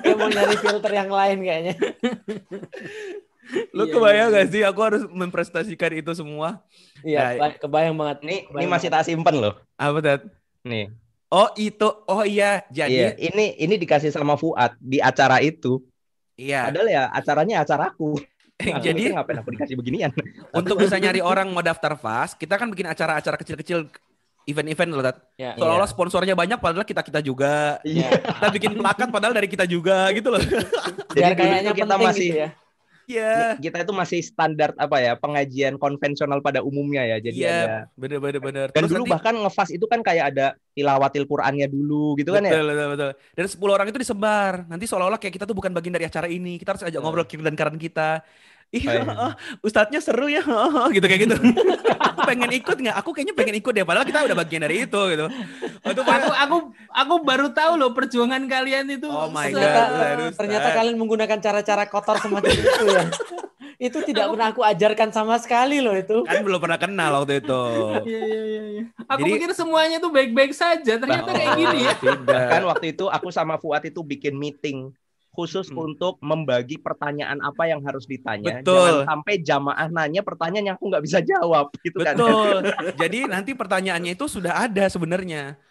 [0.20, 1.74] mau nyari filter yang lain kayaknya
[3.72, 6.60] Lu Iya, kebayang iya, gak sih aku harus memprestasikan itu semua?
[7.02, 9.56] iya Nah, keba- kebayang banget Ini ini masih tak simpen loh.
[9.80, 10.22] Apa Tat?
[10.68, 10.92] Nih.
[11.28, 15.80] Oh itu, oh iya, Iya, jadi ini ini dikasih sama Fuad di acara itu.
[16.36, 16.68] iya.
[16.68, 18.20] Padahal ya acaranya acaraku.
[18.78, 20.10] Aku Jadi ngapain aku dikasih beginian?
[20.60, 23.86] untuk bisa nyari orang mau daftar fast, kita kan bikin acara-acara kecil-kecil
[24.48, 25.18] event-event loh, Tat.
[25.38, 27.78] ya Seolah-olah sponsornya banyak padahal kita-kita juga.
[27.86, 28.18] Iya.
[28.18, 30.42] Kita bikin plakat padahal dari kita juga gitu loh.
[31.18, 32.50] biar dulu kayaknya kita penting masih gitu ya
[33.08, 33.56] Iya.
[33.56, 37.18] kita itu masih standar apa ya pengajian konvensional pada umumnya ya.
[37.24, 38.68] Jadi Iya, ada bener bener bener.
[38.70, 40.46] dan Terus dulu nanti- bahkan ngefas itu kan kayak ada
[40.76, 42.52] tilawatil Qur'annya dulu gitu kan ya.
[42.52, 43.12] betul, betul, betul.
[43.32, 44.54] Dan 10 orang itu disebar.
[44.68, 46.60] Nanti seolah-olah kayak kita tuh bukan bagian dari acara ini.
[46.60, 48.22] Kita harus ajak ngobrol kiri dan kanan kita.
[48.68, 49.32] Ih, Oh, iya.
[49.64, 50.44] ustadznya seru ya,
[50.92, 51.36] gitu kayak gitu.
[52.04, 52.96] aku pengen ikut nggak?
[53.00, 53.88] Aku kayaknya pengen ikut deh.
[53.88, 55.26] Padahal kita udah bagian dari itu gitu.
[55.88, 56.58] Itu Aku aku
[56.92, 59.08] aku baru tahu loh perjuangan kalian itu.
[59.08, 59.64] Oh my God.
[59.64, 63.08] ternyata, ternyata kalian menggunakan cara-cara kotor semacam itu ya
[63.78, 66.26] itu tidak pernah aku ajarkan sama sekali loh itu.
[66.26, 67.62] Kan belum pernah kenal waktu itu.
[68.10, 68.64] Iya iya iya.
[68.74, 68.84] iya.
[69.06, 70.98] Aku Jadi- pikir semuanya tuh baik-baik saja.
[70.98, 71.94] Ternyata kayak gini ya.
[71.96, 72.46] Tidak.
[72.52, 74.92] Kan waktu itu aku sama Fuad itu bikin meeting
[75.38, 75.86] khusus Hmm.
[75.86, 78.58] untuk membagi pertanyaan apa yang harus ditanya.
[78.60, 79.06] Betul.
[79.06, 82.18] Jangan sampai jamaah nanya pertanyaan yang aku nggak bisa jawab gitu kan.
[82.18, 82.58] Betul.
[83.06, 85.62] Jadi nanti pertanyaannya itu sudah ada sebenarnya.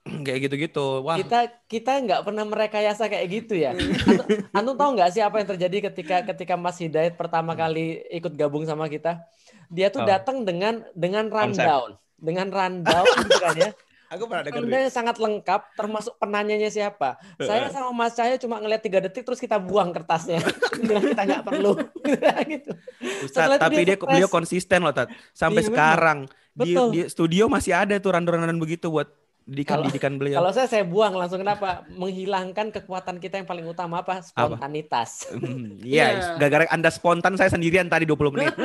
[0.24, 1.04] Kayak gitu-gitu.
[1.04, 1.20] Wah.
[1.20, 3.76] Kita kita nggak pernah merekayasa kayak gitu ya.
[3.76, 4.24] Antum,
[4.56, 8.64] antum tahu nggak sih apa yang terjadi ketika ketika Mas Hidayat pertama kali ikut gabung
[8.64, 9.20] sama kita?
[9.68, 10.08] Dia tuh Oh.
[10.08, 11.60] datang dengan dengan Konsep.
[11.60, 13.70] rundown, dengan rundown gitu kan ya.
[14.10, 14.66] Aku pernah dengar.
[14.66, 17.14] Anda yang sangat lengkap, termasuk penanyanya siapa.
[17.38, 20.42] Saya sama Mas Cahyo cuma ngeliat tiga detik terus kita buang kertasnya.
[21.14, 21.78] Kita nggak perlu.
[22.50, 22.74] gitu.
[23.22, 25.14] Ustaz, Setelah tapi dia dia beliau konsisten loh, Tat.
[25.30, 26.18] Sampai Iya, sekarang
[26.50, 26.88] di, Betul.
[26.90, 29.06] di studio masih ada tuh rundown-rundown begitu buat
[29.50, 30.38] didikan-didikan beliau.
[30.38, 31.82] Kalau saya saya buang langsung kenapa?
[31.90, 34.22] Menghilangkan kekuatan kita yang paling utama apa?
[34.22, 35.26] Spontanitas.
[35.28, 36.06] Hmm, Iya.
[36.14, 38.54] Iya, gara-gara Anda spontan saya sendirian tadi 20 menit.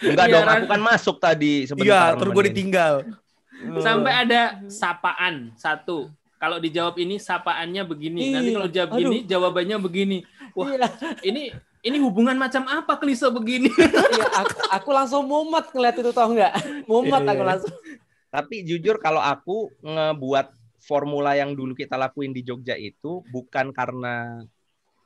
[0.00, 0.56] Enggak Iya, dong, Ran.
[0.58, 2.10] aku kan masuk tadi Iya, sebentar.
[2.18, 2.94] terus gue ditinggal.
[3.86, 6.10] Sampai ada sapaan satu.
[6.38, 8.30] Kalau dijawab ini sapaannya begini.
[8.30, 8.56] Nanti Iya.
[8.58, 9.02] kalau jawab Aduh.
[9.04, 10.18] ini jawabannya begini.
[10.54, 10.86] Wah, Iya,
[11.22, 13.70] ini ini hubungan macam apa klise begini?
[13.70, 16.52] iya, aku, aku langsung mumet ngeliat itu tau nggak?
[16.86, 17.50] Mumet Iya, aku iya.
[17.54, 17.74] langsung.
[18.38, 20.46] Tapi jujur kalau aku ngebuat
[20.78, 24.46] formula yang dulu kita lakuin di Jogja itu bukan karena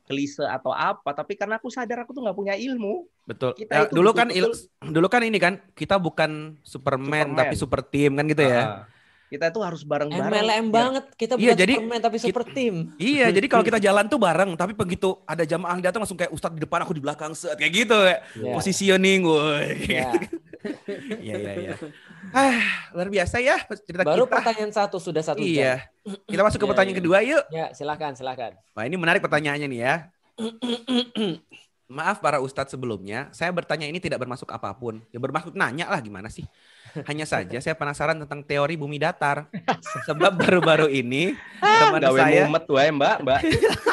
[0.05, 3.07] klise atau apa, tapi karena aku sadar aku tuh nggak punya ilmu.
[3.24, 3.55] Betul.
[3.55, 4.53] Kita Ya, itu dulu kan il-
[4.83, 7.39] dulu kan ini kan kita bukan Superman, Superman.
[7.39, 8.62] tapi super team kan gitu ya.
[8.66, 8.83] Ah,
[9.30, 10.28] kita itu harus bareng-bareng.
[10.28, 11.05] MLM Ya, banget.
[11.16, 12.74] Kita Iya, bukan jadi Superman tapi super team.
[12.99, 16.35] Iya, jadi kalau kita jalan tuh bareng, tapi begitu ada jamaah yang datang langsung kayak
[16.35, 18.53] Ustadz di depan, aku di belakang, set kayak gitu kayak Ya.
[18.59, 19.70] positioning, woi.
[19.87, 20.11] Ya.
[21.22, 21.74] Iya, iya, iya.
[22.33, 22.59] Ah,
[22.91, 24.41] luar biasa ya cerita Baru kita.
[24.41, 25.53] pertanyaan satu sudah satu jam.
[25.53, 25.74] Iya.
[26.24, 27.01] Kita masuk ke Iya, pertanyaan iya.
[27.05, 27.45] kedua yuk.
[27.49, 28.57] Ya, silakan, silakan.
[28.72, 29.95] Wah, ini menarik pertanyaannya nih ya.
[31.93, 35.05] Maaf para ustadz sebelumnya, saya bertanya ini tidak bermasuk apa pun.
[35.12, 36.49] Ya bermaksud nanya lah gimana sih.
[37.05, 39.45] Hanya saja saya penasaran tentang teori bumi datar.
[40.09, 43.41] Sebab baru-baru ini teman Gawe saya mumet wae, Mbak, Mbak.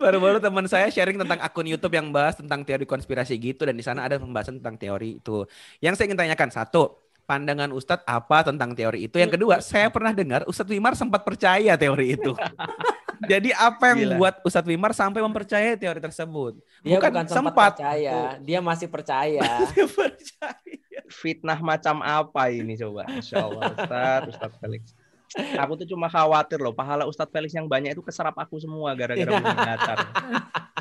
[0.00, 3.84] baru-baru teman saya sharing tentang akun YouTube yang bahas tentang teori konspirasi gitu dan di
[3.84, 5.44] sana ada pembahasan tentang teori itu.
[5.84, 6.96] Yang saya ingin tanyakan satu,
[7.28, 9.20] pandangan Ustadz apa tentang teori itu?
[9.20, 12.32] Yang kedua, saya pernah dengar Ustadz Wimar sempat percaya teori itu.
[13.30, 14.08] Jadi apa yang Gila.
[14.16, 16.56] membuat Ustadz Wimar sampai mempercayai teori tersebut?
[16.80, 17.72] Dia Bukan bukan, sempat, sempat.
[17.76, 19.44] percaya, dia masih percaya.
[19.76, 20.78] Dia percaya.
[21.10, 23.04] Fitnah macam apa ini coba?
[23.12, 24.94] Insya Allah, Ustaz, Ustaz Felix.
[25.38, 29.30] Aku tuh cuma khawatir loh, pahala Ustadz Felix yang banyak itu keserap aku semua gara-gara
[29.38, 29.98] bumi datar.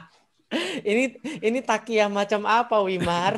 [0.90, 1.14] ini
[1.46, 3.38] ini takia macam apa Wimar?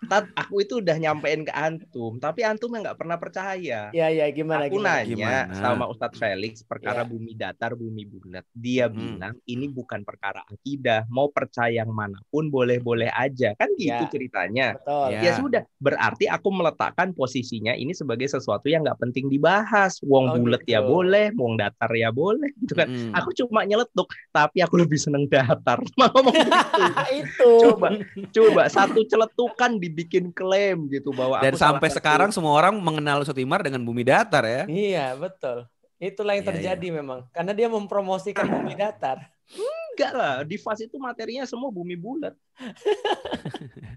[0.00, 3.90] Tat, aku itu udah nyampein ke antum, tapi antum yang nggak pernah percaya.
[3.90, 5.02] ya ya gimana Aku gimana?
[5.02, 5.58] nanya Gimana?
[5.58, 7.08] sama Ustadz Felix perkara Ya.
[7.08, 8.46] bumi datar, bumi bulat.
[8.52, 8.94] Dia Hmm.
[9.18, 13.54] bilang ini bukan perkara akidah, mau percaya yang mana pun boleh-boleh aja.
[13.54, 14.06] Kan gitu Ya.
[14.06, 14.66] ceritanya.
[14.76, 15.08] Betul.
[15.10, 15.20] Ya.
[15.20, 19.98] Ya sudah, berarti aku meletakkan posisinya ini sebagai sesuatu yang nggak penting dibahas.
[20.00, 20.94] Wong Oh, bulat ya gitu.
[20.94, 22.86] boleh, wong datar ya boleh, gitu kan.
[22.86, 23.12] Mm.
[23.14, 25.82] Aku cuma nyeletuk, tapi aku lebih seneng datar.
[25.98, 26.82] Mau ngomong gitu.
[27.18, 27.50] itu.
[27.66, 27.88] Coba,
[28.30, 32.76] coba satu celetukan dibikin klaim gitu bahwa Dan aku salah sampai satu- sekarang semua orang
[32.76, 34.62] mengenal Ustadz Wimar dengan bumi datar ya.
[34.64, 35.64] Iya, betul.
[35.96, 37.26] Itulah yang Iya, terjadi memang.
[37.32, 39.18] Karena dia mempromosikan bumi datar.
[39.48, 42.32] enggak lah, di fase itu materinya semua bumi bulat.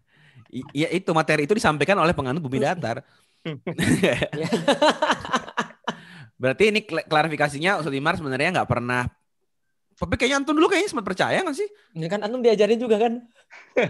[0.52, 3.04] Iya itu materi itu disampaikan oleh penganut bumi datar.
[4.04, 4.20] Ya.
[6.42, 9.06] Berarti ini kla- klarifikasinya Ustadz Wimar sebenarnya nggak pernah.
[9.96, 11.70] Tapi kayaknya Antum dulu kayaknya sempat percaya nggak sih?
[11.94, 13.22] Ini kan antum diajarin juga kan?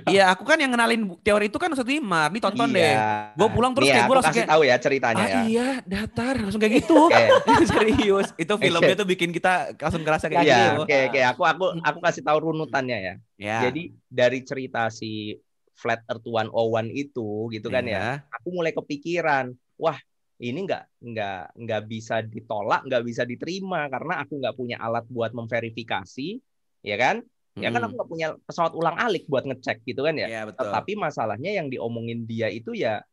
[0.06, 2.30] Iya, aku kan yang kenalin teori itu kan Ustadz Wimar.
[2.30, 2.82] Nih tonton deh.
[2.94, 3.34] Iya.
[3.34, 5.42] Gua pulang terus Nih, kayak gua langsung kasih kayak, tahu ya ceritanya Ah ya.
[5.50, 7.00] iya, datar langsung kayak gitu.
[7.72, 8.28] Serius.
[8.38, 10.82] Itu filmnya tuh bikin kita langsung kerasa kayak Iya, gitu.
[10.86, 11.20] oke oke.
[11.34, 13.14] Aku aku aku kasih tahu runutannya ya.
[13.42, 13.58] Ya.
[13.70, 15.34] Jadi dari cerita si
[15.74, 18.22] Flat Earth 101 itu gitu kan ya.
[18.22, 18.30] Iya.
[18.38, 19.50] Aku mulai kepikiran,
[19.82, 19.98] wah
[20.38, 25.34] ini nggak nggak nggak bisa ditolak, nggak bisa diterima karena aku nggak punya alat buat
[25.34, 26.38] memverifikasi,
[26.86, 27.26] ya kan?
[27.60, 27.98] Ya kan aku Mm.
[28.00, 30.28] nggak punya pesawat ulang alik buat ngecek gitu kan ya.
[30.28, 30.72] Iya, betul.
[30.72, 33.04] Tetapi masalahnya yang diomongin dia itu ya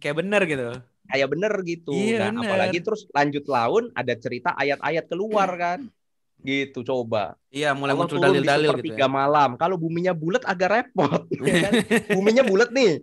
[0.00, 0.68] Kayak bener gitu.
[1.08, 1.94] kayak bener gitu.
[1.94, 2.48] Iya, nah, bener.
[2.52, 5.78] apalagi terus lanjut laun ada cerita ayat-ayat keluar kan.
[6.38, 7.34] Gitu coba.
[7.48, 8.94] Iya, mulai Allah muncul dalil-dalil gitu.
[8.96, 9.08] Ya.
[9.08, 9.56] malam.
[9.56, 11.24] Kalau buminya bulat agak repot.
[11.32, 11.72] ya kan?
[12.12, 13.00] buminya bulat nih.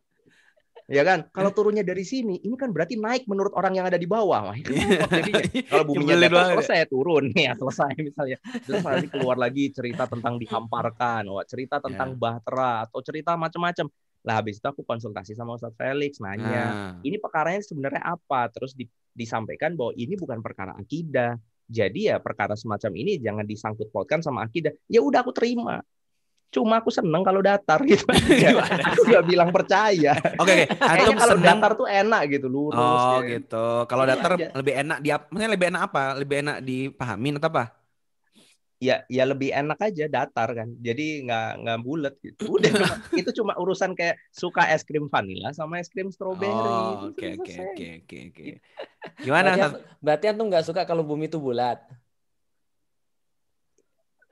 [0.86, 1.25] Ya kan?
[1.33, 4.53] Kalau turunnya dari sini, ini kan berarti naik menurut orang yang ada di bawah.
[4.53, 5.41] Wah, jadinya.
[5.73, 8.38] Kalau buminya datar selesai turun ya selesai misalnya.
[8.61, 12.17] Terus nanti keluar lagi cerita tentang dihamparkan, wah cerita tentang Ya.
[12.21, 13.89] bahtera atau cerita macam-macam.
[14.25, 18.49] Lah habis itu aku konsultasi sama Ustadz Felix nanya, Nah, ini perkaranya sebenarnya apa?
[18.53, 23.89] Terus di- disampaikan bahwa ini bukan perkara akidah, Jadi ya perkara semacam ini jangan disangkut
[23.89, 24.69] pautkan sama akidah.
[24.86, 25.81] Ya udah aku terima.
[26.54, 28.06] Cuma aku seneng kalau datar gitu.
[28.43, 30.16] Ya, aku nggak bilang percaya.
[30.39, 30.78] Oke, oke.
[30.78, 33.02] Kayaknya Antum kalau senang datar tuh enak gitu lurus.
[33.02, 33.39] Oh, ya.
[33.39, 33.66] gitu.
[33.88, 34.50] Kalau datar Iya.
[34.56, 36.04] lebih enak di maksudnya lebih enak apa?
[36.18, 37.66] Lebih enak dipahamin atau apa?
[38.76, 43.30] ya ya lebih enak aja datar kan jadi nggak nggak bulat gitu udah cuma, itu
[43.41, 47.86] cuma urusan kayak suka es krim vanilla sama es krim strawberry Oh, oke oke oke
[48.04, 48.43] oke oke.
[49.22, 49.56] Gimana?
[49.56, 51.78] Berarti, berarti antum nggak suka kalau bumi itu bulat.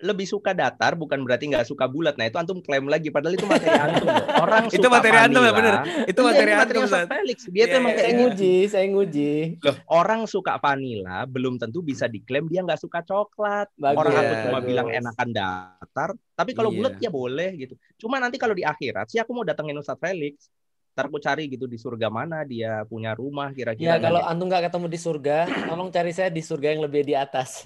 [0.03, 3.47] Lebih suka datar bukan berarti nggak suka bulat nah itu antum klaim lagi padahal itu
[3.47, 4.07] materi antum
[4.43, 5.73] orang Itu suka materi antum ya, bener.
[6.03, 7.07] Itu Iya, materi antum, Ustaz.
[7.07, 8.11] Felix dia Iya, tuh emang iya, Saya kayak iya.
[8.11, 8.27] gitu.
[8.27, 9.31] nguji, saya nguji.
[9.63, 13.71] Loh, orang suka vanilla belum tentu bisa diklaim dia nggak suka coklat.
[13.79, 14.43] Bagus, orang aku Iya.
[14.43, 14.67] cuma bagus.
[14.67, 16.77] bilang enakan datar, tapi kalau Iya.
[16.77, 17.73] bulat ya boleh gitu.
[17.95, 20.51] Cuma nanti kalau di akhirat sih aku mau datengin Ustadz Felix.
[20.93, 23.97] Ntar aku cari gitu di surga mana dia punya rumah kira-kira.
[23.97, 27.17] Ya kalau antum nggak ketemu di surga, tolong cari saya di surga yang lebih di
[27.17, 27.65] atas.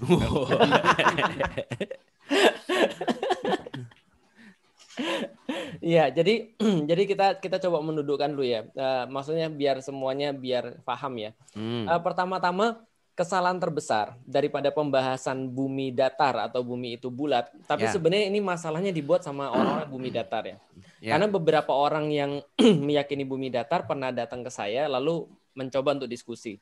[5.78, 6.52] Iya, jadi
[6.90, 8.66] jadi kita kita coba mendudukkan dulu ya.
[8.66, 11.30] Eh, maksudnya biar semuanya biar paham ya.
[11.54, 11.86] Hmm.
[11.86, 12.82] Eh, pertama-tama
[13.14, 17.50] kesalahan terbesar daripada pembahasan bumi datar atau bumi itu bulat.
[17.66, 17.90] Tapi Ya.
[17.90, 20.58] sebenarnya ini masalahnya dibuat sama orang-orang bumi datar ya.
[20.98, 21.14] Ya.
[21.14, 22.42] Karena beberapa orang yang
[22.86, 26.58] meyakini bumi datar pernah datang ke saya lalu mencoba untuk diskusi.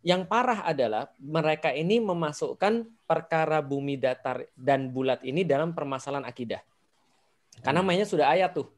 [0.00, 6.64] Yang parah adalah mereka ini memasukkan perkara bumi datar dan bulat ini dalam permasalahan akidah.
[7.60, 8.68] Karena mainnya sudah ayat tuh.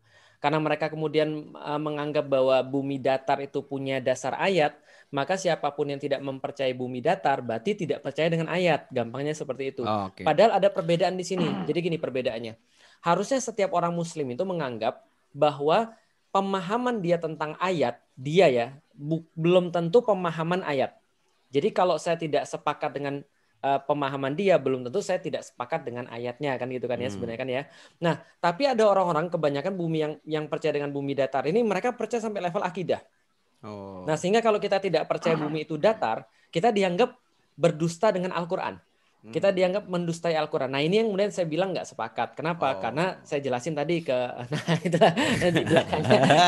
[0.43, 4.75] Karena mereka kemudian uh, menganggap bahwa bumi datar itu punya dasar ayat,
[5.14, 8.91] maka siapa pun yang tidak mempercayai bumi datar berarti tidak percaya dengan ayat.
[8.91, 9.87] Gampangnya seperti itu.
[9.87, 10.27] Oh, Oke.
[10.27, 11.47] Padahal ada perbedaan di sini.
[11.70, 12.59] Jadi gini perbedaannya.
[13.07, 15.95] Harusnya setiap orang muslim itu menganggap bahwa
[16.35, 20.99] pemahaman dia tentang ayat, dia ya, bu- belum tentu pemahaman ayat.
[21.53, 23.21] Jadi kalau saya tidak sepakat dengan
[23.61, 27.15] uh, pemahaman dia, belum tentu saya tidak sepakat dengan ayatnya kan gitu kan ya Hmm.
[27.15, 27.63] sebenarnya kan ya.
[28.01, 32.25] Nah, tapi ada orang-orang kebanyakan bumi yang yang percaya dengan bumi datar ini mereka percaya
[32.25, 33.05] sampai level akidah.
[33.63, 34.03] Oh.
[34.09, 37.15] Nah, sehingga kalau kita tidak percaya bumi itu datar, kita dianggap
[37.55, 38.81] berdusta dengan Al-Qur'an.
[39.23, 39.55] Kita Hmm.
[39.55, 40.75] dianggap mendustai Al-Quran.
[40.75, 42.35] Nah ini yang kemudian saya bilang nggak sepakat.
[42.35, 42.75] Kenapa?
[42.75, 42.83] Oh.
[42.83, 44.18] Karena saya jelasin tadi ke,
[44.51, 45.12] nah itulah
[45.47, 46.20] di belakangnya.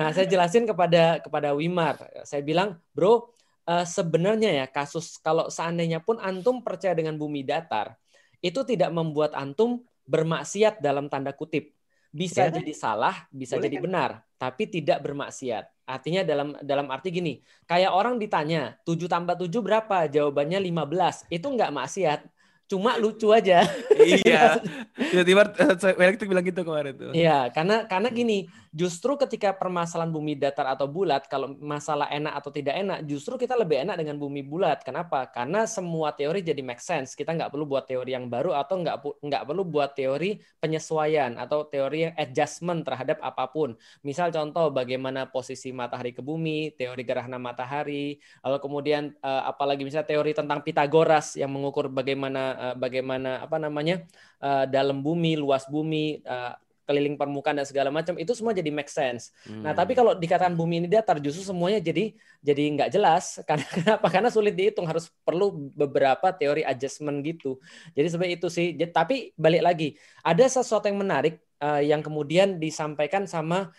[0.00, 2.00] nah saya jelasin kepada kepada Wimar.
[2.24, 3.28] Saya bilang, bro,
[3.68, 7.92] eh, sebenarnya ya kasus kalau seandainya pun antum percaya dengan bumi datar,
[8.40, 11.76] itu tidak membuat antum bermaksiat dalam tanda kutip.
[12.12, 12.52] Bisa Ya.
[12.52, 13.84] jadi salah, bisa Boleh jadi kan?
[13.88, 15.64] benar, tapi tidak bermaksiat.
[15.88, 20.06] Artinya dalam dalam arti gini, kayak orang ditanya 7 tambah 7 berapa?
[20.12, 21.24] Jawabannya 15.
[21.32, 22.20] Itu nggak maksiat.
[22.72, 23.68] Cuma lucu aja.
[24.00, 24.56] iya.
[25.12, 27.12] Tiba-tiba eh, Felix tuh bilang gitu kemarin tuh.
[27.12, 32.48] Iya, karena karena gini, justru ketika permasalahan bumi datar atau bulat, kalau masalah enak atau
[32.48, 34.80] tidak enak, justru kita lebih enak dengan bumi bulat.
[34.80, 35.28] Kenapa?
[35.28, 37.12] Karena semua teori jadi make sense.
[37.12, 41.68] Kita nggak perlu buat teori yang baru atau nggak nggak perlu buat teori penyesuaian atau
[41.68, 43.76] teori yang adjustment terhadap apa pun.
[44.00, 50.08] Misal contoh bagaimana posisi matahari ke bumi, teori gerhana matahari, lalu kemudian eh, apalagi misalnya
[50.08, 54.06] teori tentang Pitagoras yang mengukur bagaimana eh, bagaimana apa namanya
[54.38, 58.90] eh, dalam bumi, luas bumi, eh, keliling permukaan dan segala macam itu semua jadi make
[58.90, 59.30] sense.
[59.46, 59.78] Nah, Hmm.
[59.78, 62.10] tapi kalau dikatakan bumi ini datar justru semuanya jadi
[62.42, 63.38] jadi nggak jelas.
[63.48, 64.06] Karena kenapa?
[64.10, 67.62] Karena sulit dihitung, harus perlu beberapa teori adjustment gitu.
[67.94, 68.74] Jadi sebenarnya itu sih.
[68.74, 69.88] Tapi balik lagi,
[70.26, 73.70] ada sesuatu yang menarik yang kemudian disampaikan sama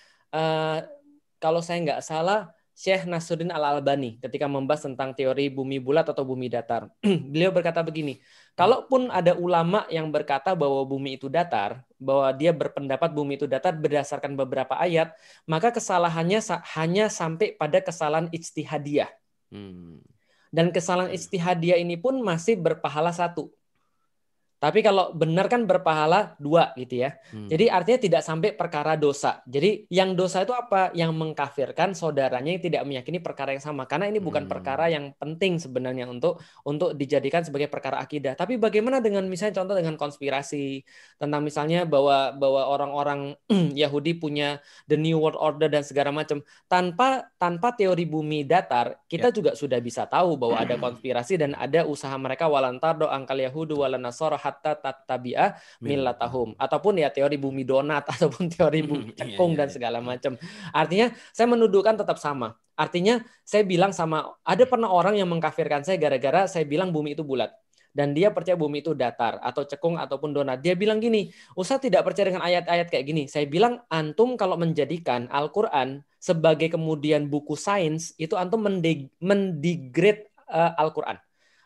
[1.44, 6.26] kalau saya nggak salah Syekh Nasruddin Al Albani ketika membahas tentang teori bumi bulat atau
[6.26, 6.90] bumi datar.
[7.32, 8.18] Beliau berkata begini,
[8.54, 13.74] kalaupun ada ulama yang berkata bahwa bumi itu datar, bahwa dia berpendapat bumi itu datar
[13.74, 15.14] berdasarkan beberapa ayat,
[15.50, 19.10] maka kesalahannya sa- hanya sampai pada kesalahan ijtihadiyah.
[19.50, 20.02] Hmm.
[20.54, 23.50] Dan kesalahan ijtihadiyah ini pun masih berpahala satu.
[24.64, 27.20] Tapi kalau benar kan berpahala dua gitu ya.
[27.36, 27.52] Hmm.
[27.52, 29.44] Jadi artinya tidak sampai perkara dosa.
[29.44, 30.96] Jadi yang dosa itu apa?
[30.96, 33.84] Yang mengkafirkan saudaranya yang tidak meyakini perkara yang sama.
[33.92, 34.52] Karena ini bukan Hmm.
[34.56, 38.40] perkara yang penting sebenarnya untuk untuk dijadikan sebagai perkara akidah.
[38.40, 40.80] Tapi bagaimana dengan misalnya contoh dengan konspirasi
[41.20, 43.20] tentang misalnya bahwa bahwa orang-orang
[43.84, 46.40] Yahudi punya the new world order dan segala macam.
[46.72, 49.36] Tanpa tanpa teori bumi datar, kita Ya.
[49.36, 54.40] juga sudah bisa tahu bahwa ada konspirasi dan ada usaha mereka walantardo angkal Yahudu walanasoro
[54.54, 59.68] hatta tattabi'a millatahum ataupun ya teori bumi donat ataupun teori bumi Iya, cekung iya, dan
[59.70, 59.76] iya.
[59.76, 60.34] segala macam.
[60.72, 62.56] Artinya saya mendudukan tetap sama.
[62.74, 67.26] Artinya saya bilang sama ada pernah orang yang mengkafirkan saya gara-gara saya bilang bumi itu
[67.26, 67.54] bulat.
[67.94, 70.66] dan dia percaya bumi itu datar atau cekung ataupun donat.
[70.66, 73.24] Dia bilang gini, Ustaz tidak percaya dengan ayat-ayat kayak gini.
[73.30, 78.66] Saya bilang antum kalau menjadikan Al-Qur'an sebagai kemudian buku sains itu antum
[79.22, 81.22] mendegrade uh, Al-Qur'an.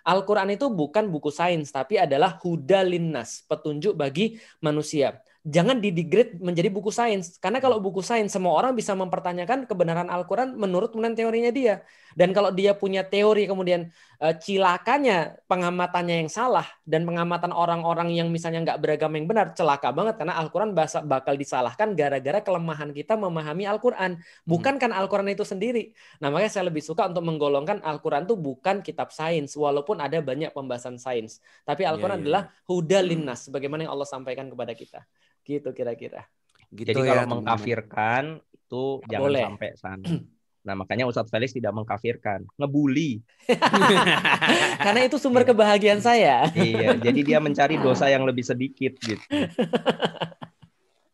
[0.07, 6.67] Al-Quran itu bukan buku sains, tapi adalah huda linnas, petunjuk bagi manusia jangan didegrade menjadi
[6.67, 7.39] buku sains.
[7.39, 11.87] Karena kalau buku sains semua orang bisa mempertanyakan kebenaran Al-Qur'an menurut teorinya dia.
[12.17, 18.33] Dan kalau dia punya teori kemudian uh, cilakannya pengamatannya yang salah dan pengamatan orang-orang yang
[18.33, 20.73] misalnya nggak beragama yang benar, celaka banget karena Al-Qur'an
[21.05, 24.17] bakal disalahkan gara-gara kelemahan kita memahami Al-Qur'an,
[24.49, 24.81] bukan hmm.
[24.81, 25.93] kan Al-Qur'an itu sendiri.
[26.17, 30.49] Nah, makanya saya lebih suka untuk menggolongkan Al-Qur'an itu bukan kitab sains walaupun ada banyak
[30.57, 31.37] pembahasan sains.
[31.69, 32.49] Tapi iya, Al-Qur'an yeah, yeah.
[32.49, 35.05] adalah huda linnas sebagaimana yang Allah sampaikan kepada kita.
[35.45, 36.25] Gitu kira-kira.
[36.73, 39.43] Gitu Jadi ya, kalau mengkafirkan itu jangan Boleh.
[39.45, 40.05] sampai sana.
[40.67, 43.23] Nah, makanya Ustadz Felix tidak mengkafirkan, ngebully.
[44.83, 46.51] Karena itu sumber kebahagiaan saya.
[46.59, 49.23] iya, jadi dia mencari dosa yang lebih sedikit gitu.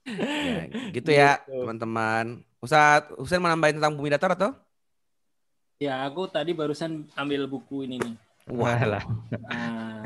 [0.10, 1.70] ya, gitu ya, gitu.
[1.70, 2.42] teman-teman.
[2.58, 4.58] Ustadz, Husain mau nambahin tentang bumi datar atau?
[5.78, 8.16] Ya, aku tadi barusan ambil buku ini nih.
[8.50, 9.06] Walah.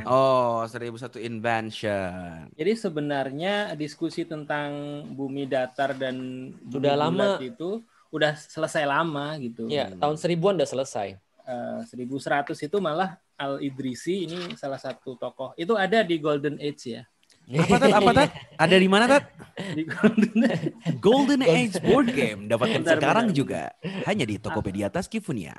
[0.06, 2.52] Uh, oh, 1001 invention.
[2.52, 7.82] Jadi sebenarnya diskusi tentang bumi datar dan sudah lama itu
[8.18, 9.69] udah selesai lama gitu.
[9.69, 11.15] Ya, tahun seribuan udah selesai.
[11.48, 15.56] Uh, 1100 itu malah Al Idrisi ini salah satu tokoh.
[15.56, 17.03] Itu ada di Golden Age ya.
[17.48, 17.89] Apa tat?
[17.95, 18.30] Apa tat?
[18.60, 19.23] Ada di mana tat?
[19.56, 20.68] Di Golden Age.
[20.99, 23.39] Golden Age board game dapatkan sekarang bentar.
[23.39, 23.61] juga
[24.03, 25.56] hanya di Tokopedia Taskifunia.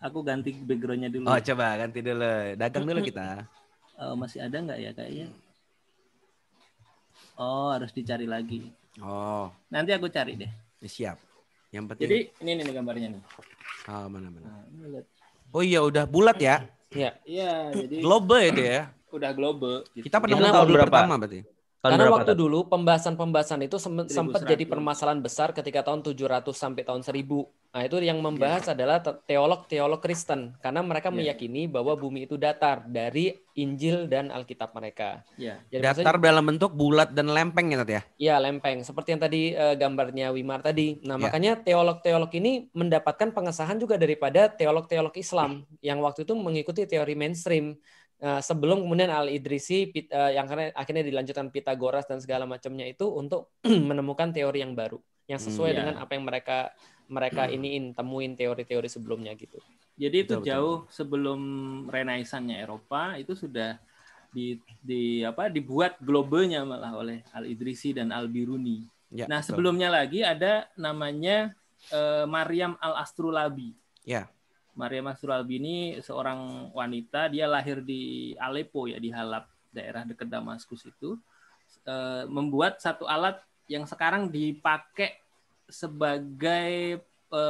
[0.00, 1.28] Aku ganti backgroundnya dulu.
[1.28, 2.56] Oh coba ganti dulu.
[2.56, 3.44] Dagang dulu kita.
[4.00, 5.28] Oh, masih ada nggak ya kayaknya?
[7.36, 8.72] Oh harus dicari lagi.
[9.04, 9.52] Oh.
[9.68, 10.48] Nanti aku cari deh.
[10.80, 11.29] Siap.
[11.70, 12.08] Yang penting.
[12.10, 13.22] Jadi ini nih gambarnya nih.
[13.90, 14.46] Oh mana mana.
[14.46, 15.02] Nah,
[15.54, 16.66] oh iya udah bulat ya?
[16.90, 17.14] Iya.
[17.22, 17.70] Iya.
[17.70, 17.96] Jadi.
[18.02, 18.90] Global itu ya?
[19.10, 19.86] Udah global.
[19.94, 20.10] Gitu.
[20.10, 20.90] Kita pernah tahun berapa?
[20.90, 21.40] Pertama berarti.
[21.80, 27.00] Tahun Karena waktu dulu pembahasan-pembahasan itu sempat jadi permasalahan besar ketika tahun 700 sampai tahun
[27.00, 27.24] 1000.
[27.70, 28.74] Nah, itu yang membahas yeah.
[28.76, 31.16] adalah teolog-teolog Kristen karena mereka yeah.
[31.32, 35.24] meyakini bahwa bumi itu datar dari Injil dan Alkitab mereka.
[35.40, 35.64] Yeah.
[35.72, 38.02] Jadi datar maksudnya, dalam bentuk bulat dan lempeng ya, ya?
[38.20, 38.84] Iya, lempeng.
[38.84, 41.00] Seperti yang tadi uh, gambarnya Wimar tadi.
[41.00, 41.22] Nah, yeah.
[41.22, 47.78] makanya teolog-teolog ini mendapatkan pengesahan juga daripada teolog-teolog Islam yang waktu itu mengikuti teori mainstream
[48.20, 50.44] Eh, sebelum kemudian Al Idrisi uh, yang
[50.76, 53.48] akhirnya dilanjutkan Pitagoras dan segala macamnya itu untuk
[53.88, 56.58] menemukan teori yang baru yang sesuai hmm, dengan apa yang mereka
[57.08, 57.56] mereka hmm.
[57.56, 59.56] iniin temuin teori-teori sebelumnya gitu.
[59.96, 60.92] Jadi itu betul, jauh betul.
[60.92, 61.40] sebelum
[61.88, 63.80] renaisannya Eropa itu sudah
[64.28, 68.84] di, di apa dibuat globalnya malah oleh Al Idrisi dan Al Biruni.
[69.08, 69.56] Ya, nah, betul.
[69.56, 71.56] sebelumnya lagi ada namanya
[71.88, 73.72] uh, Maryam Al Astrulabi.
[74.04, 74.28] Ya.
[74.74, 80.86] Maria Masrulbi ini seorang wanita, dia lahir di Aleppo ya di Halab, daerah dekat Damaskus
[80.86, 81.18] itu,
[81.86, 81.94] e,
[82.26, 83.38] membuat satu alat
[83.70, 85.18] yang sekarang dipakai
[85.70, 87.42] sebagai e,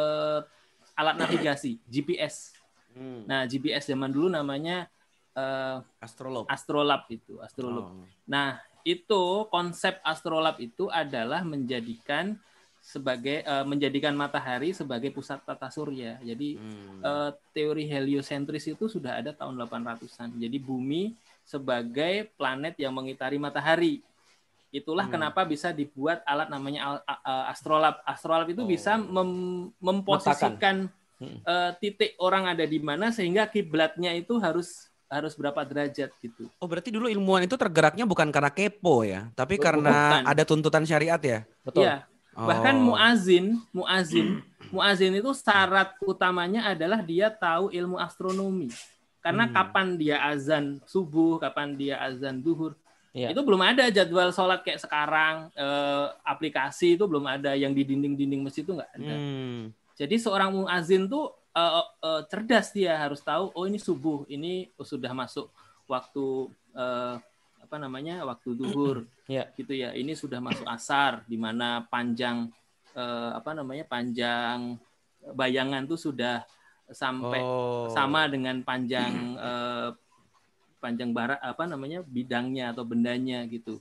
[0.96, 2.56] alat navigasi GPS.
[2.92, 3.24] Hmm.
[3.24, 4.88] Nah GPS zaman dulu namanya
[5.32, 5.44] e,
[6.00, 6.48] astrolab.
[6.48, 7.84] Astrolab itu, astrolab.
[7.92, 8.04] Oh.
[8.28, 12.40] Nah itu konsep astrolab itu adalah menjadikan
[12.80, 16.16] sebagai uh, menjadikan matahari sebagai pusat tata surya.
[16.24, 17.04] Jadi hmm.
[17.04, 20.32] uh, teori heliosentris itu sudah ada tahun 800-an.
[20.40, 21.12] Jadi bumi
[21.44, 24.00] sebagai planet yang mengitari matahari.
[24.72, 25.14] Itulah hmm.
[25.14, 27.04] kenapa bisa dibuat alat namanya
[27.52, 28.00] astrolab.
[28.08, 28.68] Astrolab itu oh.
[28.68, 29.30] bisa mem
[29.78, 30.88] memposisikan
[31.20, 36.46] uh, titik orang ada di mana sehingga kiblatnya itu harus harus berapa derajat gitu.
[36.62, 39.82] Oh berarti dulu ilmuwan itu tergeraknya bukan karena kepo ya, tapi bukan.
[39.82, 41.42] karena ada tuntutan syariat ya?
[41.66, 41.82] Betul.
[41.82, 42.06] Iya,
[42.40, 42.84] Bahkan oh.
[42.92, 44.40] muazin, muazin,
[44.72, 48.72] muazin itu syarat utamanya adalah dia tahu ilmu astronomi.
[49.20, 49.52] Karena hmm.
[49.52, 52.72] kapan dia azan subuh, kapan dia azan duhur,
[53.12, 53.28] ya.
[53.28, 55.52] itu belum ada jadwal sholat kayak sekarang.
[55.52, 59.14] Eh, aplikasi itu belum ada yang di dinding-dinding masjid itu nggak ada.
[59.14, 59.76] Hmm.
[60.00, 65.12] Jadi seorang muazin tuh eh, eh, cerdas dia harus tahu, oh ini subuh, ini sudah
[65.12, 65.52] masuk
[65.84, 67.20] waktu eh,
[67.60, 69.44] apa namanya waktu duhur ya.
[69.54, 72.50] gitu ya ini sudah masuk asar di mana panjang
[72.98, 74.74] eh, apa namanya panjang
[75.36, 76.42] bayangan tuh sudah
[76.90, 77.86] sampai oh.
[77.94, 79.88] sama dengan panjang eh,
[80.82, 83.78] panjang barat apa namanya bidangnya atau bendanya gitu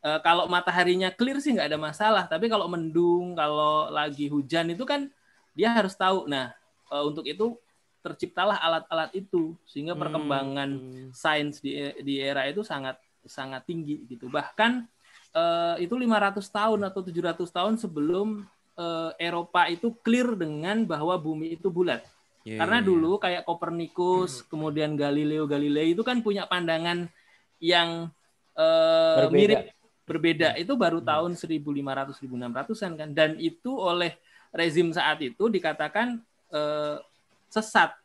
[0.00, 4.86] eh, kalau mataharinya clear sih nggak ada masalah tapi kalau mendung kalau lagi hujan itu
[4.88, 5.10] kan
[5.52, 6.54] dia harus tahu nah
[6.88, 7.58] eh, untuk itu
[8.00, 11.10] terciptalah alat-alat itu sehingga perkembangan hmm.
[11.10, 11.74] sains di
[12.06, 12.94] di era itu sangat
[13.26, 14.26] sangat tinggi gitu.
[14.30, 14.86] Bahkan
[15.34, 18.46] uh, itu 500 tahun atau 700 tahun sebelum
[18.78, 22.02] uh, Eropa itu clear dengan bahwa bumi itu bulat.
[22.46, 22.86] Iya, Karena iya.
[22.86, 27.10] dulu kayak Kopernikus, kemudian Galileo Galilei itu kan punya pandangan
[27.58, 28.06] yang
[28.54, 29.34] eh, Berbeda.
[29.34, 29.60] mirip
[30.06, 30.48] berbeda.
[30.54, 31.10] Itu baru Hmm.
[31.10, 34.14] tahun 1500 1600-an kan dan itu oleh
[34.54, 36.22] rezim saat itu dikatakan
[36.54, 36.96] eh,
[37.50, 37.98] sesat.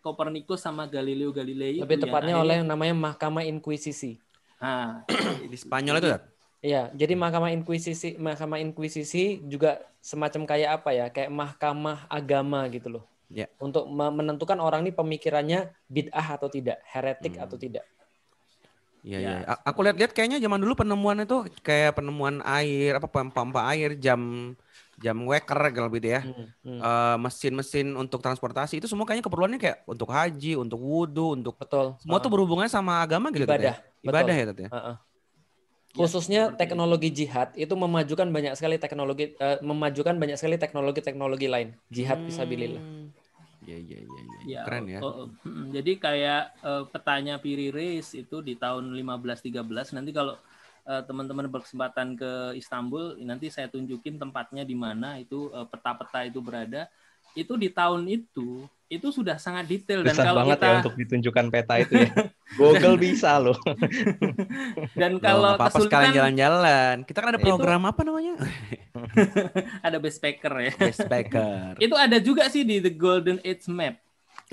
[0.00, 4.20] Kopernikus sama Galileo Galilei Lebih tepatnya oleh yang namanya Mahkamah Inkuisisi.
[4.64, 5.04] Nah,
[5.52, 6.22] di Spanyol itu kan?
[6.64, 11.06] Iya, jadi Mahkamah Inkuisisi, Mahkamah Inkuisisi juga semacam kayak apa ya?
[11.12, 13.04] Kayak mahkamah agama gitu loh.
[13.28, 13.44] Ya.
[13.60, 17.44] Untuk me- menentukan orang ini pemikirannya bid'ah atau tidak, heretik Hmm.
[17.44, 17.84] atau tidak.
[19.04, 19.28] Iya, Ya.
[19.28, 19.36] iya.
[19.44, 24.20] A- Aku lihat-lihat kayaknya zaman dulu penemuan itu kayak penemuan air, apa pompa air, jam
[25.00, 26.20] jam weker kalau gitu ya.
[26.22, 26.80] Hmm, hmm.
[26.80, 31.98] Eh, mesin-mesin untuk transportasi itu semua kayaknya keperluannya kayak untuk haji, untuk wudhu, untuk Betul.
[32.02, 34.02] semua tuh berhubungannya sama agama gitu Ibadah, ya?
[34.04, 34.52] Ibadah betul.
[34.52, 34.70] ya ya?
[34.70, 34.96] Heeh.
[35.94, 41.78] Ya, Khususnya teknologi jihad itu memajukan banyak sekali teknologi eh, memajukan banyak sekali teknologi-teknologi lain.
[41.86, 42.82] Jihad fisabilillah.
[42.82, 43.14] Hmm.
[43.64, 44.38] Iya, iya, iya, iya.
[44.44, 45.00] Ya, Keren ya.
[45.00, 50.36] oh, oh, mm, jadi kayak eh, petanya Piri Reis itu di tahun 1513 nanti kalau
[50.84, 56.88] teman-teman berkesempatan ke Istanbul nanti saya tunjukin tempatnya di mana itu eh, peta-peta itu berada
[57.34, 61.46] itu di tahun itu itu sudah sangat detail dan kalau banget kita ya untuk ditunjukkan
[61.50, 62.10] peta itu ya.
[62.60, 63.58] Google bisa loh.
[65.00, 66.94] dan kalau apa-apa sekalian kesulitan jalan-jalan.
[67.02, 68.38] Kita kan ada Itu- program apa namanya?
[69.86, 71.74] ada backpacker ya Best Baker.
[71.82, 74.03] itu ada juga sih di The Golden Age Map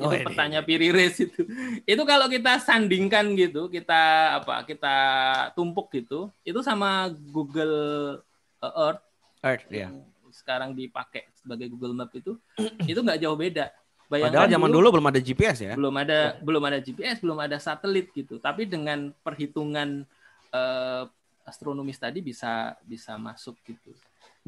[0.01, 0.25] itu Oh, ini.
[0.25, 1.45] petanya Piri Reis itu
[1.85, 4.01] itu kalau kita sandingkan gitu kita
[4.41, 4.95] apa kita
[5.53, 7.77] tumpuk gitu itu sama Google
[8.59, 9.03] uh, Earth
[9.41, 9.93] Earth, ya.
[10.33, 12.33] sekarang dipakai sebagai Google Map itu
[12.89, 13.69] itu nggak jauh beda
[14.09, 15.73] bayangkan Padahal zaman dulu belum ada GPS ya.
[15.77, 20.03] belum ada belum ada GPS belum ada satelit gitu tapi dengan perhitungan
[20.49, 21.03] eh,
[21.41, 23.93] astronomis tadi bisa bisa masuk gitu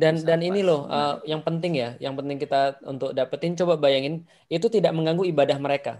[0.02, 4.26] Dan dan ini loh eh, yang penting ya, yang penting kita untuk dapetin coba bayangin
[4.50, 5.92] itu tidak mengganggu ibadah mereka.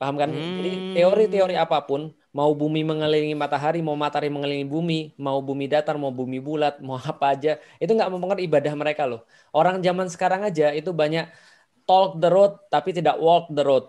[0.00, 0.30] Paham kan?
[0.56, 0.92] Jadi Hmm.
[0.94, 6.12] teori-teori apa pun, mau bumi mengelilingi matahari, mau matahari mengelilingi bumi, mau bumi datar, mau
[6.12, 7.50] bumi bulat, mau apa aja,
[7.80, 9.20] itu nggak mempengaruhi ibadah mereka loh.
[9.56, 11.24] Orang zaman sekarang aja itu banyak
[11.88, 13.84] talk the road tapi tidak walk the road.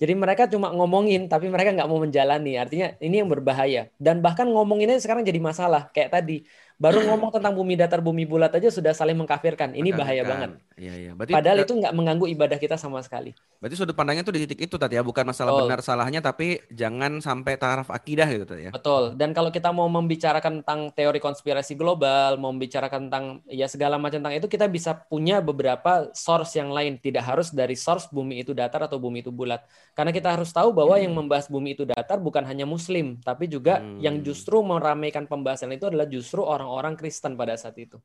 [0.00, 2.50] Jadi mereka cuma ngomongin tapi mereka nggak mau menjalani.
[2.62, 3.80] Artinya ini yang berbahaya.
[4.00, 5.80] Dan bahkan ngomonginnya sekarang jadi masalah.
[5.94, 6.32] Kayak tadi
[6.80, 9.76] baru ngomong tentang bumi datar, bumi bulat aja sudah saling mengkafirkan.
[9.76, 10.56] Ini bahaya banget.
[10.80, 11.12] Iya, iya.
[11.12, 13.36] Berarti Padahal itu nggak mengganggu ibadah kita sama sekali.
[13.60, 15.68] berarti sudut pandangnya tuh di titik itu tadi ya, bukan masalah Betul.
[15.68, 18.72] benar salahnya tapi jangan sampai taraf akidah gitu tadi ya.
[18.72, 19.12] Betul.
[19.20, 24.24] Dan kalau kita mau membicarakan tentang teori konspirasi global, mau membicarakan tentang ya segala macam
[24.24, 26.96] tentang itu, kita bisa punya beberapa source yang lain.
[26.96, 29.60] Tidak harus dari source bumi itu datar atau bumi itu bulat.
[29.92, 33.84] Karena kita harus tahu bahwa yang membahas bumi itu datar bukan hanya Muslim, tapi juga
[33.84, 34.00] Hmm.
[34.00, 36.40] yang justru meramaikan pembahasan itu adalah justru
[36.70, 37.98] orang-orang Kristen pada saat itu.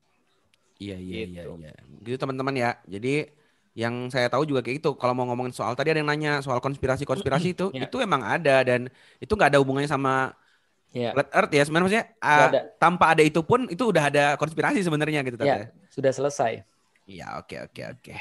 [0.82, 1.52] Iya, iya, iya, Gitu.
[1.62, 1.72] iya.
[2.02, 2.70] Gitu teman-teman ya.
[2.90, 3.30] Jadi
[3.78, 4.98] yang saya tahu juga kayak gitu.
[4.98, 7.86] Kalau mau ngomongin soal tadi ada yang nanya soal konspirasi-konspirasi itu, Ya.
[7.88, 8.90] itu emang ada dan
[9.22, 10.34] itu nggak ada hubungannya sama
[10.96, 11.64] Ya, flat earth ya.
[11.68, 12.62] Sebenarnya maksudnya Nggak ada.
[12.80, 15.58] tanpa ada itu pun itu udah ada konspirasi sebenarnya gitu Tat, ya,
[15.92, 16.64] sudah selesai.
[17.04, 18.14] Iya, oke oke oke.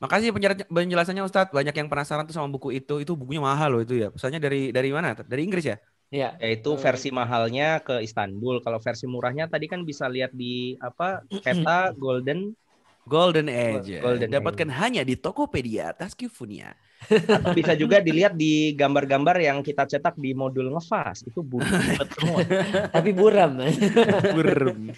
[0.00, 1.52] Makasih penjela- penjelasannya Ustadz.
[1.52, 3.02] Banyak yang penasaran tuh sama buku itu.
[3.04, 4.08] Itu bukunya mahal loh itu ya.
[4.08, 5.12] Pesannya dari dari mana?
[5.20, 5.76] Dari Inggris ya?
[6.08, 8.64] Ya, Yaitu versi mahalnya ke Istanbul.
[8.64, 12.56] Kalau versi murahnya tadi kan bisa lihat di apa peta Golden
[13.04, 14.00] Golden Age.
[14.00, 16.72] Golden Dapatkan hanya di Tokopedia Taskifunia.
[16.98, 21.24] atau bisa juga dilihat di gambar-gambar yang kita cetak di modul ngefas.
[21.24, 21.40] Itu
[22.16, 22.42] semua.
[22.90, 23.60] tapi buram.
[24.36, 24.92] Burem.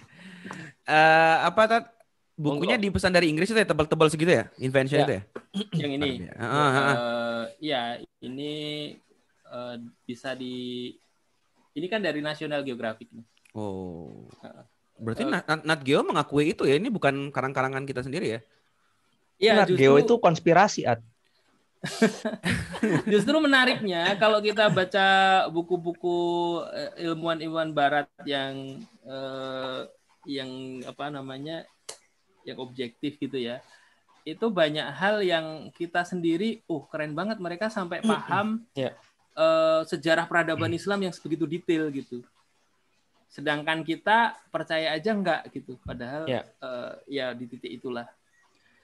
[0.87, 1.85] Eh, apa tat?
[2.41, 4.49] Bukunya dipesan dari Inggris itu ya tebal-tebal segitu ya?
[4.57, 5.05] Invention Ya.
[5.05, 5.23] itu ya?
[5.77, 6.09] yang ini
[6.41, 6.95] Ah, ah, ah.
[6.97, 7.83] Eh, ya
[8.25, 8.53] ini
[9.51, 10.91] eh, bisa di
[11.75, 13.27] ini kan dari National Geographic nih.
[13.55, 14.27] Oh.
[15.01, 15.31] Berarti Eh.
[15.31, 16.77] Nat, Nat- Geo mengakui itu ya?
[16.77, 18.41] Ini bukan karang-karangan kita sendiri ya?
[19.41, 21.01] Iya, Nat Geo itu konspirasi at.
[23.13, 25.09] Justru menariknya kalau kita baca
[25.49, 26.19] buku-buku
[26.77, 29.81] eh, ilmuwan-ilmuwan barat yang eh,
[30.29, 30.51] yang
[30.85, 31.65] apa namanya
[32.45, 33.65] yang objektif gitu ya.
[34.29, 38.93] Itu banyak hal yang kita sendiri uh keren banget mereka sampai paham Ya.
[39.35, 42.23] Eh, sejarah peradaban Islam yang sebegitu detail gitu.
[43.31, 45.79] Sedangkan kita percaya aja enggak gitu.
[45.87, 46.43] Padahal Ya.
[46.47, 48.07] eh, ya di titik itulah.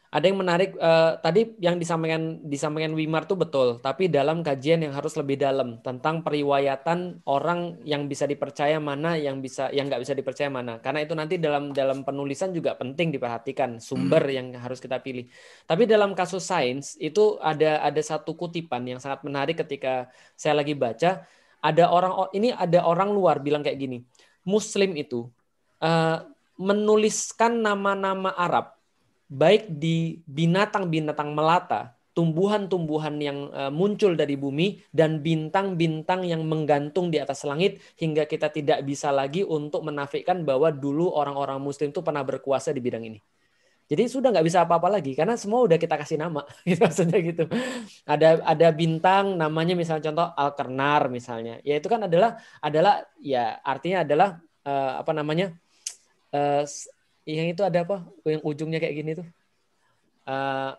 [0.06, 4.94] Ada yang menarik eh, tadi yang disampaikan disampaikan Wimar tuh betul, tapi dalam kajian yang
[4.94, 10.14] harus lebih dalam tentang periwayatan orang yang bisa dipercaya mana, yang bisa yang nggak bisa
[10.14, 10.78] dipercaya mana.
[10.78, 15.26] Karena itu nanti dalam dalam penulisan juga penting diperhatikan sumber yang harus kita pilih.
[15.66, 20.06] Tapi dalam kasus sains itu ada ada satu kutipan yang sangat menarik ketika
[20.38, 21.26] saya lagi baca.
[21.66, 24.06] Ada orang ini ada orang luar bilang kayak gini,
[24.46, 25.26] Muslim itu
[25.82, 26.18] eh,
[26.56, 28.75] menuliskan nama-nama Arab
[29.26, 37.20] baik di binatang-binatang melata tumbuhan-tumbuhan yang uh, muncul dari bumi dan bintang-bintang yang menggantung di
[37.20, 42.24] atas langit hingga kita tidak bisa lagi untuk menafikan bahwa dulu orang-orang muslim itu pernah
[42.24, 43.20] berkuasa di bidang ini.
[43.86, 47.44] Jadi sudah nggak bisa apa-apa lagi karena semua udah kita kasih nama, gitu maksudnya gitu.
[48.08, 54.02] Ada ada bintang namanya misalnya contoh Alkernar misalnya, ya itu kan adalah adalah ya artinya
[54.02, 54.28] adalah
[54.66, 55.54] uh, apa namanya
[56.34, 56.66] uh,
[57.26, 58.06] yang itu ada apa?
[58.22, 59.26] Yang ujungnya kayak gini tuh.
[60.26, 60.74] Uh,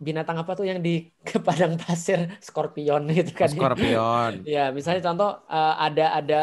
[0.00, 2.26] binatang apa tuh yang di ke padang pasir?
[2.42, 3.48] Scorpion gitu kan.
[3.48, 4.42] Scorpion.
[4.48, 6.40] Ya misalnya contoh uh, ada ada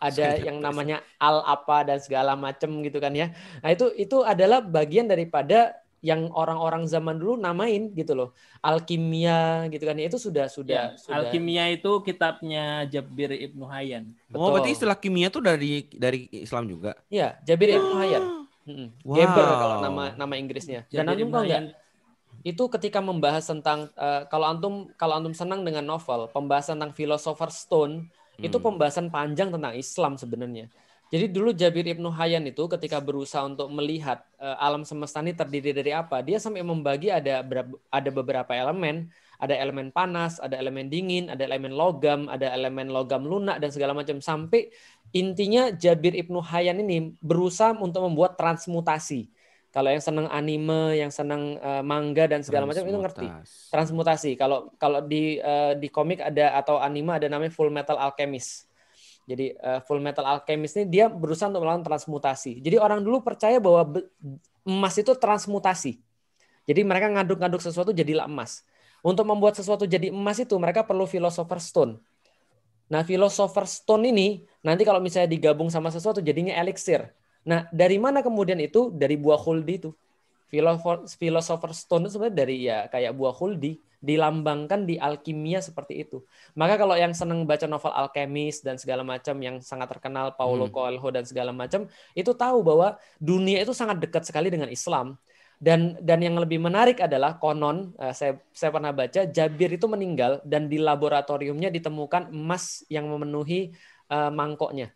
[0.00, 3.28] ada yang namanya al apa dan segala macam gitu kan ya.
[3.60, 8.34] Nah itu itu adalah bagian daripada yang orang-orang zaman dulu namain gitu loh.
[8.58, 10.10] Alkimia gitu kan ya.
[10.10, 11.28] Itu sudah sudah, ya, sudah.
[11.28, 14.10] alkimia itu kitabnya Jabir ibnu Hayyan.
[14.34, 16.98] Oh berarti istilah kimia tuh dari dari Islam juga?
[17.06, 18.41] Ya Jabir ibnu Hayyan
[19.02, 19.16] wow.
[19.16, 20.86] Geber kalau nama nama Inggrisnya.
[20.88, 21.62] Dan Jabir antum tahu nggak?
[22.42, 27.50] Itu ketika membahas tentang uh, kalau antum kalau antum senang dengan novel pembahasan tentang philosopher
[27.52, 28.08] stone
[28.38, 28.46] hmm.
[28.46, 30.66] itu pembahasan panjang tentang Islam sebenarnya.
[31.12, 35.76] Jadi dulu Jabir ibnu Hayyan itu ketika berusaha untuk melihat uh, alam semesta ini terdiri
[35.76, 37.44] dari apa dia sampai membagi ada
[37.92, 39.12] ada beberapa elemen
[39.42, 43.90] ada elemen panas, ada elemen dingin, ada elemen logam, ada elemen logam lunak dan segala
[43.90, 44.70] macam sampai
[45.10, 49.26] intinya Jabir ibnu Hayyan ini berusaha untuk membuat transmutasi
[49.72, 53.26] kalau yang senang anime, yang senang uh, manga dan segala macam itu ngerti
[53.72, 54.36] transmutasi.
[54.36, 58.68] Kalau kalau di uh, di komik ada atau anime ada namanya Full Metal Alchemist.
[59.24, 62.60] Jadi uh, Full Metal Alchemist ini dia berusaha untuk melakukan transmutasi.
[62.60, 64.04] Jadi orang dulu percaya bahwa
[64.68, 65.96] emas itu transmutasi.
[66.68, 68.68] Jadi mereka ngaduk-ngaduk sesuatu jadilah emas.
[69.02, 71.98] Untuk membuat sesuatu jadi emas itu mereka perlu philosopher stone.
[72.86, 77.10] Nah, philosopher stone ini nanti kalau misalnya digabung sama sesuatu jadinya elixir.
[77.42, 78.94] Nah, dari mana kemudian itu?
[78.94, 79.90] Dari buah huldi itu.
[81.18, 86.26] Philosopher stone itu sebenarnya dari ya kayak buah huldi dilambangkan di alkimia seperti itu.
[86.58, 90.74] Maka kalau yang senang baca novel alkemis dan segala macam yang sangat terkenal Paulo hmm.
[90.74, 95.14] Coelho dan segala macam itu tahu bahwa dunia itu sangat dekat sekali dengan Islam.
[95.62, 100.42] Dan dan yang lebih menarik adalah konon uh, saya saya pernah baca Jabir itu meninggal
[100.42, 103.70] dan di laboratoriumnya ditemukan emas yang memenuhi
[104.10, 104.90] uh, mangkoknya.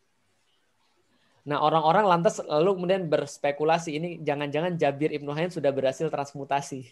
[1.46, 6.90] Nah, orang-orang lantas lalu kemudian berspekulasi ini jangan-jangan Jabir Ibnu Hayyan sudah berhasil transmutasi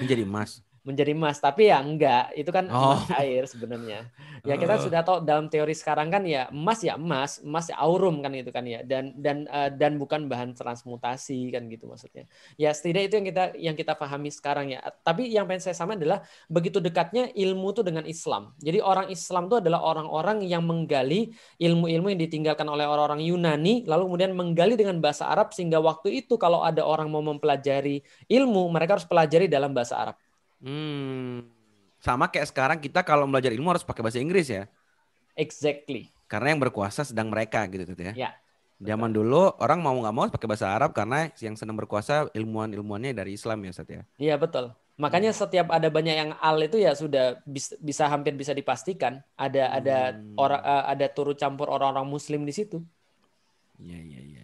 [0.00, 1.38] menjadi emas menjadi emas.
[1.38, 2.34] Tapi ya enggak.
[2.34, 2.98] Itu kan oh.
[2.98, 4.10] emas air sebenarnya.
[4.42, 4.82] Ya kita uh.
[4.82, 8.50] sudah tahu dalam teori sekarang kan ya emas ya emas emas ya aurum kan gitu
[8.50, 8.82] kan ya.
[8.82, 12.26] Dan dan uh, dan bukan bahan transmutasi kan gitu maksudnya.
[12.58, 14.82] Ya setidaknya itu yang kita yang kita pahami sekarang ya.
[15.02, 18.54] Tapi yang pengen saya sama adalah begitu dekatnya ilmu itu dengan Islam.
[18.58, 24.02] Jadi orang Islam itu adalah orang-orang yang menggali ilmu-ilmu yang ditinggalkan oleh orang-orang Yunani lalu
[24.10, 28.98] kemudian menggali dengan bahasa Arab sehingga waktu itu kalau ada orang mau mempelajari ilmu mereka
[28.98, 30.16] harus pelajari dalam bahasa Arab
[30.62, 31.44] Hmm.
[32.02, 34.66] Sama kayak sekarang kita kalau belajar ilmu harus pakai bahasa Inggris ya.
[35.34, 36.10] Exactly.
[36.30, 38.14] Karena yang berkuasa sedang mereka gitu gitu ya.
[38.14, 38.30] Ya.
[38.82, 43.38] Zaman dulu orang mau nggak mau pakai bahasa Arab karena yang sedang berkuasa ilmuwan-ilmuannya dari
[43.38, 44.02] Islam ya Ustaz ya.
[44.18, 44.74] Iya betul.
[44.98, 49.70] Makanya setiap ada banyak yang al itu ya sudah bisa, bisa hampir bisa dipastikan ada
[49.70, 50.34] ada hmm.
[50.34, 52.82] orang uh, ada turut campur orang-orang muslim di situ.
[53.78, 54.42] Iya iya iya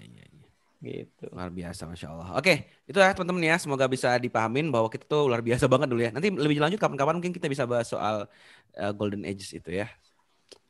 [0.78, 1.26] gitu.
[1.34, 2.28] Luar biasa masya Allah.
[2.38, 3.56] Oke itu ya teman-teman ya.
[3.59, 6.10] Semoga bisa dipahamin bahwa kita tuh luar biasa banget dulu ya.
[6.14, 8.30] Nanti lebih lanjut kapan-kapan mungkin kita bisa bahas soal
[8.78, 9.90] uh, golden ages itu ya.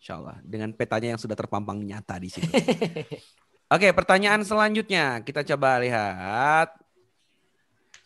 [0.01, 0.37] Insya Allah.
[0.41, 2.49] Dengan petanya yang sudah terpampang nyata di sini
[3.75, 5.21] oke pertanyaan selanjutnya.
[5.23, 6.73] Kita coba lihat.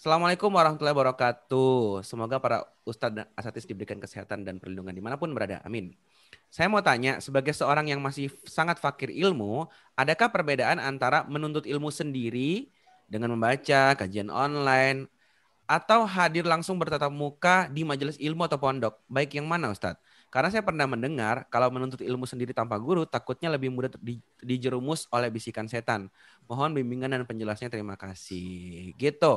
[0.02, 2.02] Assalamualaikum warahmatullahi wabarakatuh.
[2.02, 5.62] Semoga para ustadz dan asatis diberikan kesehatan dan perlindungan di mana pun berada.
[5.62, 5.94] Amin.
[6.52, 9.64] Saya mau tanya, sebagai seorang yang masih sangat fakir ilmu,
[9.96, 12.68] adakah perbedaan antara menuntut ilmu sendiri
[13.08, 15.08] dengan membaca kajian online
[15.64, 19.00] atau hadir langsung bertatap muka di majelis ilmu atau pondok?
[19.08, 19.96] Baik yang mana Ustadz?
[20.28, 25.08] Karena saya pernah mendengar kalau menuntut ilmu sendiri tanpa guru takutnya lebih mudah di, dijerumus
[25.08, 26.12] oleh bisikan setan.
[26.44, 28.92] Mohon bimbingan dan penjelasnya terima kasih.
[29.00, 29.34] Gitu.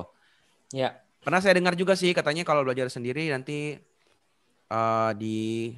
[0.76, 1.00] Ya.
[1.24, 3.80] Pernah saya dengar juga sih katanya kalau belajar sendiri nanti
[4.68, 5.72] uh, di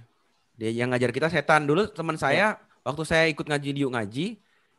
[0.58, 2.82] dia yang ngajar kita setan dulu teman saya ya.
[2.82, 4.28] waktu saya ikut ngaji di ngaji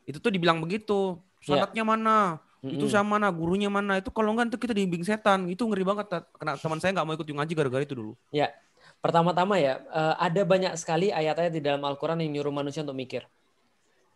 [0.09, 1.20] itu tuh dibilang begitu.
[1.44, 1.86] Sholatnya ya.
[1.86, 2.40] mana?
[2.64, 2.74] Mm-hmm.
[2.80, 3.28] Itu sama mana?
[3.28, 4.00] Gurunya mana?
[4.00, 5.44] Itu kalau enggak tuh kita dibimbing setan.
[5.52, 6.09] Itu ngeri banget.
[6.34, 8.16] Karena teman saya nggak mau ikut ngaji gara-gara itu dulu.
[8.32, 8.50] Ya.
[8.98, 13.22] Pertama-tama ya, eh, ada banyak sekali ayat-ayat di dalam Al-Quran yang nyuruh manusia untuk mikir.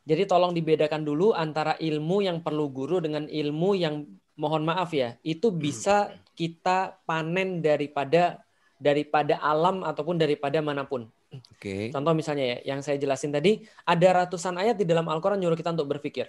[0.02, 4.02] Jadi tolong dibedakan dulu antara ilmu yang perlu guru dengan ilmu yang
[4.34, 8.42] mohon maaf ya, itu bisa kita panen daripada
[8.82, 11.06] daripada alam ataupun daripada mana pun.
[11.32, 11.48] Oke.
[11.56, 11.82] Okay.
[11.88, 15.72] Contoh misalnya ya, yang saya jelasin tadi, ada ratusan ayat di dalam Al-Quran nyuruh kita
[15.72, 16.28] untuk berpikir.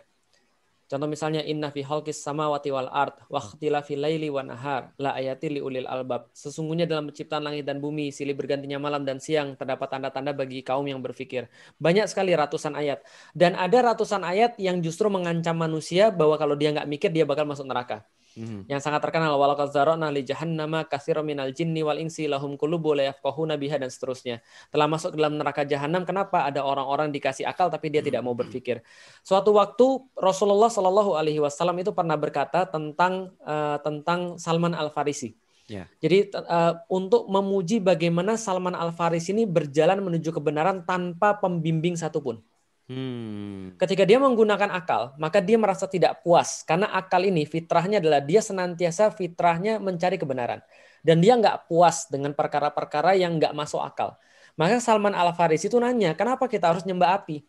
[0.93, 5.49] Contoh misalnya inna fi khalqis samawati wal ard wa ikhtilafil laili wan nahar la ayati
[5.57, 6.29] liulil albab.
[6.37, 10.85] Sesungguhnya dalam penciptaan langit dan bumi, silih bergantinya malam dan siang terdapat tanda-tanda bagi kaum
[10.85, 11.49] yang berfikir.
[11.81, 13.01] Banyak sekali ratusan ayat
[13.33, 17.49] dan ada ratusan ayat yang justru mengancam manusia bahwa kalau dia nggak mikir dia bakal
[17.49, 18.05] masuk neraka.
[18.33, 18.65] Hmm.
[18.65, 23.13] Yang sangat terkenal walaqad zara'na li jahannama katsiran minal jinni wal insi lahum qulubu la
[23.13, 24.41] yafqahuna biha dan seterusnya.
[24.73, 28.81] Telah masuk dalam neraka jahanam kenapa ada orang-orang dikasih akal tapi dia tidak mau berpikir.
[29.21, 35.37] Suatu waktu Rasulullah Shallallahu alaihi wasallam itu pernah berkata tentang uh, tentang Salman Al-Farisi.
[35.71, 35.87] Yeah.
[36.03, 42.43] Jadi uh, untuk memuji bagaimana Salman Al Farisi ini berjalan menuju kebenaran tanpa pembimbing satupun.
[42.83, 43.79] Hmm.
[43.79, 48.43] Ketika dia menggunakan akal, maka dia merasa tidak puas karena akal ini fitrahnya adalah dia
[48.43, 50.59] senantiasa fitrahnya mencari kebenaran
[50.99, 54.19] dan dia nggak puas dengan perkara-perkara yang nggak masuk akal.
[54.59, 57.41] Maka Salman Al Farisi itu nanya, kenapa kita harus nyembah api?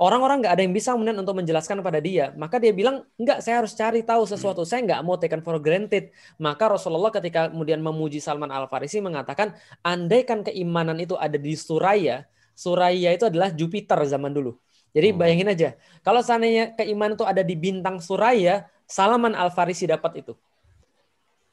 [0.00, 2.32] Orang-orang nggak ada yang bisa kemudian untuk menjelaskan pada dia.
[2.32, 4.64] Maka dia bilang, enggak, saya harus cari tahu sesuatu.
[4.64, 6.08] Saya nggak mau taken for granted.
[6.40, 9.52] Maka Rasulullah ketika kemudian memuji Salman Al-Farisi mengatakan,
[9.84, 12.24] andaikan keimanan itu ada di Suraya,
[12.60, 14.60] Suraya itu adalah Jupiter zaman dulu.
[14.92, 15.16] Jadi oh.
[15.16, 15.68] bayangin aja,
[16.04, 20.36] kalau seandainya keimanan itu ada di bintang Suraya, Salaman Al Farisi dapat itu.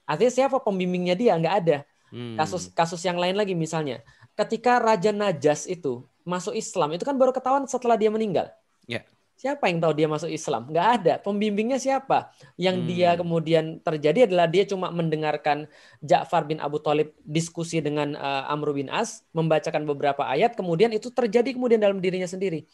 [0.04, 1.40] Artinya siapa pembimbingnya dia?
[1.40, 1.78] Nggak ada.
[2.12, 2.36] Hmm.
[2.36, 4.04] Kasus kasus yang lain lagi misalnya,
[4.36, 8.52] ketika Raja Najas itu masuk Islam, itu kan baru ketahuan setelah dia meninggal.
[8.88, 9.08] Yeah.
[9.38, 10.66] Siapa yang tahu dia masuk Islam?
[10.66, 11.14] Nggak ada.
[11.22, 12.34] Pembimbingnya siapa?
[12.58, 12.88] Yang hmm.
[12.90, 15.70] dia kemudian terjadi adalah dia cuma mendengarkan
[16.02, 21.14] Ja'far bin Abu Talib diskusi dengan uh, Amr bin As, membacakan beberapa ayat, kemudian itu
[21.14, 22.66] terjadi kemudian dalam dirinya sendiri.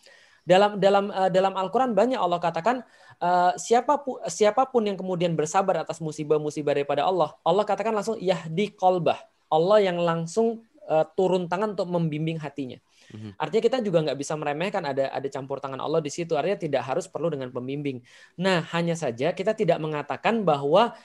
[0.48, 2.88] Dalam dalam uh, dalam Al-Quran banyak Allah katakan
[3.20, 8.16] uh, siapa pun siapa pun yang kemudian bersabar atas musibah-musibah daripada Allah, Allah katakan langsung
[8.24, 9.20] yahdi kolbah.
[9.52, 12.80] Allah yang langsung uh, turun tangan untuk membimbing hatinya.
[13.14, 13.36] Mhm.
[13.40, 16.34] Artinya kita juga nggak bisa meremehkan ada ada campur tangan Allah di situ.
[16.36, 18.04] Artinya tidak harus perlu dengan pembimbing.
[18.40, 20.96] Nah, hanya saja kita tidak mengatakan bahwa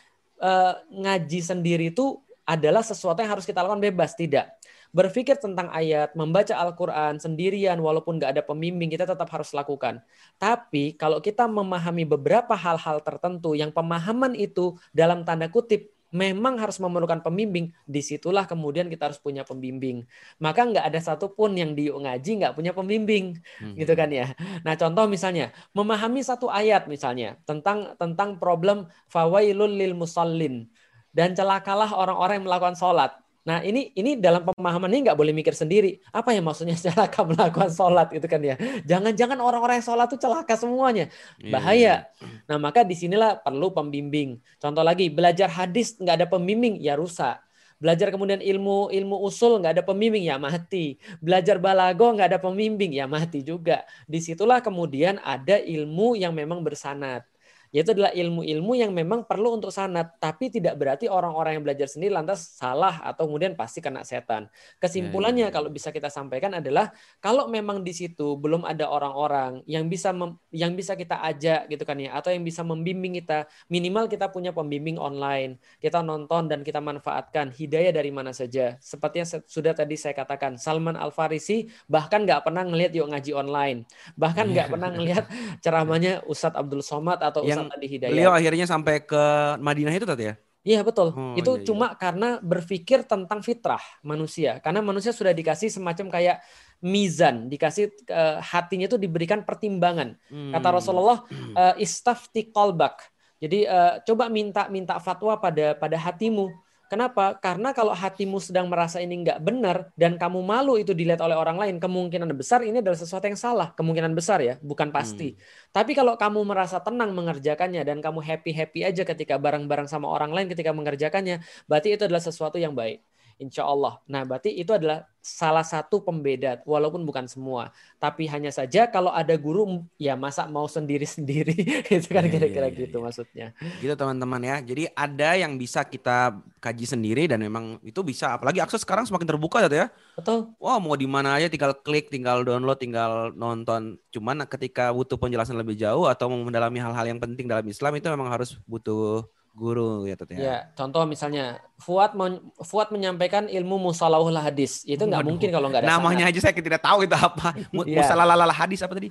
[0.41, 2.19] uh, ngaji sendiri itu
[2.49, 4.17] adalah sesuatu yang harus kita lakukan bebas.
[4.17, 4.47] Tidak.
[4.89, 10.01] Berpikir tentang ayat, membaca Al-Quran sendirian walaupun nggak ada pembimbing, kita tetap harus lakukan.
[10.41, 16.81] Tapi kalau kita memahami beberapa hal-hal tertentu yang pemahaman itu dalam tanda kutip memang harus
[16.81, 20.09] memerlukan pembimbing, di situlah kemudian kita harus punya pembimbing.
[20.41, 23.77] Maka nggak ada satupun yang di ngaji nggak punya pembimbing, hmm.
[23.77, 24.33] gitu kan ya.
[24.65, 30.69] Nah contoh misalnya memahami satu ayat misalnya tentang tentang problem fawailul lil musallin
[31.13, 33.13] dan celakalah orang-orang yang melakukan sholat.
[33.49, 36.05] Nah ini ini dalam pemahaman ini nggak boleh mikir sendiri.
[36.13, 38.61] Apa yang maksudnya celaka melakukan sholat itu kan ya?
[38.85, 41.09] Jangan-jangan orang-orang yang sholat itu celaka semuanya,
[41.41, 41.95] iya, bahaya.
[42.21, 42.45] Yeah.
[42.45, 44.37] Nah maka di sinilah perlu pembimbing.
[44.61, 47.41] Contoh lagi belajar hadis nggak ada pembimbing ya rusak.
[47.81, 51.01] Belajar kemudian ilmu ilmu usul nggak ada pembimbing ya mati.
[51.25, 53.89] Belajar balago nggak ada pembimbing ya mati juga.
[54.05, 57.25] Di situlah kemudian ada ilmu yang memang bersanat
[57.71, 62.17] yaitu adalah ilmu-ilmu yang memang perlu untuk sanat, tapi tidak berarti orang-orang yang belajar sendiri
[62.17, 64.49] lantas salah atau kemudian pasti kena setan.
[64.81, 65.57] Kesimpulannya ya, ya, ya.
[65.57, 70.41] kalau bisa kita sampaikan adalah kalau memang di situ belum ada orang-orang yang bisa mem,
[70.49, 74.55] yang bisa kita ajak gitu kan ya atau yang bisa membimbing kita, minimal kita punya
[74.57, 78.81] pembimbing online, kita nonton dan kita manfaatkan hidayah dari mana saja.
[78.81, 83.33] Seperti yang sudah tadi saya katakan, Salman Al Farisi bahkan nggak pernah ngelihat yuk ngaji
[83.37, 83.79] online,
[84.17, 85.25] bahkan nggak pernah ngelihat
[85.65, 88.13] ceramahnya Ustadz Abdul Somad atau yang Hidayat.
[88.15, 89.23] Beliau akhirnya sampai ke
[89.59, 90.35] Madinah itu tadi ya?
[90.69, 91.17] Iya betul.
[91.17, 91.67] Oh, itu iya, iya.
[91.67, 94.61] cuma karena berpikir tentang fitrah manusia.
[94.61, 96.45] Karena manusia sudah dikasih semacam kayak
[96.85, 100.19] mizan, dikasih uh, hatinya itu diberikan pertimbangan.
[100.29, 100.53] Hmm.
[100.53, 101.25] Kata Rasulullah,
[101.57, 103.01] uh, istafti kolbak.
[103.39, 106.51] Jadi uh, coba minta minta fatwa pada pada hatimu
[106.89, 107.37] Kenapa?
[107.37, 111.61] Karena kalau hatimu sedang merasa ini nggak benar dan kamu malu itu dilihat oleh orang
[111.61, 113.77] lain, kemungkinan besar ini adalah sesuatu yang salah.
[113.77, 115.37] Kemungkinan besar ya, bukan pasti.
[115.37, 115.41] Hmm.
[115.73, 120.49] Tapi kalau kamu merasa tenang mengerjakannya dan kamu happy-happy aja ketika bareng-bareng sama orang lain
[120.49, 123.05] ketika mengerjakannya, berarti itu adalah sesuatu yang baik.
[123.39, 124.03] Insya Allah.
[124.11, 127.71] Nah, berarti itu adalah salah satu pembeda, walaupun bukan semua.
[128.03, 131.55] Tapi hanya saja kalau ada guru, ya masa mau sendiri-sendiri,
[131.95, 133.05] itu kan iya, kira-kira ya, ya, gitu ya.
[133.05, 133.47] maksudnya.
[133.79, 134.57] Gitu teman-teman ya.
[134.59, 138.35] Jadi ada yang bisa kita kaji sendiri dan memang itu bisa.
[138.35, 139.87] Apalagi akses sekarang semakin terbuka ya.
[140.19, 140.51] Betul.
[140.59, 144.03] Wah mau di mana aja tinggal klik, tinggal download, tinggal nonton.
[144.11, 148.11] Cuman ketika butuh penjelasan lebih jauh atau mau mendalami hal-hal yang penting dalam Islam itu
[148.11, 149.23] memang harus butuh
[149.59, 150.39] guru ya Tut ya.
[150.39, 154.83] Ya, contoh misalnya Fuad men Fuad menyampaikan ilmu musalahul hadis.
[154.83, 156.35] Itu nggak mungkin kalau nggak ada Namanya sana.
[156.35, 157.55] aja saya tidak tahu itu apa.
[157.87, 158.03] ya.
[158.03, 159.09] Musalahul hadis apa tadi?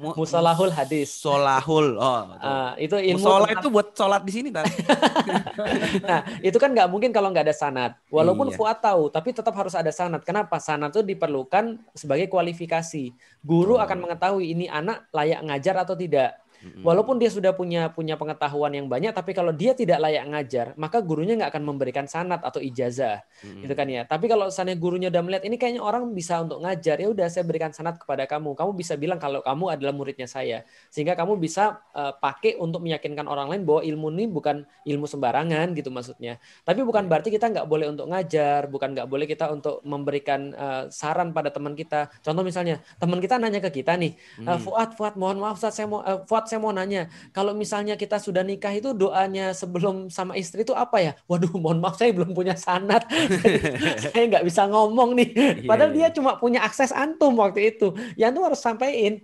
[0.16, 1.08] musalahul hadis.
[1.12, 2.00] Solahul.
[2.00, 4.48] Oh, uh, itu ilmu Musola itu buat sholat di sini
[6.08, 8.00] nah, itu kan nggak mungkin kalau nggak ada sanat.
[8.08, 8.56] Walaupun iya.
[8.56, 10.24] Fuad tahu, tapi tetap harus ada sanat.
[10.24, 10.56] Kenapa?
[10.56, 13.12] Sanat itu diperlukan sebagai kualifikasi.
[13.44, 13.84] Guru oh.
[13.84, 16.43] akan mengetahui ini anak layak ngajar atau tidak
[16.84, 21.00] Walaupun dia sudah punya punya pengetahuan yang banyak, tapi kalau dia tidak layak ngajar, maka
[21.04, 23.64] gurunya nggak akan memberikan sanat atau ijazah, Mm-mm.
[23.64, 24.02] gitu kan ya.
[24.04, 27.44] Tapi kalau misalnya gurunya udah melihat ini kayaknya orang bisa untuk ngajar, ya udah saya
[27.44, 28.56] berikan sanat kepada kamu.
[28.56, 33.28] Kamu bisa bilang kalau kamu adalah muridnya saya, sehingga kamu bisa eh, pakai untuk meyakinkan
[33.28, 36.40] orang lain bahwa ilmu ini bukan ilmu sembarangan, gitu maksudnya.
[36.64, 40.84] Tapi bukan berarti kita nggak boleh untuk ngajar, bukan nggak boleh kita untuk memberikan eh,
[40.88, 42.08] saran pada teman kita.
[42.24, 44.60] Contoh misalnya teman kita nanya ke kita nih, Hmm.
[44.60, 48.46] Fuad, Fuad, mohon maaf, saya mau, eh, Fuad, saya mau nanya, kalau misalnya kita sudah
[48.46, 51.12] nikah itu doanya sebelum sama istri itu apa ya?
[51.26, 53.10] Waduh, mohon maaf, saya belum punya sanat,
[54.06, 55.28] saya nggak bisa ngomong nih.
[55.34, 56.06] Iya, Padahal iya.
[56.06, 57.90] dia cuma punya akses antum waktu itu.
[58.14, 59.18] Ya antum harus sampaikan.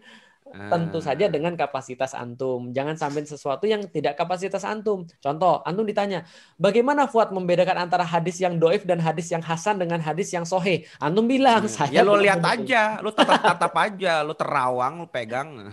[0.51, 1.05] Tentu Ah.
[1.15, 2.75] saja dengan kapasitas antum.
[2.75, 5.07] Jangan sampai sesuatu yang tidak kapasitas antum.
[5.23, 6.27] Contoh, antum ditanya,
[6.59, 10.85] bagaimana Fuad membedakan antara hadis yang doif dan hadis yang hasan dengan hadis yang sohe?
[10.99, 15.49] Antum bilang, Ya saya lo belum lihat aja, lo tatap-tatap aja, lo terawang, lo pegang.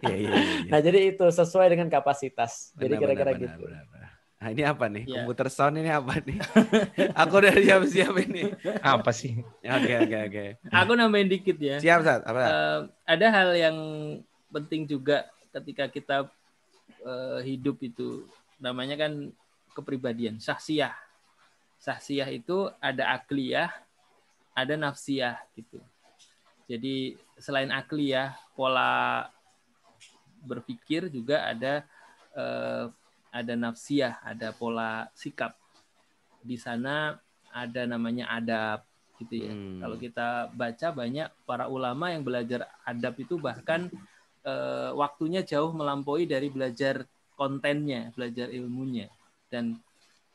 [0.00, 0.70] Iya, iya, iya.
[0.72, 2.72] Nah, jadi itu sesuai dengan kapasitas.
[2.78, 3.68] Jadi kira-kira gitu.
[3.68, 3.89] benar, benar.
[4.40, 5.04] Nah, ini apa nih?
[5.04, 5.12] Iya.
[5.20, 6.40] Komputer sound ini apa nih?
[7.20, 8.48] Aku udah siap-siap ini.
[8.80, 9.36] Apa sih?
[9.60, 10.44] Oke, oke, oke.
[10.72, 11.76] Aku nambahin dikit ya.
[11.76, 12.24] Siap, Sat.
[12.24, 12.40] Apa?
[12.48, 13.76] Eh, ada hal yang
[14.48, 16.16] penting juga ketika kita
[17.04, 18.24] eh, hidup itu
[18.56, 19.28] namanya kan
[19.72, 20.92] kepribadian sahsiah
[21.80, 23.72] sahsiah itu ada akliyah
[24.52, 25.80] ada nafsiyah gitu
[26.68, 29.26] jadi selain akliyah pola
[30.44, 31.86] berpikir juga ada
[32.36, 32.84] eh,
[33.30, 35.54] ada nafsiyah ada pola sikap
[36.42, 37.18] di sana
[37.50, 38.86] ada namanya adab
[39.18, 39.80] gitu ya Hmm.
[39.80, 43.88] kalau kita baca banyak para ulama yang belajar adab itu bahkan
[44.44, 47.04] eh, waktunya jauh melampaui dari belajar
[47.40, 49.08] kontennya, belajar ilmunya.
[49.48, 49.80] Dan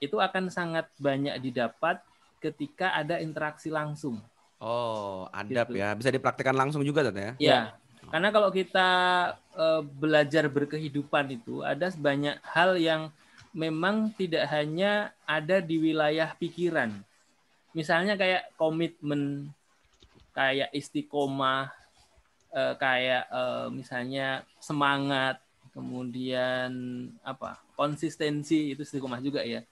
[0.01, 2.01] itu akan sangat banyak didapat
[2.41, 4.17] ketika ada interaksi langsung.
[4.57, 5.77] Oh, adab gitu.
[5.77, 5.93] ya.
[5.93, 7.31] Bisa dipraktekkan langsung juga, Sat ya?
[7.37, 7.59] Ya,
[8.09, 8.89] karena kalau kita
[9.57, 13.01] eh, belajar berkehidupan itu ada banyak hal yang
[13.55, 16.91] memang tidak hanya ada di wilayah pikiran.
[17.71, 19.51] Misalnya kayak komitmen,
[20.35, 21.71] kayak istiqomah,
[22.53, 25.41] eh, kayak eh, misalnya semangat,
[25.73, 26.71] kemudian
[27.25, 29.65] apa konsistensi itu istiqomah juga ya.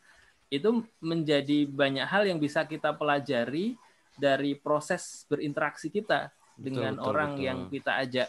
[0.49, 3.75] Itu menjadi banyak hal yang bisa kita pelajari
[4.17, 7.45] dari proses berinteraksi kita dengan betul, orang betul.
[7.45, 8.27] yang kita ajak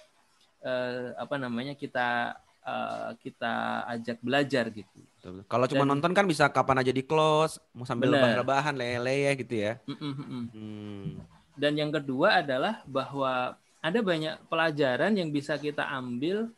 [0.65, 3.55] eh, apa namanya kita eh, kita
[3.97, 4.99] ajak belajar gitu.
[5.21, 5.37] Betul.
[5.49, 9.55] Kalau cuma Dan- nonton kan bisa kapan aja di close, mau sambil lebah-lebahan, leleh gitu
[9.57, 9.81] ya.
[9.89, 10.45] Mm-mm, mm-mm.
[10.53, 11.09] Hmm.
[11.55, 16.49] Dan yang kedua adalah bahwa ada banyak pelajaran yang bisa kita ambil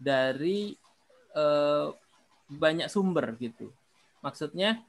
[0.00, 0.76] dari
[1.36, 1.86] eh,
[2.52, 3.72] banyak sumber gitu.
[4.24, 4.80] Maksudnya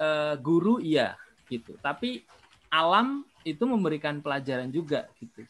[0.00, 1.16] eh, guru iya
[1.46, 2.26] gitu, tapi
[2.66, 5.46] alam itu memberikan pelajaran juga gitu.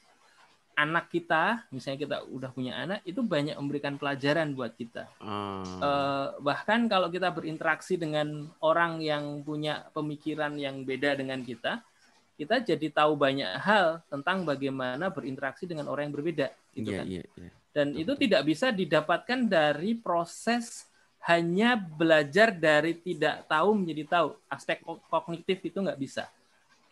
[0.76, 5.08] Anak kita, misalnya kita udah punya anak, itu banyak memberikan pelajaran buat kita.
[5.24, 5.64] Ah.
[5.64, 11.80] Eh, bahkan kalau kita berinteraksi dengan orang yang punya pemikiran yang beda dengan kita,
[12.36, 16.52] kita jadi tahu banyak hal tentang bagaimana berinteraksi dengan orang yang berbeda.
[16.76, 17.06] Gitu Iya, kan.
[17.08, 17.50] iya, iya.
[17.72, 20.84] Dan itu tidak bisa didapatkan dari proses
[21.24, 24.28] hanya belajar dari tidak tahu menjadi tahu.
[24.52, 26.28] Aspek ko- kognitif itu nggak bisa.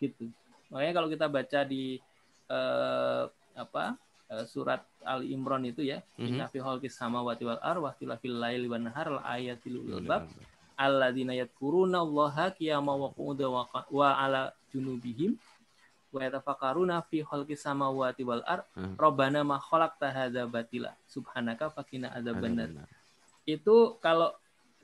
[0.00, 0.32] Gitu.
[0.72, 2.00] Makanya kalau kita baca di
[2.48, 3.24] eh,
[3.54, 3.96] apa
[4.30, 6.26] eh, surat Ali Imran itu ya, Mhm.
[6.28, 10.26] Inna fi khalqis samawati wal ar wa ikhtilafil laili wan nahar ayatil betul.
[10.74, 13.52] alladzina yadhkuruna Allaha qiyaman wa qu'udan
[13.92, 15.38] wa ala junubihim
[16.10, 18.96] wa yatafakkaruna fi khalqis samawati wal ar Hmm.
[18.96, 22.68] Rabbana ma khalaqta hadza batila subhanaka faqina Ada adzabannar.
[22.74, 22.88] benar.
[23.44, 24.32] Itu kalau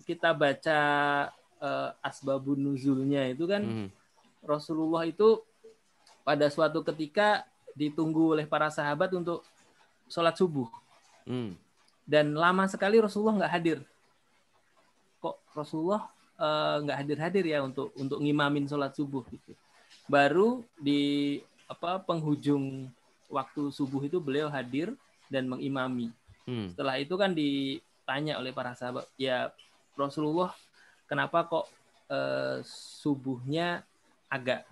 [0.06, 0.78] kita baca
[1.60, 3.88] eh, asbabun nuzulnya itu kan Mhm.
[4.44, 5.44] Rasulullah itu
[6.24, 7.44] pada suatu ketika
[7.80, 9.40] ditunggu oleh para sahabat untuk
[10.12, 10.68] sholat subuh
[11.24, 11.54] Hmm.
[12.04, 13.78] dan lama sekali Rasulullah nggak hadir.
[15.20, 16.08] Kok Rasulullah
[16.40, 19.52] eh, nggak hadir-hadir ya untuk untuk ngimamin sholat subuh gitu.
[20.08, 21.38] Baru di
[21.70, 22.88] apa penghujung
[23.30, 24.96] waktu subuh itu beliau hadir
[25.30, 26.10] dan mengimami.
[26.48, 26.72] Hmm.
[26.74, 29.54] Setelah itu kan ditanya oleh para sahabat, ya
[29.94, 30.50] Rasulullah
[31.06, 31.66] kenapa kok
[32.10, 33.86] eh, subuhnya
[34.26, 34.66] agak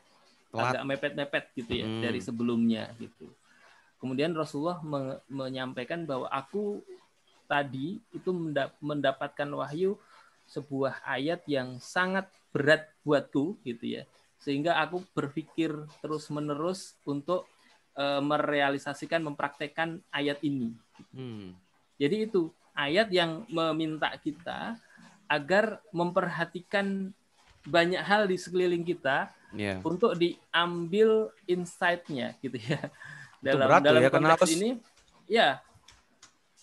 [0.49, 0.81] Telat.
[0.81, 2.01] agak mepet-mepet gitu ya Hmm.
[2.01, 3.29] dari sebelumnya gitu.
[4.01, 6.81] Kemudian Rasulullah me- menyampaikan bahwa aku
[7.45, 10.01] tadi itu menda- mendapatkan wahyu
[10.49, 14.03] sebuah ayat yang sangat berat buatku gitu ya.
[14.41, 17.45] Sehingga aku berpikir terus-menerus untuk
[17.99, 20.71] eh, merealisasikan mempraktekkan ayat ini.
[21.11, 21.59] Hmm.
[21.99, 24.79] Jadi itu ayat yang meminta kita
[25.27, 27.11] agar memperhatikan
[27.67, 29.81] banyak hal di sekeliling kita Iya.
[29.81, 32.81] untuk diambil insight-nya gitu ya.
[33.41, 34.69] Itu berat ya, karena konteks harus- ini
[35.25, 35.61] ya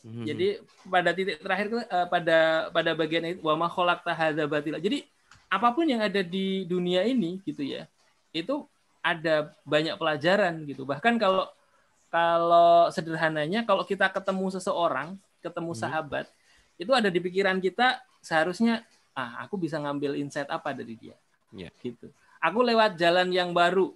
[0.05, 0.21] Mhm.
[0.21, 0.47] Jadi
[0.85, 4.77] pada titik terakhir eh, pada pada bagian itu wa ma khalaqta hadza batila.
[4.77, 5.01] Jadi
[5.49, 7.89] apa pun yang ada di dunia ini gitu ya.
[8.29, 8.69] Itu
[9.01, 10.85] ada banyak pelajaran gitu.
[10.85, 11.49] Bahkan kalau
[12.13, 15.81] kalau sederhananya kalau kita ketemu seseorang, ketemu Hmm.
[15.81, 16.25] sahabat,
[16.77, 18.85] itu ada di pikiran kita seharusnya
[19.17, 21.17] ah aku bisa ngambil insight apa dari dia.
[21.49, 21.73] Iya.
[21.81, 22.13] Gitu.
[22.45, 23.89] Aku lewat jalan yang baru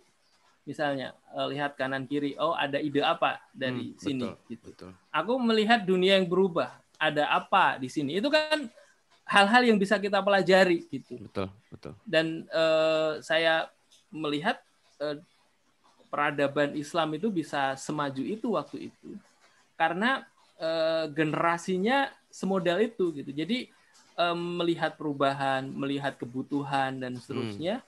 [0.66, 4.92] misalnya eh, lihat kanan kiri, oh ada ide apa dari Hmm, sini betul, gitu Betul.
[5.10, 6.78] aku melihat dunia yang berubah.
[7.00, 8.20] Ada apa di sini?
[8.20, 8.68] Itu kan
[9.24, 11.16] hal-hal yang bisa kita pelajari gitu.
[11.26, 11.94] Betul, betul.
[12.06, 13.70] Dan eh, saya
[14.12, 14.60] melihat
[15.00, 15.18] eh,
[16.10, 19.16] peradaban Islam itu bisa semaju itu waktu itu
[19.78, 20.26] karena
[20.60, 23.32] eh, generasinya semodal itu gitu.
[23.32, 23.70] Jadi
[24.20, 27.80] eh, melihat perubahan, melihat kebutuhan dan seterusnya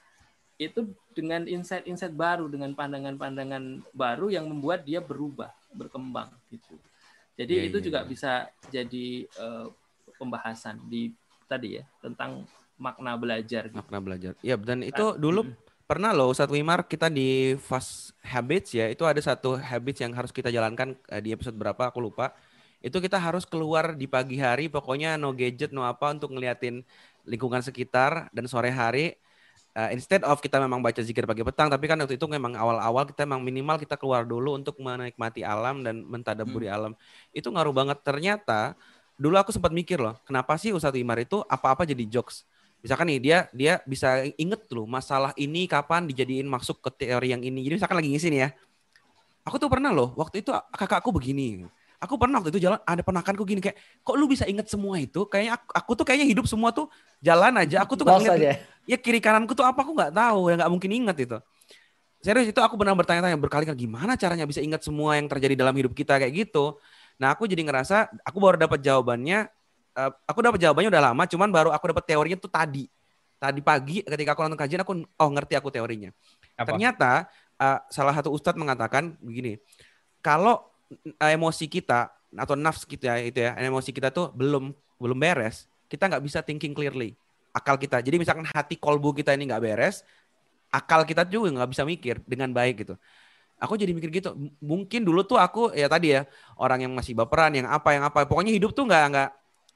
[0.61, 6.77] itu dengan insight-insight baru, dengan pandangan-pandangan baru yang membuat dia berubah, berkembang gitu.
[7.33, 8.07] Jadi Iya, itu iya, juga iya.
[8.07, 8.31] bisa
[8.69, 9.65] jadi eh,
[10.21, 11.09] pembahasan di
[11.49, 12.45] tadi ya tentang
[12.77, 13.73] makna belajar.
[13.73, 13.81] Gitu.
[13.81, 14.33] Makna belajar.
[14.45, 15.49] Iya, dan Ah, itu dulu
[15.89, 20.29] pernah loh Ustadz Wimar kita di Fast Habits ya, itu ada satu habits yang harus
[20.29, 22.37] kita jalankan eh, di episode berapa aku lupa.
[22.85, 26.85] Itu kita harus keluar di pagi hari, pokoknya no gadget, no apa untuk ngeliatin
[27.25, 29.17] lingkungan sekitar dan sore hari
[29.75, 33.07] uh, instead of kita memang baca zikir pagi petang, tapi kan waktu itu memang awal-awal
[33.07, 36.95] kita memang minimal kita keluar dulu untuk menikmati alam dan mentadaburi alam.
[37.31, 37.97] Itu ngaruh banget.
[38.03, 38.75] Ternyata
[39.15, 42.43] dulu aku sempat mikir loh, kenapa sih Ustadz Wimar itu apa-apa jadi jokes?
[42.81, 47.45] Misalkan nih dia dia bisa inget loh masalah ini kapan dijadiin masuk ke teori yang
[47.45, 47.61] ini.
[47.61, 48.49] Jadi misalkan lagi ngisi nih ya.
[49.45, 51.65] Aku tuh pernah loh waktu itu kakakku begini.
[52.01, 55.21] Aku pernah waktu itu jalan ada ponakanku gini kayak kok lu bisa inget semua itu?
[55.29, 56.89] Kayaknya aku, aku tuh kayaknya hidup semua tuh
[57.21, 57.85] jalan aja.
[57.85, 58.51] Aku tuh nggak inget aja.
[58.89, 61.37] ya kiri kananku tuh apa aku nggak tahu ya nggak mungkin inget itu
[62.21, 65.91] serius itu aku benar bertanya-tanya berkali-kali gimana caranya bisa ingat semua yang terjadi dalam hidup
[65.97, 66.77] kita kayak gitu
[67.17, 69.49] nah aku jadi ngerasa aku baru dapat jawabannya
[69.97, 72.85] eh, aku dapat jawabannya udah lama cuman baru aku dapat teorinya tuh tadi
[73.41, 76.13] tadi pagi ketika aku nonton kajian aku oh ngerti aku teorinya
[76.57, 76.73] Apa?
[76.73, 77.11] ternyata
[77.57, 79.57] eh, salah satu ustadz mengatakan begini
[80.21, 80.61] kalau
[81.19, 86.23] emosi kita atau nafs kita itu ya emosi kita tuh belum belum beres kita nggak
[86.23, 87.19] bisa thinking clearly.
[87.51, 90.07] Akal kita jadi misalkan hati kolbu kita ini nggak beres
[90.71, 92.95] akal kita juga nggak bisa mikir dengan baik gitu.
[93.61, 96.25] Aku jadi mikir gitu mungkin dulu tuh aku ya tadi ya
[96.57, 99.29] orang yang masih baperan yang apa yang apa pokoknya hidup tuh nggak nggak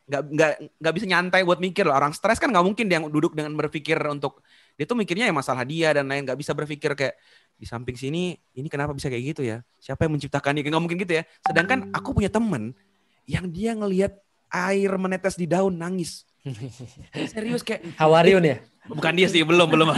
[0.07, 1.93] nggak nggak bisa nyantai buat mikir loh.
[1.97, 4.41] Orang stres kan nggak mungkin dia duduk dengan berpikir untuk
[4.76, 7.15] dia tuh mikirnya ya masalah dia dan lain nggak bisa berpikir kayak
[7.56, 9.64] di samping sini ini kenapa bisa kayak gitu ya?
[9.80, 11.23] Siapa yang menciptakan ini nggak mungkin gitu ya.
[11.47, 12.76] Sedangkan aku punya temen
[13.23, 14.19] yang dia ngelihat
[14.52, 16.27] air menetes di daun nangis.
[17.34, 18.57] Serius kayak Hawariun ya.
[18.85, 19.89] bukan dia sih belum belum.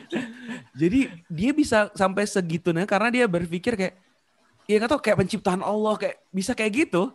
[0.80, 3.94] Jadi dia bisa sampai segitunya karena dia berpikir kayak
[4.64, 7.12] ya nggak tau kayak penciptaan Allah kayak bisa kayak gitu.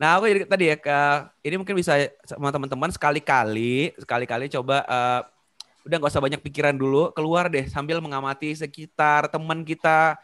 [0.00, 0.98] Nah aku tadi ya ke
[1.44, 5.20] ini mungkin bisa sama teman-teman sekali-kali sekali-kali coba eh,
[5.86, 10.20] udah nggak usah banyak pikiran dulu keluar deh sambil mengamati sekitar teman kita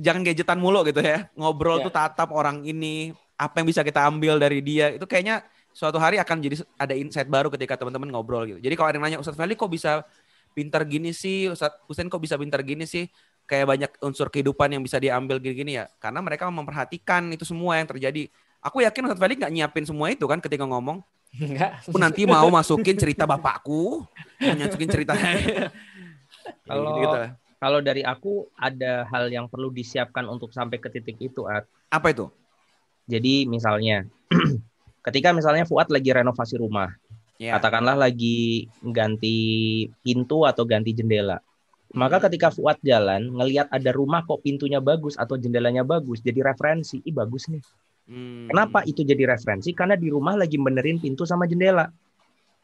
[0.00, 1.84] jangan gadgetan mulu gitu ya ngobrol Ya.
[1.86, 5.42] tuh tatap orang ini apa yang bisa kita ambil dari dia itu kayaknya
[5.72, 8.60] suatu hari akan jadi ada insight baru ketika teman-teman ngobrol gitu.
[8.60, 10.04] Jadi kalau ada yang nanya Ustadz Feli kok bisa
[10.52, 13.08] pintar gini sih, Ustadz Husain kok bisa pintar gini sih?
[13.48, 15.88] Kayak banyak unsur kehidupan yang bisa diambil gini-gini ya.
[15.98, 18.28] Karena mereka memperhatikan itu semua yang terjadi.
[18.60, 21.00] Aku yakin Ustadz Feli nggak nyiapin semua itu kan ketika ngomong.
[21.32, 21.80] Enggak.
[21.88, 24.04] Aku nanti mau masukin cerita bapakku,
[24.36, 25.16] masukin cerita.
[26.68, 27.18] Kalau- gitu.
[27.62, 31.62] Kalau dari aku ada hal yang perlu disiapkan untuk sampai ke titik itu, At.
[31.94, 32.26] Apa itu?
[33.06, 34.02] Jadi misalnya,
[35.06, 36.90] ketika misalnya Fuad lagi renovasi rumah,
[37.38, 37.58] Ya.
[37.58, 39.38] katakanlah lagi ganti
[40.02, 41.38] pintu atau ganti jendela.
[41.94, 46.98] Maka ketika Fuad jalan, ngelihat ada rumah kok pintunya bagus atau jendelanya bagus, jadi referensi,
[47.02, 47.62] ih bagus nih.
[48.06, 48.50] Hmm.
[48.50, 49.70] Kenapa itu jadi referensi?
[49.72, 51.88] Karena di rumah lagi benerin pintu sama jendela.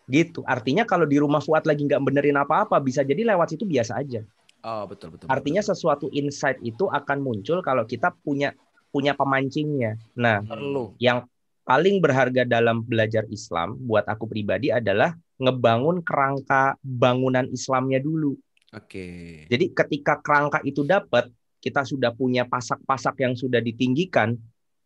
[0.08, 0.40] Gitu.
[0.48, 4.24] Artinya kalau di rumah Fuad lagi nggak benerin apa-apa, bisa jadi lewat situ biasa aja.
[4.64, 5.30] Oh betul betul.
[5.30, 5.70] Artinya betul.
[5.76, 8.56] sesuatu insight itu akan muncul kalau kita punya
[8.88, 10.00] punya pemancingnya.
[10.16, 10.96] Nah, Perlu.
[10.98, 11.28] yang
[11.68, 18.34] paling berharga dalam belajar Islam buat aku pribadi adalah ngebangun kerangka bangunan Islamnya dulu.
[18.72, 19.44] Oke.
[19.48, 21.28] Jadi ketika kerangka itu dapat,
[21.60, 24.36] kita sudah punya pasak-pasak yang sudah ditinggikan,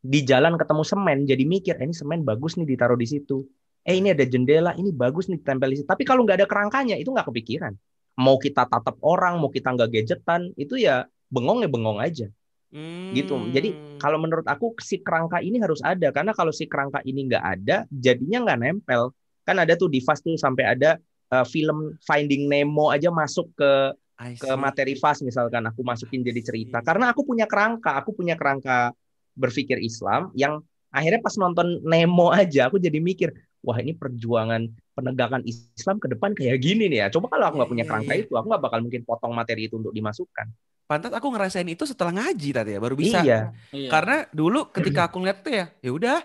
[0.03, 3.47] di jalan ketemu semen, jadi mikir, eh, ini semen bagus nih ditaruh di situ.
[3.87, 5.89] Eh ini ada jendela, ini bagus nih ditempel di situ.
[5.89, 7.73] Tapi kalau nggak ada kerangkanya, itu nggak kepikiran.
[8.19, 12.27] Mau kita tatap orang, mau kita nggak gadgetan, itu ya bengong ya bengong aja
[13.12, 13.45] gitu.
[13.53, 13.81] Jadi Hmm.
[14.01, 17.77] kalau menurut aku si kerangka ini harus ada karena kalau si kerangka ini nggak ada,
[17.93, 19.03] jadinya nggak nempel.
[19.47, 20.97] Kan ada tuh di Fast tuh sampai ada
[21.35, 23.73] uh, film Finding Nemo aja masuk ke
[24.41, 28.91] ke materi Fast misalkan aku masukin jadi cerita karena aku punya kerangka, aku punya kerangka
[29.35, 30.61] berpikir Islam yang
[30.93, 33.33] akhirnya pas nonton Nemo aja aku jadi mikir
[33.63, 37.71] wah ini perjuangan penegakan Islam ke depan kayak gini nih ya coba kalau aku nggak
[37.73, 38.23] punya Iya, kerangka iya.
[38.27, 40.47] itu aku nggak bakal mungkin potong materi itu untuk dimasukkan
[40.83, 43.25] Pantas aku ngerasain itu setelah ngaji tadi ya, baru bisa.
[43.25, 43.89] iya Iya.
[43.89, 46.19] Karena dulu ketika aku ngeliat tuh ya, ya udah,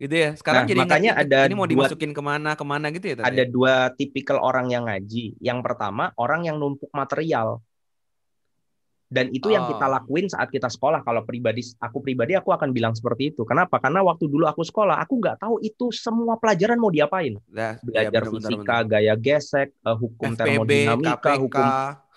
[0.00, 0.30] gitu ya.
[0.40, 3.06] Sekarang Nah, jadi makanya ngerti, ada ini mau dua- dimasukin ke mana ke mana gitu
[3.12, 3.26] ya tadi.
[3.28, 7.60] ada dua tipikal orang yang ngaji yang pertama orang yang numpuk material
[9.10, 9.92] dan itu yang kita Oh.
[9.98, 14.06] lakuin saat kita sekolah kalau pribadi aku pribadi aku akan bilang seperti itu kenapa karena
[14.06, 18.22] waktu dulu aku sekolah aku nggak tahu itu semua pelajaran mau diapain Nah, ya, belajar
[18.22, 18.86] bener, bener, fisika, bener.
[18.86, 21.36] gaya gesek, eh, hukum FPB, termodinamika, KPK.
[21.42, 21.66] hukum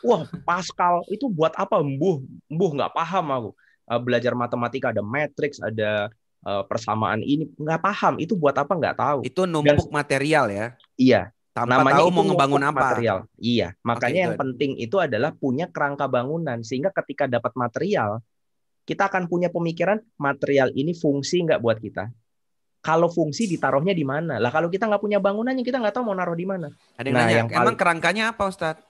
[0.06, 1.82] wah Pascal itu buat apa?
[1.82, 2.22] Mbuh,
[2.52, 3.50] mbuh nggak paham aku.
[3.84, 6.14] Eh, belajar matematika ada matrix, ada
[6.44, 8.20] eh, persamaan ini nggak paham.
[8.20, 9.20] Itu buat apa nggak tahu.
[9.24, 10.66] Itu numpuk material ya.
[10.94, 12.80] Iya, Tanpa namanya tahu itu mau ngebangun apa.
[12.82, 13.18] Material.
[13.38, 14.42] Iya, makanya yang good.
[14.42, 18.26] penting itu adalah punya kerangka bangunan sehingga ketika dapat material
[18.90, 22.10] kita akan punya pemikiran material ini fungsi nggak buat kita.
[22.84, 24.42] Kalau fungsi ditaruhnya di mana?
[24.42, 26.68] Lah kalau kita nggak punya bangunannya kita nggak tahu mau naruh di mana.
[27.00, 28.84] Ada yang Nah, nanya, yang emang paling- kerangkanya apa Ustadz?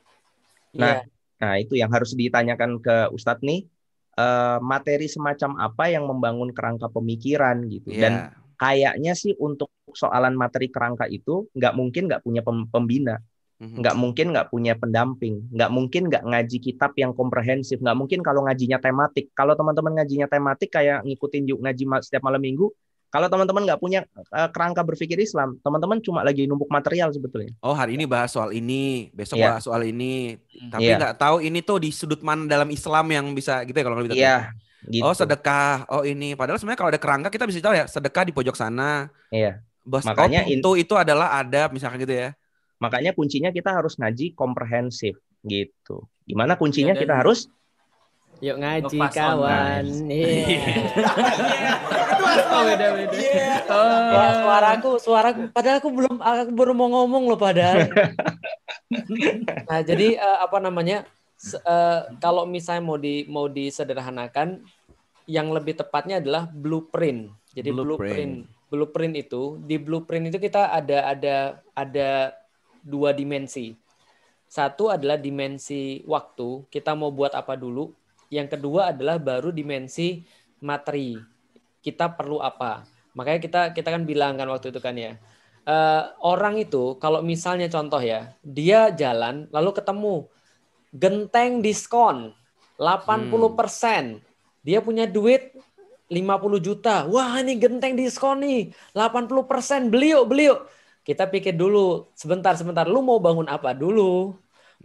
[0.74, 1.12] Nah, Iya.
[1.44, 3.68] Nah, itu yang harus ditanyakan ke Ustadz nih,
[4.16, 7.92] eh, materi semacam apa yang membangun kerangka pemikiran gitu.
[7.92, 8.43] Dan Iya.
[8.64, 13.20] Kayaknya sih untuk soalan materi kerangka itu nggak mungkin nggak punya pem- pembina,
[13.60, 13.84] Mhm.
[13.84, 18.48] nggak mungkin nggak punya pendamping, nggak mungkin nggak ngaji kitab yang komprehensif, nggak mungkin kalau
[18.48, 19.30] ngajinya tematik.
[19.36, 22.72] Kalau teman-teman ngajinya tematik kayak ngikutin yuk ngaji setiap malam minggu,
[23.14, 27.54] kalau teman-teman nggak punya eh, kerangka berpikir Islam, teman-teman cuma lagi numpuk material sebetulnya.
[27.62, 29.46] Oh hari ini bahas soal ini, besok Iya.
[29.54, 30.42] bahas soal ini.
[30.74, 30.98] Tapi Iya.
[30.98, 34.08] nggak tahu ini tuh di sudut mana dalam Islam yang bisa gitu ya kalau nggak
[34.10, 34.18] bisa.
[34.18, 34.38] Iya,
[34.90, 35.04] gitu.
[35.06, 36.36] Oh sedekah, oh ini.
[36.36, 39.08] Padahal sebenarnya kalau ada kerangka kita bisa tahu ya sedekah di pojok sana.
[39.32, 39.64] Iya.
[39.84, 42.30] Bos, Makanya oh, in- itu itu adalah adab misalkan gitu ya.
[42.80, 46.08] Makanya kuncinya kita harus ngaji komprehensif gitu.
[46.24, 47.40] Gimana kuncinya Ya, dan- kita harus
[48.44, 49.86] Yuk ngaji Lepas kawan.
[50.12, 50.36] Iya.
[52.52, 53.20] Oh, beda beda.
[54.12, 55.42] Wah, suaraku, suaraku.
[55.54, 57.88] Padahal aku belum, aku baru mau ngomong loh padahal.
[59.70, 61.08] nah, jadi eh, apa namanya?
[61.52, 64.64] Eh, kalau misalnya mau di mau disederhanakan,
[65.28, 67.32] yang lebih tepatnya adalah blueprint.
[67.54, 68.00] Jadi Blueprint.
[68.00, 68.34] blueprint,
[68.72, 71.36] blueprint itu di blueprint itu kita ada ada
[71.78, 72.10] ada
[72.84, 73.76] dua dimensi.
[74.50, 77.90] Satu adalah dimensi waktu, kita mau buat apa dulu.
[78.30, 80.22] Yang kedua adalah baru dimensi
[80.62, 81.18] materi.
[81.82, 82.86] Kita perlu apa?
[83.14, 85.18] Makanya kita kita kan bilang kan waktu itu kan ya.
[85.64, 90.16] eh, orang itu kalau misalnya contoh ya, dia jalan lalu ketemu
[90.94, 92.18] genteng diskon
[92.78, 94.22] 80%.
[94.64, 95.42] Dia punya duit
[96.08, 97.06] 50 juta.
[97.10, 98.72] Wah, ini genteng diskon nih.
[98.96, 100.60] 80% beli yuk, beli yuk.
[101.04, 104.32] Kita pikir dulu, sebentar sebentar, lu mau bangun apa dulu?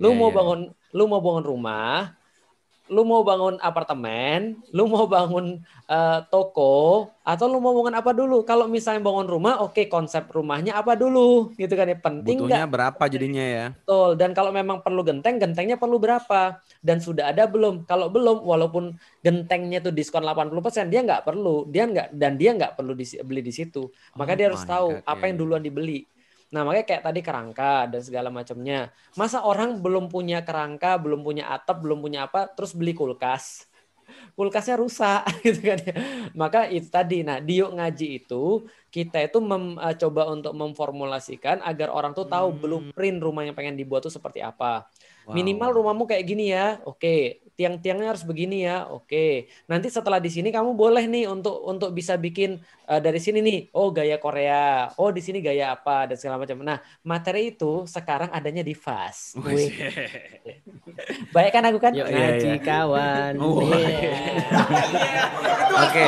[0.00, 0.36] Lu Iya, mau iya.
[0.38, 0.60] bangun
[0.96, 2.17] lu mau bangun rumah,
[2.94, 4.40] lu mau bangun apartemen,
[4.76, 5.46] lu mau bangun
[5.90, 6.64] eh, toko,
[7.22, 8.34] atau lu mau bangun apa dulu?
[8.48, 12.38] Kalau misalnya bangun rumah, oke konsep rumahnya apa dulu, gitu kan ya penting?
[12.38, 13.66] Butuhnya berapa jadinya ya?
[13.88, 14.20] Betul.
[14.20, 16.60] Dan kalau memang perlu genteng, gentengnya perlu berapa?
[16.84, 17.88] Dan sudah ada belum?
[17.88, 18.92] Kalau belum, walaupun
[19.24, 21.64] gentengnya tuh diskon 80%, dia nggak perlu.
[21.72, 23.88] Dia nggak dan dia nggak perlu di- beli di situ.
[24.12, 25.40] Maka Oh dia harus tahu God, apa iya, yang iya.
[25.40, 26.04] duluan dibeli.
[26.48, 28.88] Nah, makanya kayak tadi kerangka dan segala macamnya.
[29.20, 33.68] Masa orang belum punya kerangka, belum punya atap, belum punya apa, terus beli kulkas.
[34.36, 35.94] Kulkasnya rusak gitu kan ya.
[36.32, 37.20] Maka itu tadi.
[37.26, 42.24] Nah, di Yuk ngaji itu kita itu mem- eh, coba untuk memformulasikan agar orang tuh
[42.24, 42.60] tahu Hmm.
[42.62, 44.88] blueprint rumah yang pengen dibuat tuh seperti apa.
[45.28, 45.36] Wow.
[45.36, 47.44] Minimal rumahmu kayak gini ya, oke.
[47.52, 49.50] Tiang-tiangnya harus begini ya, oke.
[49.68, 52.56] Nanti setelah di sini kamu boleh nih untuk untuk bisa bikin
[52.88, 56.64] eh, dari sini nih, oh gaya Korea, oh di sini gaya apa dan segala macam.
[56.64, 59.36] Nah materi itu sekarang adanya di Fast.
[59.42, 59.70] Wih, Wih,
[61.28, 61.92] baik kan aku kan?
[61.92, 62.62] Yuk, iya, ngaji iya.
[62.62, 63.32] kawan.
[63.36, 63.92] Oh, Iya.
[65.84, 66.04] Oke.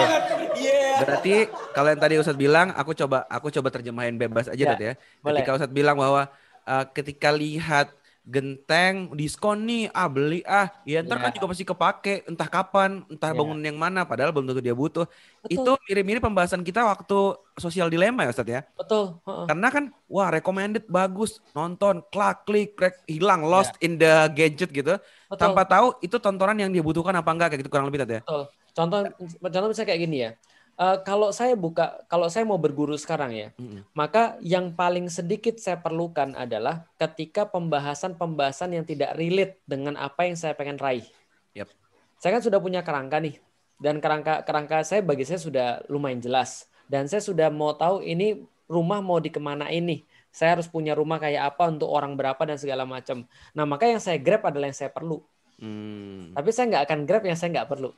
[1.01, 1.35] Berarti
[1.73, 4.93] kalau yang tadi Ustadz bilang, aku coba aku coba terjemahin bebas aja Ya, Dad ya.
[5.21, 5.41] boleh.
[5.41, 6.29] Ketika Ustadz bilang bahwa
[6.65, 7.91] uh, ketika lihat
[8.31, 11.37] genteng diskon nih, ah beli ah, ya ntar kan Ya.
[11.37, 13.37] juga pasti kepake, entah kapan, entah Ya.
[13.37, 15.05] bangun yang mana, padahal belum tentu dia butuh.
[15.43, 15.51] Betul.
[15.51, 18.61] Itu mirip-mirip pembahasan kita waktu sosial dilema ya Ustadz ya.
[18.79, 19.19] Betul.
[19.27, 19.45] heeh.
[19.51, 24.95] Karena kan wah recommended bagus, nonton, klak, klik, krek, hilang, lost in the gadget gitu.
[25.27, 25.39] Betul.
[25.43, 28.21] Tanpa tahu itu tontonan yang dia butuhkan apa enggak kayak gitu kurang lebih Tat ya.
[28.23, 28.43] Betul.
[28.71, 28.99] Contoh
[29.43, 30.31] contoh misalnya kayak gini ya.
[30.81, 33.85] Eh, kalau saya buka kalau saya mau berguru sekarang ya, Mm-mm.
[33.93, 40.41] maka yang paling sedikit saya perlukan adalah ketika pembahasan-pembahasan yang tidak relate dengan apa yang
[40.41, 41.05] saya pengen raih.
[41.53, 41.69] Yap.
[42.17, 43.37] Saya kan sudah punya kerangka nih.
[43.81, 46.69] Dan kerangka kerangka saya bagi saya sudah lumayan jelas.
[46.85, 50.05] Dan saya sudah mau tahu ini rumah mau dikemanain nih.
[50.31, 53.25] Saya harus punya rumah kayak apa untuk orang berapa dan segala macam.
[53.51, 55.25] Nah, maka yang saya grab adalah yang saya perlu.
[55.59, 56.33] Hmm.
[56.33, 57.91] Tapi saya nggak akan grab yang saya nggak perlu.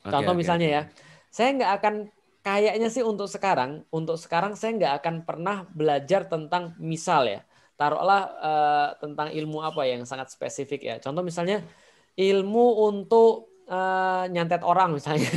[0.00, 0.76] Oke, Contoh oke, misalnya oke.
[0.76, 0.82] ya,
[1.30, 1.94] saya nggak akan
[2.42, 7.40] kayaknya sih untuk sekarang, untuk sekarang saya nggak akan pernah belajar tentang misal ya.
[7.78, 10.94] Taruhlah uh, tentang ilmu apa yang sangat spesifik ya.
[11.00, 11.64] Contoh misalnya
[12.18, 15.30] ilmu untuk uh, nyantet orang misalnya.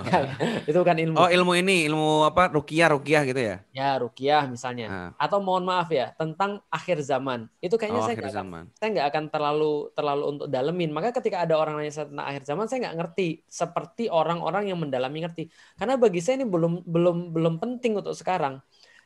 [0.68, 1.16] itu bukan ilmu.
[1.16, 2.50] Oh, ilmu ini, ilmu apa?
[2.50, 3.56] Rukiah, rukiah gitu ya?
[3.70, 4.86] Ya, rukiah misalnya.
[4.90, 5.10] Nah.
[5.16, 7.46] Atau mohon maaf ya, tentang akhir zaman.
[7.62, 10.90] Itu kayaknya oh, saya nggak akan, saya nggak akan terlalu terlalu untuk dalemin.
[10.90, 15.22] Maka ketika ada orang nanya tentang akhir zaman, saya nggak ngerti seperti orang-orang yang mendalami
[15.24, 15.48] ngerti.
[15.78, 18.58] Karena bagi saya ini belum belum belum penting untuk sekarang.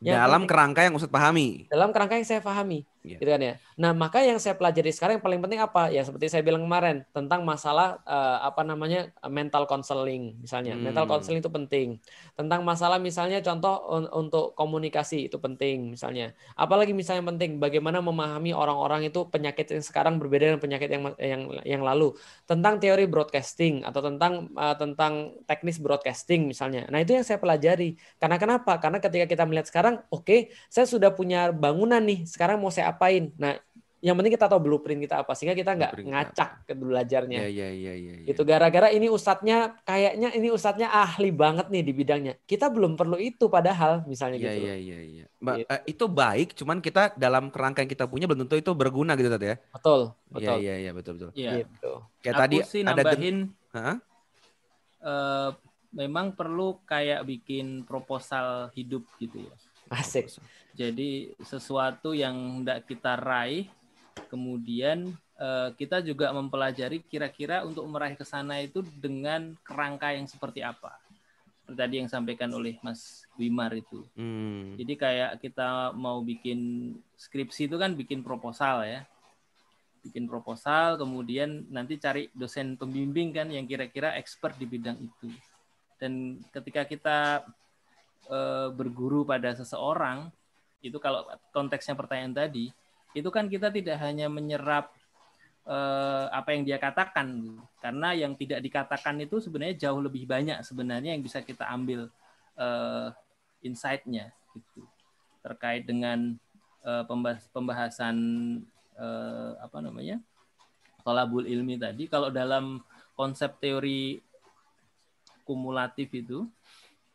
[0.03, 1.49] Yang dalam penting, kerangka yang Ustadz pahami.
[1.70, 2.83] Dalam kerangka yang saya pahami.
[3.03, 3.19] Yeah.
[3.19, 3.55] Gitu kan ya.
[3.74, 5.91] Nah, maka yang saya pelajari sekarang yang paling penting apa?
[5.91, 10.79] Ya seperti saya bilang kemarin tentang masalah uh, apa namanya mental counseling misalnya.
[10.79, 10.87] Hmm.
[10.87, 11.99] Mental counseling itu penting.
[12.39, 16.31] Tentang masalah misalnya contoh un untuk komunikasi itu penting misalnya.
[16.55, 21.43] Apalagi misalnya penting bagaimana memahami orang-orang itu penyakit yang sekarang berbeda dengan penyakit yang yang
[21.66, 22.15] yang lalu.
[22.47, 26.87] Tentang teori broadcasting atau tentang uh, tentang teknis broadcasting misalnya.
[26.87, 27.99] Nah, itu yang saya pelajari.
[28.23, 28.79] Karena kenapa?
[28.79, 30.40] Karena ketika kita melihat sekarang, oke, okay,
[30.73, 32.24] saya sudah punya bangunan nih.
[32.24, 33.35] Sekarang mau saya apain.
[33.36, 33.59] Nah,
[34.02, 37.47] yang penting kita tahu blueprint kita apa sehingga kita nggak ngacak ke belajarnya.
[37.47, 41.93] Iya, iya, iya, ya, Itu gara-gara ini ustadznya kayaknya ini ustadznya ahli banget nih di
[41.94, 42.35] bidangnya.
[42.43, 44.66] Kita belum perlu itu padahal misalnya ya, gitu.
[44.66, 45.24] Iya, iya, iya.
[45.39, 45.70] Mbak, gitu.
[45.70, 49.31] uh, itu baik, cuman kita dalam kerangka yang kita punya belum tentu itu berguna gitu
[49.31, 49.56] tadi ya.
[49.70, 50.43] Betul, iya, betul.
[50.43, 51.31] Iya, iya, iya, betul, betul.
[51.39, 51.52] Iya.
[51.62, 51.93] Gitu.
[52.27, 53.36] Kayak Aku tadi sih ada nambahin
[55.06, 55.51] uh,
[55.94, 59.55] memang perlu kayak bikin proposal hidup gitu ya.
[59.93, 60.40] Asik.
[60.73, 63.69] Jadi sesuatu yang tidak kita raih,
[64.32, 70.64] kemudian uh, kita juga mempelajari kira-kira untuk meraih ke sana itu dengan kerangka yang seperti
[70.64, 70.97] apa.
[71.62, 74.02] Seperti tadi yang sampaikan oleh Mas Wimar itu.
[74.16, 74.74] Hmm.
[74.81, 79.05] Jadi kayak kita mau bikin skripsi itu kan bikin proposal ya.
[80.02, 85.31] Bikin proposal, kemudian nanti cari dosen pembimbing kan yang kira-kira expert di bidang itu.
[86.02, 87.47] Dan ketika kita
[88.27, 88.39] e,
[88.74, 90.31] berguru pada seseorang,
[90.82, 91.23] itu kalau
[91.55, 92.74] konteksnya pertanyaan tadi,
[93.15, 94.90] itu kan kita tidak hanya menyerap
[95.62, 101.15] eh, apa yang dia katakan, karena yang tidak dikatakan itu sebenarnya jauh lebih banyak sebenarnya
[101.15, 102.11] yang bisa kita ambil
[102.59, 103.09] eh,
[103.62, 104.82] insight-nya gitu
[105.43, 106.35] terkait dengan
[106.82, 107.05] eh,
[107.55, 108.16] pembahasan
[108.99, 110.19] eh, apa namanya
[111.03, 112.07] tolabul ilmi tadi.
[112.07, 112.82] Kalau dalam
[113.15, 114.19] konsep teori
[115.43, 116.47] kumulatif itu,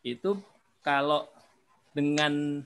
[0.03, 0.35] itu
[0.87, 1.27] kalau
[1.91, 2.63] dengan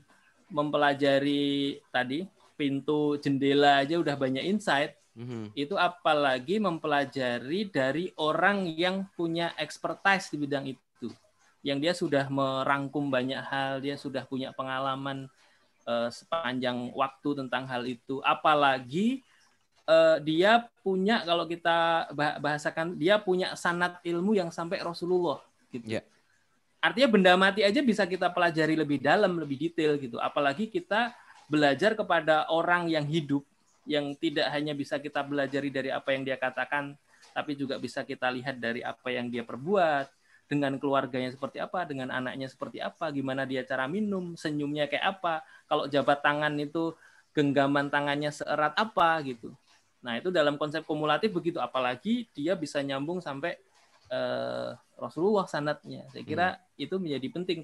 [0.54, 4.94] mempelajari tadi pintu jendela aja udah banyak insight.
[5.18, 5.58] Mm-hmm.
[5.58, 11.10] Itu apalagi mempelajari dari orang yang punya expertise di bidang itu,
[11.66, 15.28] yang dia sudah merangkum banyak hal, dia sudah punya pengalaman
[15.90, 18.24] uh, sepanjang waktu tentang hal itu.
[18.24, 19.20] Apalagi
[19.84, 22.08] uh, dia punya kalau kita
[22.40, 25.44] bahasakan dia punya sanat ilmu yang sampai Rasulullah
[25.74, 26.00] gitu.
[26.00, 26.11] Yeah
[26.82, 30.18] artinya benda mati aja bisa kita pelajari lebih dalam, lebih detail gitu.
[30.18, 31.14] Apalagi kita
[31.46, 33.46] belajar kepada orang yang hidup,
[33.86, 36.98] yang tidak hanya bisa kita belajari dari apa yang dia katakan,
[37.32, 40.10] tapi juga bisa kita lihat dari apa yang dia perbuat,
[40.52, 45.48] dengan keluarganya seperti apa, dengan anaknya seperti apa, gimana dia cara minum, senyumnya kayak apa,
[45.64, 46.92] kalau jabat tangan itu
[47.32, 49.56] genggaman tangannya seerat apa gitu.
[50.04, 53.56] Nah itu dalam konsep kumulatif begitu, apalagi dia bisa nyambung sampai
[54.12, 56.06] uh, Rasulullah sanatnya.
[56.14, 56.86] Saya kira hmm.
[56.86, 57.60] itu menjadi penting.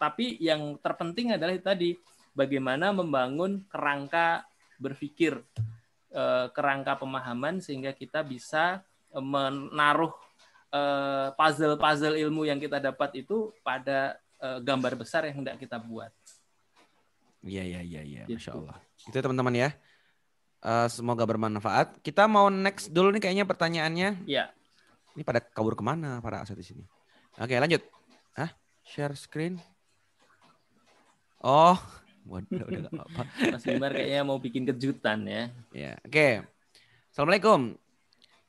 [0.00, 1.92] Tapi yang terpenting adalah tadi
[2.32, 4.48] bagaimana membangun kerangka
[4.80, 5.36] berpikir,
[6.16, 8.80] uh, kerangka pemahaman sehingga kita bisa
[9.12, 10.16] uh, menaruh
[11.32, 16.12] puzzle-puzzle ilmu yang kita dapat itu pada gambar besar yang hendak kita buat.
[17.40, 18.36] Iya iya iya iya, gitu.
[18.36, 18.78] masya Allah.
[19.08, 19.70] Itu ya, teman-teman ya.
[20.58, 22.02] Uh, semoga bermanfaat.
[22.02, 24.08] Kita mau next dulu nih kayaknya pertanyaannya.
[24.26, 24.50] Iya.
[25.18, 26.86] Ini pada kabur ke mana para aset di sini?
[27.42, 27.82] Oke lanjut.
[28.38, 28.54] Ah,
[28.86, 29.58] share screen.
[31.42, 31.74] Oh,
[32.22, 33.22] waduh, udah gak apa-apa.
[33.58, 35.50] Mas Bimar kayaknya mau bikin kejutan ya.
[35.74, 36.46] Ya, oke.
[37.10, 37.74] Assalamualaikum.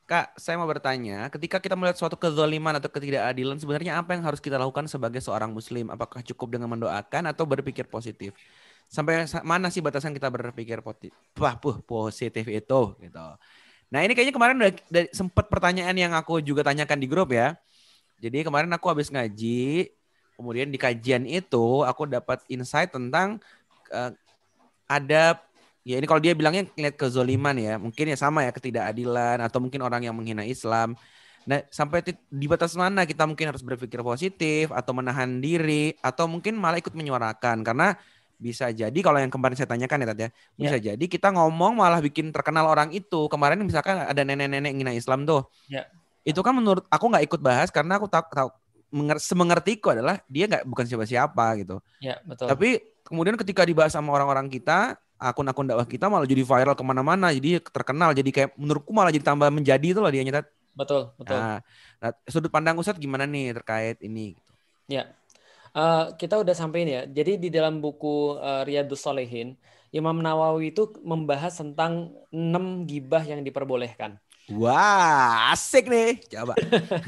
[0.06, 4.38] Kak, saya mau bertanya, ketika kita melihat suatu kezaliman atau ketidakadilan, sebenarnya apa yang harus
[4.38, 5.90] kita lakukan sebagai seorang muslim?
[5.90, 8.30] Apakah cukup dengan mendoakan atau berpikir positif?
[8.86, 11.18] Sampai mana sih batasan kita berpikir positif?
[11.82, 13.26] Positif itu gitu.
[13.90, 17.58] Nah ini kayaknya kemarin udah, udah sempet pertanyaan yang aku juga tanyakan di grup ya.
[18.22, 19.90] Jadi kemarin aku habis ngaji,
[20.38, 23.42] kemudian di kajian itu aku dapat insight tentang
[23.90, 24.14] uh,
[24.86, 25.42] ada
[25.82, 29.80] ya ini kalau dia bilangnya lihat kezoliman ya, mungkin ya sama ya ketidakadilan atau mungkin
[29.82, 30.94] orang yang menghina Islam.
[31.48, 36.54] Nah, sampai di batas mana kita mungkin harus berpikir positif atau menahan diri atau mungkin
[36.60, 37.96] malah ikut menyuarakan karena
[38.40, 40.96] bisa jadi kalau yang kemarin saya tanyakan ya Tat ya, bisa ya.
[40.96, 43.28] jadi kita ngomong malah bikin terkenal orang itu.
[43.28, 45.44] Kemarin misalkan ada nenek-nenek ngina Islam tuh.
[45.68, 45.84] Ya.
[46.24, 48.48] Itu kan menurut aku nggak ikut bahas karena aku tak tahu
[48.90, 51.76] menger- semengertiku adalah dia nggak bukan siapa-siapa gitu.
[52.00, 52.48] Ya, betul.
[52.48, 57.28] Tapi kemudian ketika dibahas sama orang-orang kita, akun-akun dakwah kita malah jadi viral ke mana-mana,
[57.30, 60.48] jadi terkenal, jadi kayak menurutku malah jadi tambah menjadi itu loh dia nyata.
[60.72, 61.36] betul, betul.
[61.36, 61.60] Nah,
[62.00, 64.32] nah, sudut pandang Ustadz gimana nih terkait ini?
[64.32, 64.52] Gitu.
[64.90, 65.12] Ya,
[65.70, 67.02] Eh, kita udah sampai ini ya.
[67.06, 69.54] Jadi di dalam buku uh, Riyadus Solehin,
[69.94, 74.18] Imam Nawawi itu membahas tentang enam gibah yang diperbolehkan.
[74.50, 76.18] Wah, asik nih.
[76.26, 76.58] Coba.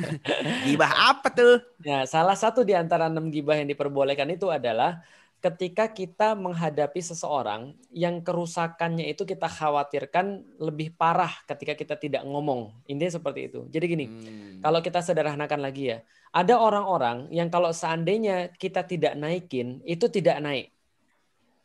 [0.66, 1.59] Gibah apa tuh?
[1.82, 5.02] Ya, salah satu di antara enam gibah yang diperbolehkan itu adalah
[5.43, 12.70] ketika kita menghadapi seseorang yang kerusakannya itu kita khawatirkan lebih parah ketika kita tidak ngomong.
[12.86, 13.66] Intinya seperti itu.
[13.66, 14.62] Jadi gini, Hmm.
[14.62, 15.98] kalau kita sederhanakan lagi ya,
[16.31, 20.70] ada orang-orang yang kalau seandainya kita tidak naikin, itu tidak naik.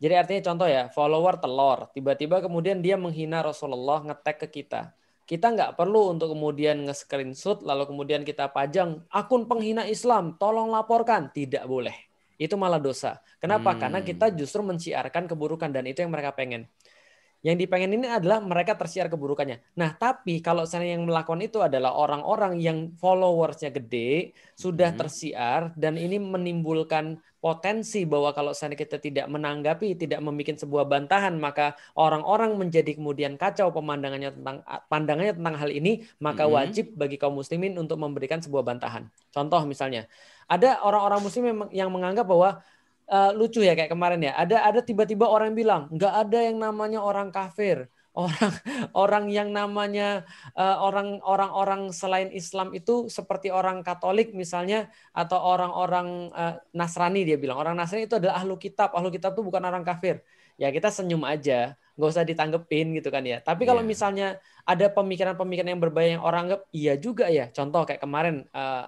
[0.01, 4.93] Jadi artinya contoh ya, follower telur, tiba-tiba kemudian dia menghina Rasulullah, ngetek ke kita.
[5.27, 11.29] Kita nggak perlu untuk kemudian nge-screenshot, lalu kemudian kita pajang akun penghina Islam, tolong laporkan.
[11.35, 12.06] Tidak boleh.
[12.37, 13.19] Itu malah dosa.
[13.41, 13.73] Kenapa?
[13.73, 13.79] Hmm.
[13.81, 16.69] Karena kita justru menciarkan keburukan dan itu yang mereka pengen.
[17.45, 19.61] Yang dipengen ini adalah mereka tersiar keburukannya.
[19.77, 24.99] Nah, tapi kalau saya yang melakukan itu adalah orang-orang yang followersnya gede, sudah Hmm.
[25.05, 31.37] tersiar, dan ini menimbulkan potensi bahwa kalau seandainya kita tidak menanggapi, tidak membuat sebuah bantahan,
[31.37, 34.57] maka orang-orang menjadi kemudian kacau pemandangannya tentang
[34.89, 36.51] pandangannya tentang hal ini, maka Mhm.
[36.51, 39.13] wajib bagi kaum muslimin untuk memberikan sebuah bantahan.
[39.29, 40.09] Contoh misalnya,
[40.47, 42.49] ada orang-orang muslim yang, yang menganggap bahwa
[43.07, 46.57] eh, lucu ya kayak kemarin ya, ada ada tiba-tiba orang yang bilang nggak ada yang
[46.59, 47.87] namanya orang kafir,
[48.17, 48.51] orang
[48.97, 50.25] orang yang namanya
[50.57, 57.37] eh, orang orang-orang selain Islam itu seperti orang Katolik misalnya atau orang-orang eh, Nasrani dia
[57.39, 60.23] bilang orang Nasrani itu adalah ahlu kitab, ahlu kitab itu bukan orang kafir.
[60.57, 63.37] Ya kita senyum aja, nggak usah ditanggepin gitu kan ya.
[63.45, 63.89] Tapi kalau Iya.
[63.93, 64.27] misalnya
[64.65, 67.53] ada pemikiran-pemikiran yang berbahaya yang orang anggap iya juga ya.
[67.53, 68.83] Contoh kayak kemarin eh,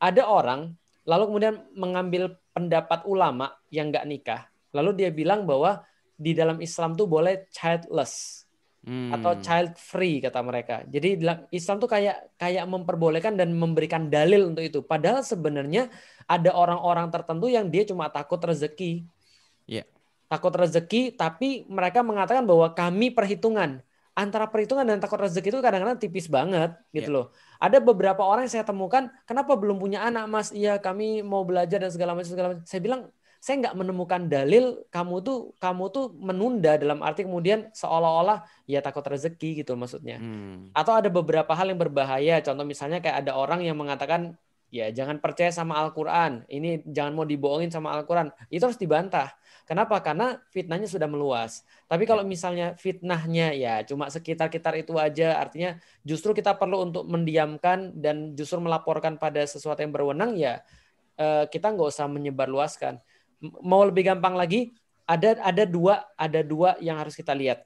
[0.00, 0.72] ada orang
[1.10, 5.82] lalu kemudian mengambil pendapat ulama yang nggak nikah, lalu dia bilang bahwa
[6.14, 8.46] di dalam Islam tuh boleh childless
[8.80, 9.12] Hmm.
[9.12, 10.80] atau child free kata mereka.
[10.88, 11.20] Jadi
[11.52, 14.80] Islam tuh kayak kayak memperbolehkan dan memberikan dalil untuk itu.
[14.80, 15.92] Padahal sebenarnya
[16.24, 19.04] ada orang-orang tertentu yang dia cuma takut rezeki.
[19.68, 19.84] Iya.
[20.32, 23.84] Takut rezeki tapi mereka mengatakan bahwa kami perhitungan
[24.20, 27.16] antara perhitungan dan takut rezeki itu kadang-kadang tipis banget gitu Iya.
[27.16, 27.26] loh.
[27.56, 30.52] Ada beberapa orang yang saya temukan, kenapa belum punya anak mas?
[30.52, 32.64] Iya kami mau belajar dan segala macam segala macam.
[32.68, 33.08] Saya bilang
[33.40, 39.00] saya nggak menemukan dalil kamu tuh kamu tuh menunda dalam arti kemudian seolah-olah ya takut
[39.08, 40.20] rezeki gitu maksudnya.
[40.20, 40.68] Hmm.
[40.76, 42.44] Atau ada beberapa hal yang berbahaya.
[42.44, 44.36] Contoh misalnya kayak ada orang yang mengatakan
[44.68, 46.44] ya jangan percaya sama Al-Qur'an.
[46.52, 48.28] Ini jangan mau dibohongin sama Al-Qur'an.
[48.52, 49.32] Itu harus dibantah.
[49.70, 50.02] Kenapa?
[50.02, 51.62] Karena fitnahnya sudah meluas.
[51.86, 57.94] Tapi kalau misalnya fitnahnya ya cuma sekitar-kitar itu aja, artinya justru kita perlu untuk mendiamkan
[57.94, 60.66] dan justru melaporkan pada sesuatu yang berwenang ya
[61.14, 62.98] eh, kita nggak usah menyebarluaskan.
[63.62, 64.74] Mau lebih gampang lagi,
[65.06, 67.62] ada ada dua ada dua yang harus kita lihat.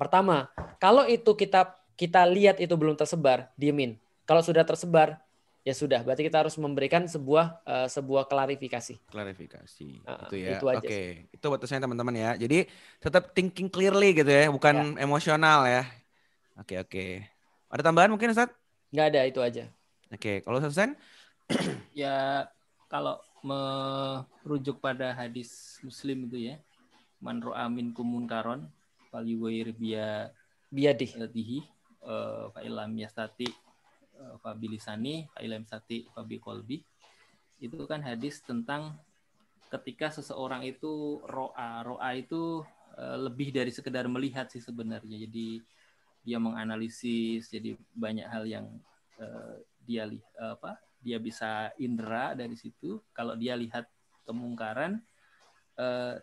[0.00, 0.48] Pertama,
[0.80, 4.00] kalau itu kita kita lihat itu belum tersebar, diemin.
[4.24, 5.20] Kalau sudah tersebar,
[5.64, 6.00] ya sudah.
[6.02, 8.96] Berarti kita harus memberikan sebuah eh, sebuah klarifikasi.
[9.10, 11.00] klarifikasi Ah, itu ya itu aja oke
[11.34, 12.58] itu batasnya teman-teman ya jadi
[13.02, 15.82] tetap thinking clearly gitu ya bukan emosional ya
[16.54, 17.06] oke oke
[17.70, 18.50] ada tambahan mungkin Ustaz
[18.90, 19.64] Nggak ada itu aja.
[20.10, 20.92] oke kalau Ustaz Hussein?
[21.90, 22.46] Ya
[22.86, 26.56] kalau merujuk pada hadis Muslim itu ya,
[27.18, 28.66] man ro'a minkum munkaron
[29.10, 30.30] fal biya
[30.70, 31.10] Biadih.
[31.18, 31.58] yadihi
[32.06, 33.50] eh, fa ilam yastati
[34.20, 36.84] eh, fa bilisani fa ilam yastati fa biqalbi.
[37.60, 39.00] Itu kan hadis tentang
[39.72, 41.80] ketika seseorang itu ro'a.
[41.80, 42.60] Ro'a itu
[43.00, 45.16] eh, lebih dari sekedar melihat sih sebenarnya.
[45.24, 45.64] Jadi
[46.20, 48.66] dia menganalisis, jadi banyak hal yang
[49.16, 49.56] eh,
[49.88, 50.04] dia
[50.36, 53.00] apa dia bisa indera dari situ.
[53.16, 53.88] Kalau dia lihat
[54.28, 55.00] kemungkaran,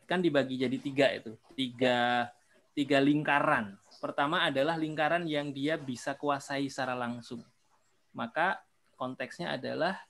[0.06, 2.30] kan dibagi jadi tiga itu, tiga
[2.78, 3.74] tiga lingkaran.
[3.98, 7.42] Pertama adalah lingkaran yang dia bisa kuasai secara langsung.
[8.18, 8.58] Maka
[8.98, 10.02] konteksnya adalah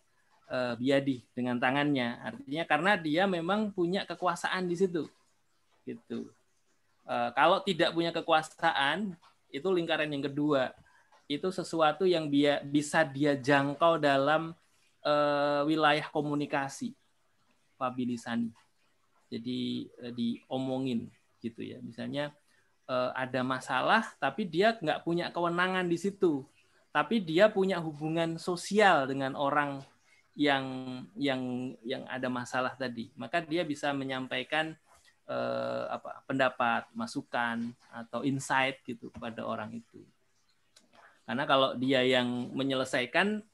[0.48, 2.24] eh, biadi dengan tangannya.
[2.24, 5.04] Artinya karena dia memang punya kekuasaan di situ.
[5.84, 6.32] Gitu.
[7.08, 9.16] Eh, kalau tidak punya kekuasaan,
[9.48, 10.76] itu lingkaran yang kedua.
[11.32, 14.52] Itu sesuatu yang dia bisa dia jangkau dalam
[15.08, 16.92] eh, wilayah komunikasi.
[17.80, 18.52] Pabilisani.
[19.32, 21.08] Jadi eh, diomongin
[21.40, 21.80] gitu ya.
[21.80, 22.36] Misalnya
[23.20, 26.48] ada masalah tapi dia nggak punya kewenangan di situ.
[26.98, 29.86] Tapi dia punya hubungan sosial dengan orang
[30.34, 30.66] yang
[31.14, 33.14] yang yang ada masalah tadi.
[33.14, 34.74] Maka dia bisa menyampaikan
[35.30, 40.02] eh, apa pendapat, masukan atau insight gitu kepada orang itu.
[41.30, 43.46] Karena kalau dia yang menyelesaikan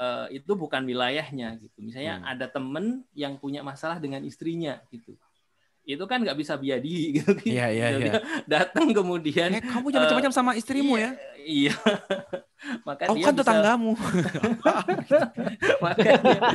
[0.00, 1.84] eh, itu bukan wilayahnya gitu.
[1.84, 2.32] Misalnya Hmm.
[2.32, 5.20] ada temen yang punya masalah dengan istrinya gitu.
[5.86, 7.30] Itu kan nggak bisa biadi gitu.
[7.46, 8.12] Iya, iya, Dia iya.
[8.58, 11.14] Datang kemudian Eh, kamu jangan macam-macam sama istrimu ya.
[11.40, 11.72] Iya.
[12.88, 13.92] Maka Aku dia kan bisa- tetanggamu.
[15.78, 16.50] makanya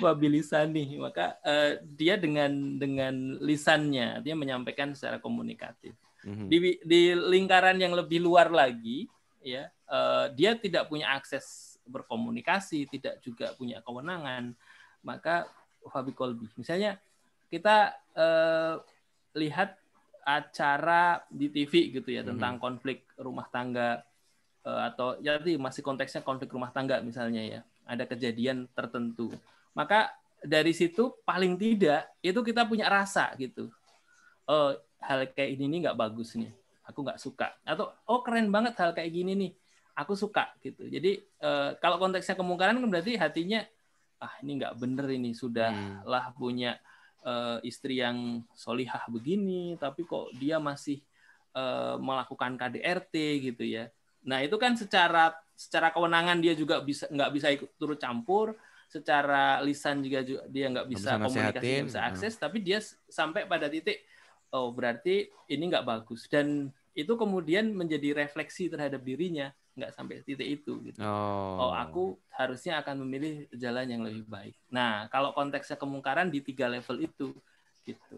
[0.00, 5.92] wabilisani maka eh, dia dengan dengan lisannya dia menyampaikan secara komunikatif
[6.26, 6.46] Mhm.
[6.50, 9.06] di di lingkaran yang lebih luar lagi
[9.40, 14.50] ya eh, dia tidak punya akses berkomunikasi tidak juga punya kewenangan
[15.02, 15.46] maka
[15.86, 16.98] Fabi Kolbi misalnya
[17.46, 17.76] kita
[18.16, 18.74] eh,
[19.36, 19.76] lihat
[20.26, 22.34] acara di TV gitu ya Mhm.
[22.34, 24.02] tentang konflik rumah tangga
[24.66, 27.60] eh, atau ya tadi masih konteksnya konflik rumah tangga misalnya ya.
[27.86, 29.30] Ada kejadian tertentu.
[29.70, 30.10] Maka
[30.42, 33.70] dari situ paling tidak itu kita punya rasa gitu.
[34.50, 36.50] Oh hal kayak ini nih nggak bagus nih.
[36.90, 37.54] Aku nggak suka.
[37.62, 39.52] Atau oh keren banget hal kayak gini nih.
[39.94, 40.82] Aku suka gitu.
[40.90, 43.62] Jadi eh, kalau konteksnya kemungkaran kan berarti hatinya
[44.18, 45.30] ah ini nggak bener ini.
[45.30, 45.38] Hmm.
[45.38, 46.74] sudahlah punya
[47.26, 51.02] eh, istri yang solihah begini tapi kok dia masih
[51.52, 53.14] eh, melakukan KDRT
[53.52, 53.90] gitu ya.
[54.26, 58.54] Nah itu kan secara secara kewenangan dia juga bisa nggak bisa ikut turut campur.
[58.86, 62.78] Secara lisan juga, juga dia nggak bisa, bisa komunikasi nggak bisa akses tapi dia
[63.10, 64.06] sampai pada titik
[64.54, 66.30] oh berarti ini nggak bagus.
[66.30, 71.68] Dan itu kemudian menjadi refleksi terhadap dirinya nggak sampai titik itu gitu Oh.
[71.68, 76.66] oh aku harusnya akan memilih jalan yang lebih baik nah kalau konteksnya kemungkaran di tiga
[76.66, 77.36] level itu
[77.84, 78.16] gitu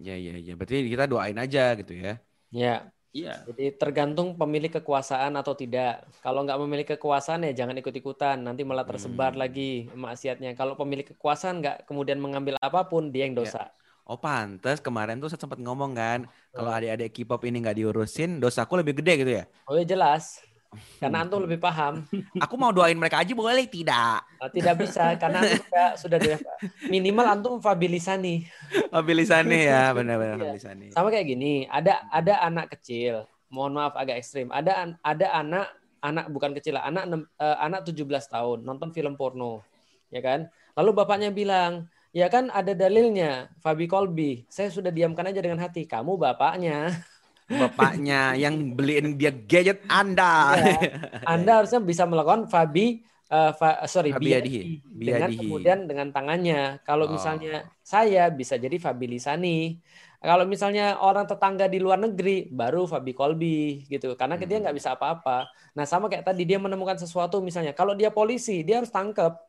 [0.00, 0.56] Ya ya ya.
[0.56, 2.16] Berarti kita doain aja gitu ya.
[2.48, 6.08] Ya, iya jadi tergantung pemilik kekuasaan atau tidak.
[6.24, 9.40] Kalau nggak memiliki kekuasaan ya jangan ikut-ikutan, nanti malah tersebar Hmm.
[9.44, 10.56] lagi maksiatnya.
[10.56, 13.68] Kalau pemilik kekuasaan nggak kemudian mengambil apa pun, dia yang dosa.
[14.08, 16.20] Oh pantes kemarin tuh saya sempat ngomong kan,
[16.50, 19.44] kalau adik-adik K-pop ini nggak diurusin, dosaku lebih gede gitu ya.
[19.68, 20.51] Oh ya jelas, Hmm.
[20.96, 22.02] Karena antum lebih paham.
[22.40, 24.24] Aku mau doain mereka aja boleh tidak?
[24.24, 26.42] Nah, tidak bisa karena antum sudah, sudah di-
[26.88, 28.48] minimal antum fabilisani.
[28.88, 30.42] Mobilisane ya, benar-benar Iya.
[30.48, 30.86] mobilisane.
[30.90, 34.48] Sama kayak gini, ada ada anak kecil, mohon maaf agak ekstrim.
[34.48, 35.66] Ada ada anak
[36.00, 37.04] anak bukan kecil, lah, anak
[37.36, 39.62] eh, anak 17 tahun nonton film porno,
[40.08, 40.48] ya kan?
[40.72, 44.48] Lalu bapaknya bilang, "Ya kan ada dalilnya, Fabi Kolbi.
[44.48, 45.84] Saya sudah diamkan aja dengan hati.
[45.84, 46.88] Kamu bapaknya.
[47.58, 50.56] Bapaknya yang beliin dia gadget Anda.
[50.56, 50.78] Iya.
[51.24, 53.02] Anda harusnya bisa melakukan Fabi
[53.32, 54.60] eh, fa- sorry, Fabiadihi.
[54.60, 54.60] biadihi.
[54.92, 55.38] dengan Biadihi.
[55.40, 56.84] kemudian dengan tangannya.
[56.84, 57.16] Kalau Oh.
[57.16, 59.80] misalnya saya bisa jadi Fabi Lisani.
[60.22, 64.14] Kalau misalnya orang tetangga di luar negeri baru Fabi Kolbi gitu.
[64.14, 64.68] Karena dia Hmm.
[64.68, 65.48] nggak bisa apa-apa.
[65.74, 69.40] Nah, sama kayak tadi dia menemukan sesuatu misalnya kalau dia polisi, dia harus tangkap.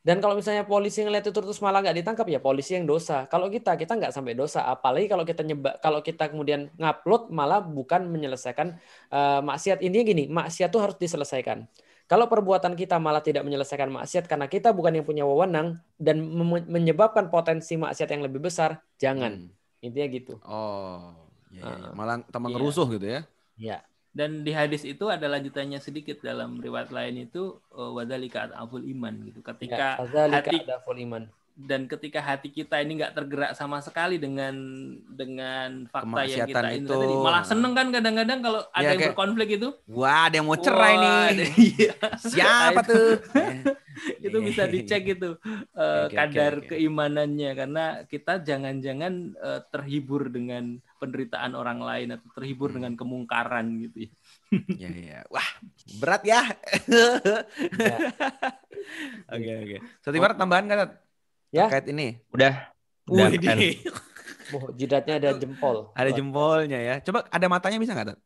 [0.00, 3.28] Dan kalau misalnya polisi ngeliat itu terus malah nggak ditangkap ya polisi yang dosa.
[3.28, 4.64] Kalau kita kita nggak sampai dosa.
[4.64, 8.80] Apalagi kalau kita nyebak kalau kita kemudian ngupload malah bukan menyelesaikan
[9.12, 9.84] eh, maksiat.
[9.84, 11.68] Intinya gini, maksiat tuh harus diselesaikan.
[12.10, 16.18] Kalau perbuatan kita malah tidak menyelesaikan maksiat karena kita bukan yang punya wewenang dan
[16.66, 19.46] menyebabkan potensi maksiat yang lebih besar, jangan.
[19.46, 19.84] Hmm.
[19.84, 20.34] Intinya gitu.
[20.42, 21.14] Oh,
[21.54, 21.86] ya, ya, ya.
[21.86, 21.92] Ah.
[21.94, 22.56] malah tambah Iya.
[22.58, 23.20] ngerusuh gitu ya.
[23.60, 23.78] Ya.
[24.10, 29.14] Dan di hadis itu ada lanjutannya sedikit dalam riwayat lain itu eh, wadalika aful iman
[29.22, 30.66] gitu ketika Ya, hati
[31.00, 31.30] iman.
[31.52, 34.54] dan ketika hati kita ini nggak tergerak sama sekali dengan
[35.06, 36.88] dengan fakta yang kita itu.
[36.88, 40.46] tadi malah seneng kan kadang-kadang kalau ada Iya, yang kayak- berkonflik itu Wah, ada yang
[40.46, 41.12] mau cerai Wah, nih.
[41.28, 41.92] ada- iya.
[42.16, 43.10] Siapa tuh?
[44.24, 45.36] itu bisa dicek itu
[45.76, 46.66] eh, oke, kadar oke.
[46.72, 52.76] keimanannya karena kita jangan-jangan eh, terhibur dengan penderitaan orang lain atau terhibur Hmm.
[52.76, 54.10] dengan kemungkaran gitu ya.
[54.76, 55.18] Ya, ya.
[55.32, 55.48] Wah,
[55.98, 56.40] berat ya.
[56.86, 57.96] Ya.
[59.30, 59.76] Oke, oke.
[60.02, 60.78] Satu ibarat tambahan kan?
[61.50, 61.66] Ya.
[61.66, 62.18] terkait ini?
[62.30, 62.70] Udah.
[63.06, 63.28] Udah.
[63.30, 63.78] Wih,
[64.50, 65.94] Oh, jidatnya ada jempol.
[65.94, 66.94] ada jempolnya ya.
[67.06, 68.14] Coba ada matanya bisa nggak?
[68.14, 68.18] Tat?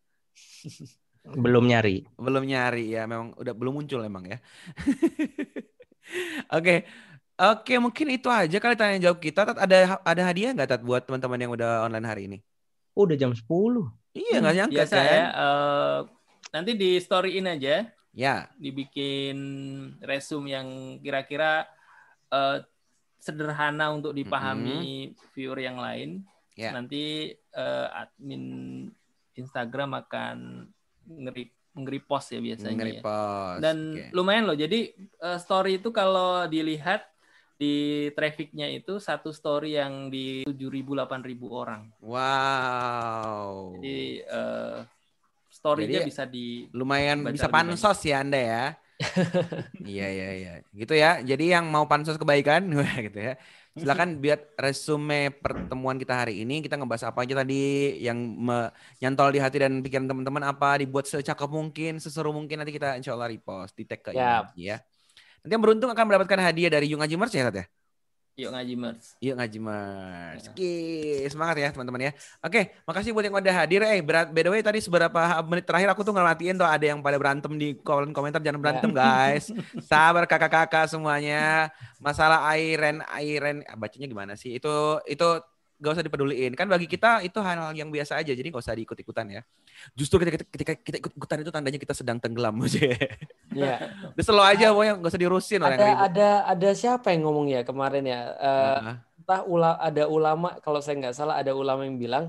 [1.37, 2.09] Belum nyari.
[2.17, 4.39] Belum nyari ya, memang udah belum muncul emang ya.
[6.57, 6.85] Oke.
[7.35, 9.43] Oke, mungkin itu aja kali tanya jawab kita.
[9.43, 12.39] Tat, ada ada hadiah nggak Tat buat teman-teman yang udah online hari ini?
[12.95, 13.43] Oh, udah jam 10.
[14.15, 15.05] Iya, nggak nyangka Biasa kan?
[15.05, 15.25] ya.
[15.27, 15.99] eh,
[16.51, 18.47] nanti di storyin aja, Ya.
[18.55, 19.37] dibikin
[20.01, 20.69] resume yang
[20.99, 21.67] kira-kira
[22.31, 22.63] eh,
[23.19, 26.23] sederhana untuk dipahami viewer yang lain.
[26.55, 26.71] Ya.
[26.71, 28.43] Nanti eh, admin
[29.35, 30.37] Instagram akan
[31.05, 32.71] ngeri nge-repost ya biasanya.
[32.71, 32.79] ya.
[32.79, 33.59] Nge-repost.
[33.59, 34.05] Dan Oke.
[34.15, 34.55] lumayan loh.
[34.55, 37.03] Jadi eh, story itu kalau dilihat
[37.55, 41.87] di trafficnya itu satu story yang di 7.000 8.000 orang.
[42.03, 43.79] Wow.
[43.79, 44.79] Jadi eh,
[45.51, 48.65] story-nya bisa di Lumayan bisa pansos ya Anda ya.
[49.83, 50.53] iya iya iya.
[50.75, 51.23] Gitu ya.
[51.23, 52.67] Jadi yang mau pansos kebaikan
[53.07, 53.35] gitu ya.
[53.75, 58.71] Silakan biar resume pertemuan kita hari ini kita ngebahas apa aja tadi yang me-
[59.03, 63.19] nyantol di hati dan pikiran teman-teman apa dibuat secakep mungkin, seseru mungkin nanti kita insya
[63.19, 64.15] Allah repost di tag ke.
[64.15, 64.79] Yunaji ya.
[65.45, 67.67] Nanti yang beruntung akan mendapatkan hadiah dari Yung Aji Merch ya Tat ya?
[68.35, 69.15] Yuk ngaji mers.
[69.23, 70.43] Yuk ngaji Merch.
[70.43, 70.51] Ya.
[70.51, 70.75] Oke,
[71.31, 72.13] semangat ya teman-teman ya.
[72.43, 73.87] Oke, makasih buat yang udah hadir.
[73.87, 76.99] Eh, berat, by the way tadi seberapa menit terakhir aku tuh ngelatiin tuh ada yang
[76.99, 78.43] pada berantem di kolom komentar.
[78.43, 79.55] Jangan berantem guys.
[79.87, 81.71] Sabar kakak-kakak semuanya.
[82.03, 84.59] Masalah Airen, Airen, ah, bacanya gimana sih?
[84.59, 85.39] Itu itu
[85.79, 86.53] gak usah dipeduliin.
[86.55, 88.33] Kan bagi kita itu hal yang biasa aja.
[88.33, 89.43] Jadi gak usah diikut-ikutan ya.
[89.95, 92.59] Justru ketika, ketika kita ikut-ikutan itu tandanya kita sedang tenggelam.
[93.55, 93.87] Iya.
[94.19, 97.55] Udah slow aja pokoknya gak usah diurusin orang Ada yang ada ada siapa yang ngomong
[97.55, 98.21] ya kemarin ya?
[98.35, 102.25] Eh, Nah, entah ula, ada ulama kalau saya nggak salah ada ulama yang bilang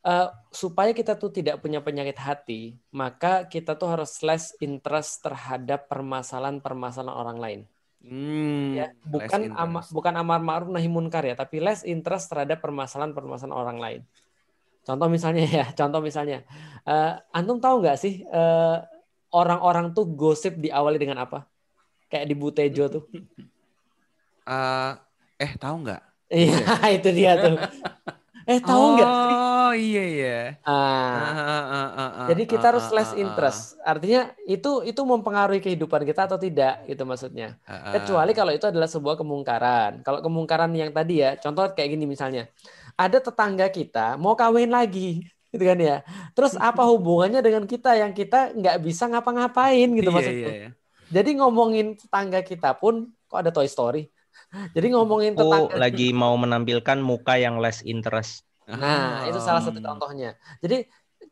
[0.00, 5.90] eh, supaya kita tuh tidak punya penyakit hati maka kita tuh harus less interest terhadap
[5.92, 7.60] permasalahan-permasalahan orang lain
[8.02, 13.54] hmm, ya bukan ama, bukan amar ma'ruf nahi munkar ya tapi less interest terhadap permasalahan-permasalahan
[13.54, 14.00] orang lain.
[14.82, 16.42] Contoh misalnya ya contoh misalnya.
[16.82, 18.76] Eh, antum tahu nggak sih eh,
[19.32, 21.46] orang-orang tuh gosip diawali dengan apa?
[22.10, 23.04] Kayak di Butejo tuh.
[24.42, 24.92] Eh,
[25.38, 26.02] eh tahu nggak?
[26.32, 26.58] iya
[26.96, 27.60] itu dia tuh
[28.50, 30.28] eh tahu nggak sih Oh iya iya.
[30.68, 30.72] Ah,
[31.16, 33.60] Ah, ah, ah, ah, ah, Jadi kita ah, harus ah, less ah, ah, interest.
[33.80, 37.56] Artinya itu itu mempengaruhi kehidupan kita atau tidak itu maksudnya.
[37.64, 37.92] ah, ah.
[37.96, 39.90] Kecuali kalau itu adalah sebuah kemungkaran.
[40.04, 42.52] Kalau kemungkaran yang tadi ya, contoh kayak gini misalnya.
[43.00, 45.96] Ada tetangga kita mau kawin lagi gitu kan ya.
[46.36, 50.50] Terus apa hubungannya dengan kita yang kita nggak bisa ngapa-ngapain gitu Iya, maksudnya.
[50.52, 50.68] iya, iya.
[51.12, 54.08] Jadi ngomongin tetangga kita pun kok ada Toy Story.
[54.74, 58.32] Jadi ngomongin Aku tetangga lagi mau menampilkan muka yang less interest.
[58.80, 60.26] Nah, itu salah satu contohnya.
[60.62, 60.76] Jadi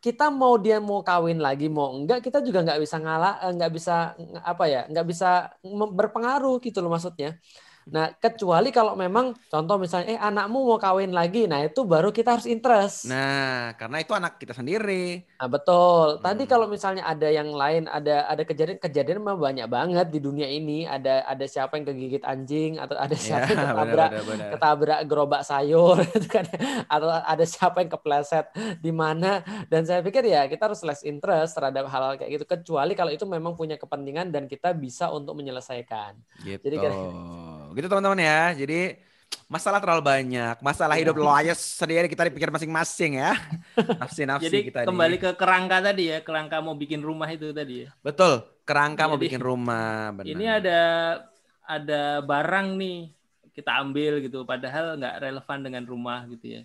[0.04, 3.70] kita mau dia mau kawin lagi mau enggak kita juga nggak bisa ngalah eh, nggak
[3.76, 3.92] bisa
[4.50, 5.26] apa ya nggak bisa
[5.78, 7.28] mem- berpengaruh gitu loh maksudnya.
[7.86, 12.34] Nah kecuali kalau memang contoh misalnya eh anakmu mau kawin lagi, nah itu baru kita
[12.34, 13.06] harus interest.
[13.06, 15.22] Nah, Nah, karena itu anak kita sendiri.
[15.40, 16.18] betul.
[16.18, 16.50] Tadi Hmm.
[16.50, 20.82] kalau misalnya ada yang lain ada ada kejadian-kejadian mah banyak banget di dunia ini.
[20.82, 24.48] Ada ada siapa yang kegigit anjing atau ada Ya, siapa yang ketabrak benar-benar.
[24.52, 26.44] ketabrak gerobak sayur gitu kan
[26.86, 28.46] atau ada siapa yang kepleset
[28.76, 32.92] di mana dan saya pikir ya kita harus less interest terhadap hal-hal kayak gitu kecuali
[32.92, 36.60] kalau itu memang punya kepentingan dan kita bisa untuk menyelesaikan Gitu.
[36.60, 36.96] Jadi kira-
[37.76, 38.40] gitu teman-teman ya.
[38.54, 38.98] Jadi
[39.46, 40.56] masalah terlalu banyak.
[40.62, 43.34] Masalah hidup lo aja sendiri kita dipikir masing-masing ya.
[44.00, 45.22] Nafsi-nafsi Jadi kita kembali nih.
[45.22, 47.88] ke kerangka tadi ya, kerangka mau bikin rumah itu tadi ya.
[48.02, 48.42] Betul.
[48.66, 50.14] Kerangka mau Jadi, bikin rumah.
[50.14, 50.30] Benar.
[50.30, 50.80] Ini ada
[51.66, 52.98] ada barang nih
[53.50, 56.62] kita ambil gitu, padahal nggak relevan dengan rumah gitu ya.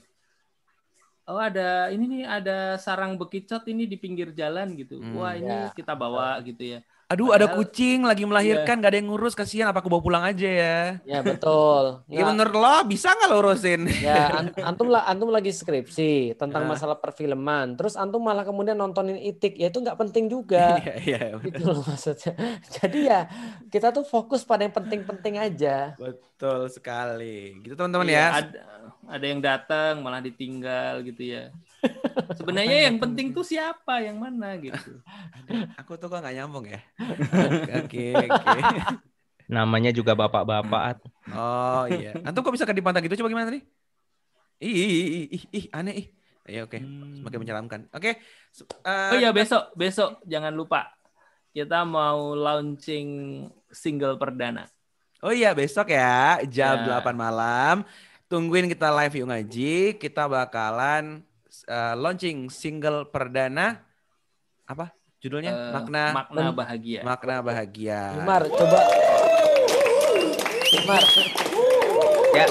[1.25, 5.01] Oh ada ini nih ada sarang bekicot ini di pinggir jalan gitu.
[5.01, 5.17] Hmm.
[5.17, 5.73] Wah ini Ya.
[5.73, 6.79] kita bawa gitu ya.
[7.05, 9.69] Aduh, ada Padahal- kucing lagi melahirkan, gak ada yang ngurus, kasihan.
[9.69, 10.77] Apa aku bawa pulang aja ya?
[11.07, 13.81] ya betul Ya Nggak- menurut lo bisa nggak lo urusin?
[14.01, 16.69] ya an- antum lah antum lagi skripsi tentang Ah.
[16.71, 21.21] masalah perfilman terus antum malah kemudian nontonin itik ya itu nggak penting juga Iya, iya.
[21.39, 22.33] gitu loh maksudnya
[22.75, 23.19] jadi ya
[23.67, 26.25] kita tuh fokus pada yang penting-penting aja Betul
[26.71, 27.59] sekali.
[27.63, 28.27] Gitu teman-teman Iya, ya.
[28.43, 28.59] Ada,
[29.05, 31.43] ada yang datang malah ditinggal gitu ya.
[32.39, 34.99] Sebenarnya yang penting tuh siapa, yang mana gitu.
[35.79, 36.79] Aku tuh kok nggak nyambung ya.
[37.85, 38.51] Oke, oke.
[39.45, 41.05] Namanya juga bapak-bapak.
[41.29, 42.17] Oh iya.
[42.25, 43.21] Antum kok bisa ke dipantang gitu?
[43.21, 43.61] Coba gimana tadi?
[44.63, 46.07] Ih, ih, ih, ih, ih, aneh ih.
[46.45, 46.77] Ya oke,
[47.21, 47.81] semakin menyeramkan.
[47.89, 48.21] Oke.
[48.53, 50.93] se- eh, Oh iya besok, besok jangan lupa
[51.55, 53.07] kita mau launching
[53.71, 54.67] single perdana.
[55.25, 57.01] Oh iya besok ya jam Ya.
[57.01, 57.81] 8 malam.
[58.25, 59.75] Tungguin kita live yuk ngaji.
[59.95, 61.25] Kita bakalan
[61.65, 63.81] eh, launching single perdana
[64.63, 65.49] apa judulnya?
[65.49, 67.01] Eh, makna makna bahagia.
[67.01, 68.01] makna bahagia.
[68.15, 68.79] Umar coba
[70.75, 71.03] Umar
[72.35, 72.45] Ya.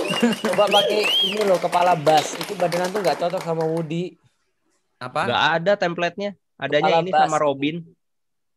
[0.49, 4.17] coba pakai ini loh kepala bass itu badan tuh nggak cocok sama Woody
[4.97, 5.29] Apa?
[5.29, 6.31] Nggak ada template-nya.
[6.57, 7.21] Adanya Kepala ini bas.
[7.23, 7.77] sama Robin.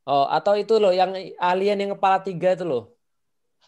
[0.01, 2.95] oh atau itu loh yang alien yang kepala tiga itu loh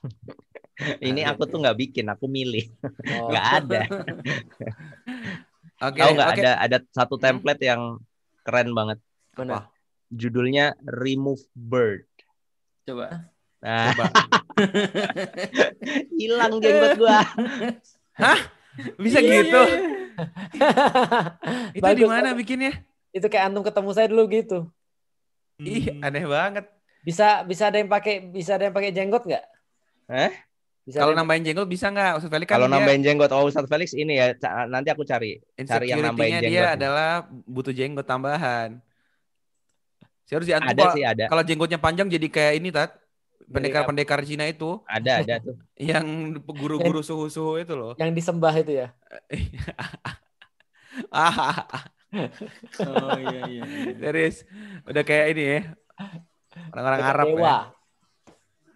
[1.03, 2.71] Ini aku tuh nggak bikin, aku milih.
[3.11, 3.27] oh.
[3.29, 3.81] Nggak ada.
[5.79, 6.39] Oke, Tahu nggak oke.
[6.43, 8.03] ada ada satu template yang
[8.43, 8.99] keren banget.
[9.31, 9.71] Mana?
[10.11, 12.03] Judulnya Remove Bird.
[12.83, 13.31] Coba.
[13.63, 14.05] Nah, Coba.
[16.19, 17.23] hilang jenggot gua.
[18.99, 19.61] Bisa Iya, gitu.
[21.71, 22.75] Itu Bagus, di mana bikinnya?
[23.09, 24.59] itu kayak antum ketemu saya dulu gitu
[25.57, 26.05] Ih, Hmm.
[26.05, 26.65] aneh banget.
[27.01, 29.41] bisa bisa ada yang pakai bisa ada yang pakai jenggot nggak
[30.09, 30.33] Eh?
[30.81, 32.17] bisa Kalau nambahin jenggot bisa nggak?
[32.17, 34.33] Ustaz Felix kan Kalau dia nambahin jenggot, oh Ustadz Felix ini ya,
[34.65, 35.37] nanti aku cari.
[35.55, 36.75] Cari yang nambahin insecurity-nya dia jenggot.
[36.75, 37.09] adalah
[37.45, 38.69] butuh jenggot tambahan.
[40.25, 41.25] Saya harus diantum Ada kalau- sih ada.
[41.25, 42.97] Kalau jenggotnya panjang jadi kayak ini tat.
[43.49, 45.57] pendekar-pendekar Cina itu Ada ada tuh.
[45.75, 46.05] yang
[46.39, 47.97] guru-guru suhu-suhu itu loh.
[47.97, 48.87] Yang disembah itu ya.
[52.79, 53.63] Oh iya iya.
[53.63, 53.93] iya.
[53.95, 54.37] Serius.
[54.83, 55.59] Udah kayak ini ya.
[56.69, 57.41] Orang-orang Arab dewa.
[57.41, 57.57] ya.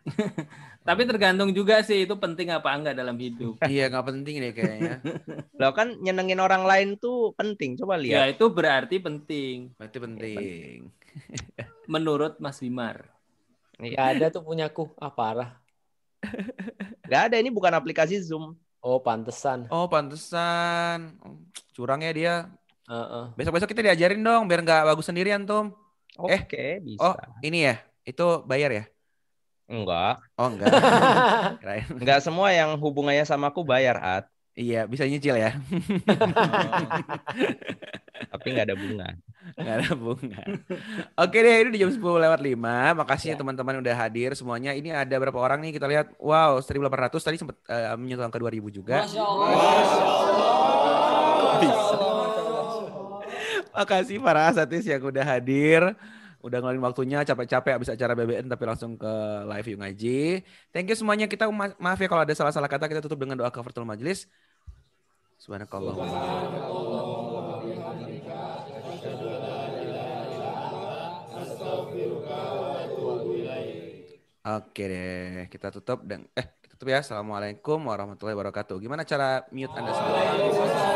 [0.83, 3.55] Tapi tergantung juga sih itu penting apa enggak dalam hidup.
[3.63, 4.99] Iya nggak penting deh kayaknya.
[5.61, 7.79] Lo kan nyenengin orang lain tuh penting.
[7.79, 8.35] Coba Ya lihat.
[8.35, 10.77] itu berarti penting Berarti penting.
[11.93, 13.07] menurut Mas Bimar.
[13.79, 14.91] Gak ada tuh punyaku.
[14.99, 15.55] Ah parah.
[17.11, 18.59] Gak ada ini bukan aplikasi Zoom.
[18.83, 19.71] Oh pantesan.
[19.71, 21.15] Oh pantesan.
[21.71, 22.35] Curang ya dia.
[22.91, 23.25] Heeh.
[23.39, 25.71] Besok-besok kita diajarin dong biar nggak bagus sendirian Tum.
[26.27, 26.99] Eh, Oke, bisa.
[26.99, 27.79] Oh ini ya.
[28.03, 28.83] Itu bayar ya?
[29.73, 30.21] Enggak.
[30.37, 30.69] Oh enggak.
[31.61, 31.85] Kirain.
[31.97, 34.29] Enggak semua yang hubungannya sama aku bayar, At.
[34.53, 35.49] Iya bisa nyicil ya.
[38.29, 39.07] Tapi nggak ada bunga.
[39.57, 40.41] Nggak ada bunga.
[41.17, 43.01] Oke deh, ini di jam 10 lewat 5.
[43.01, 44.77] Makasih ya teman-teman udah hadir semuanya.
[44.77, 45.73] Ini ada berapa orang nih?
[45.73, 46.13] Kita lihat.
[46.21, 49.09] Wow, 1800 tadi sempat eh, menyentuh angka 2000 juga.
[53.73, 55.97] Makasih para asatis yang udah hadir.
[56.43, 59.11] Udah ngeluarin waktunya capek-capek abis acara BBN tapi langsung ke
[59.47, 60.19] live yuk ngaji.
[60.75, 61.25] Thank you semuanya.
[61.31, 64.27] Kita ma- maaf ya kalau ada salah-salah kata kita tutup dengan doa kafaratul majelis.
[65.39, 65.95] Subhanakallah.
[74.43, 76.99] Oke deh, kita tutup dan eh kita tutup ya.
[76.99, 78.75] Assalamualaikum warahmatullahi wabarakatuh.
[78.83, 80.93] Gimana cara mute Anda semua?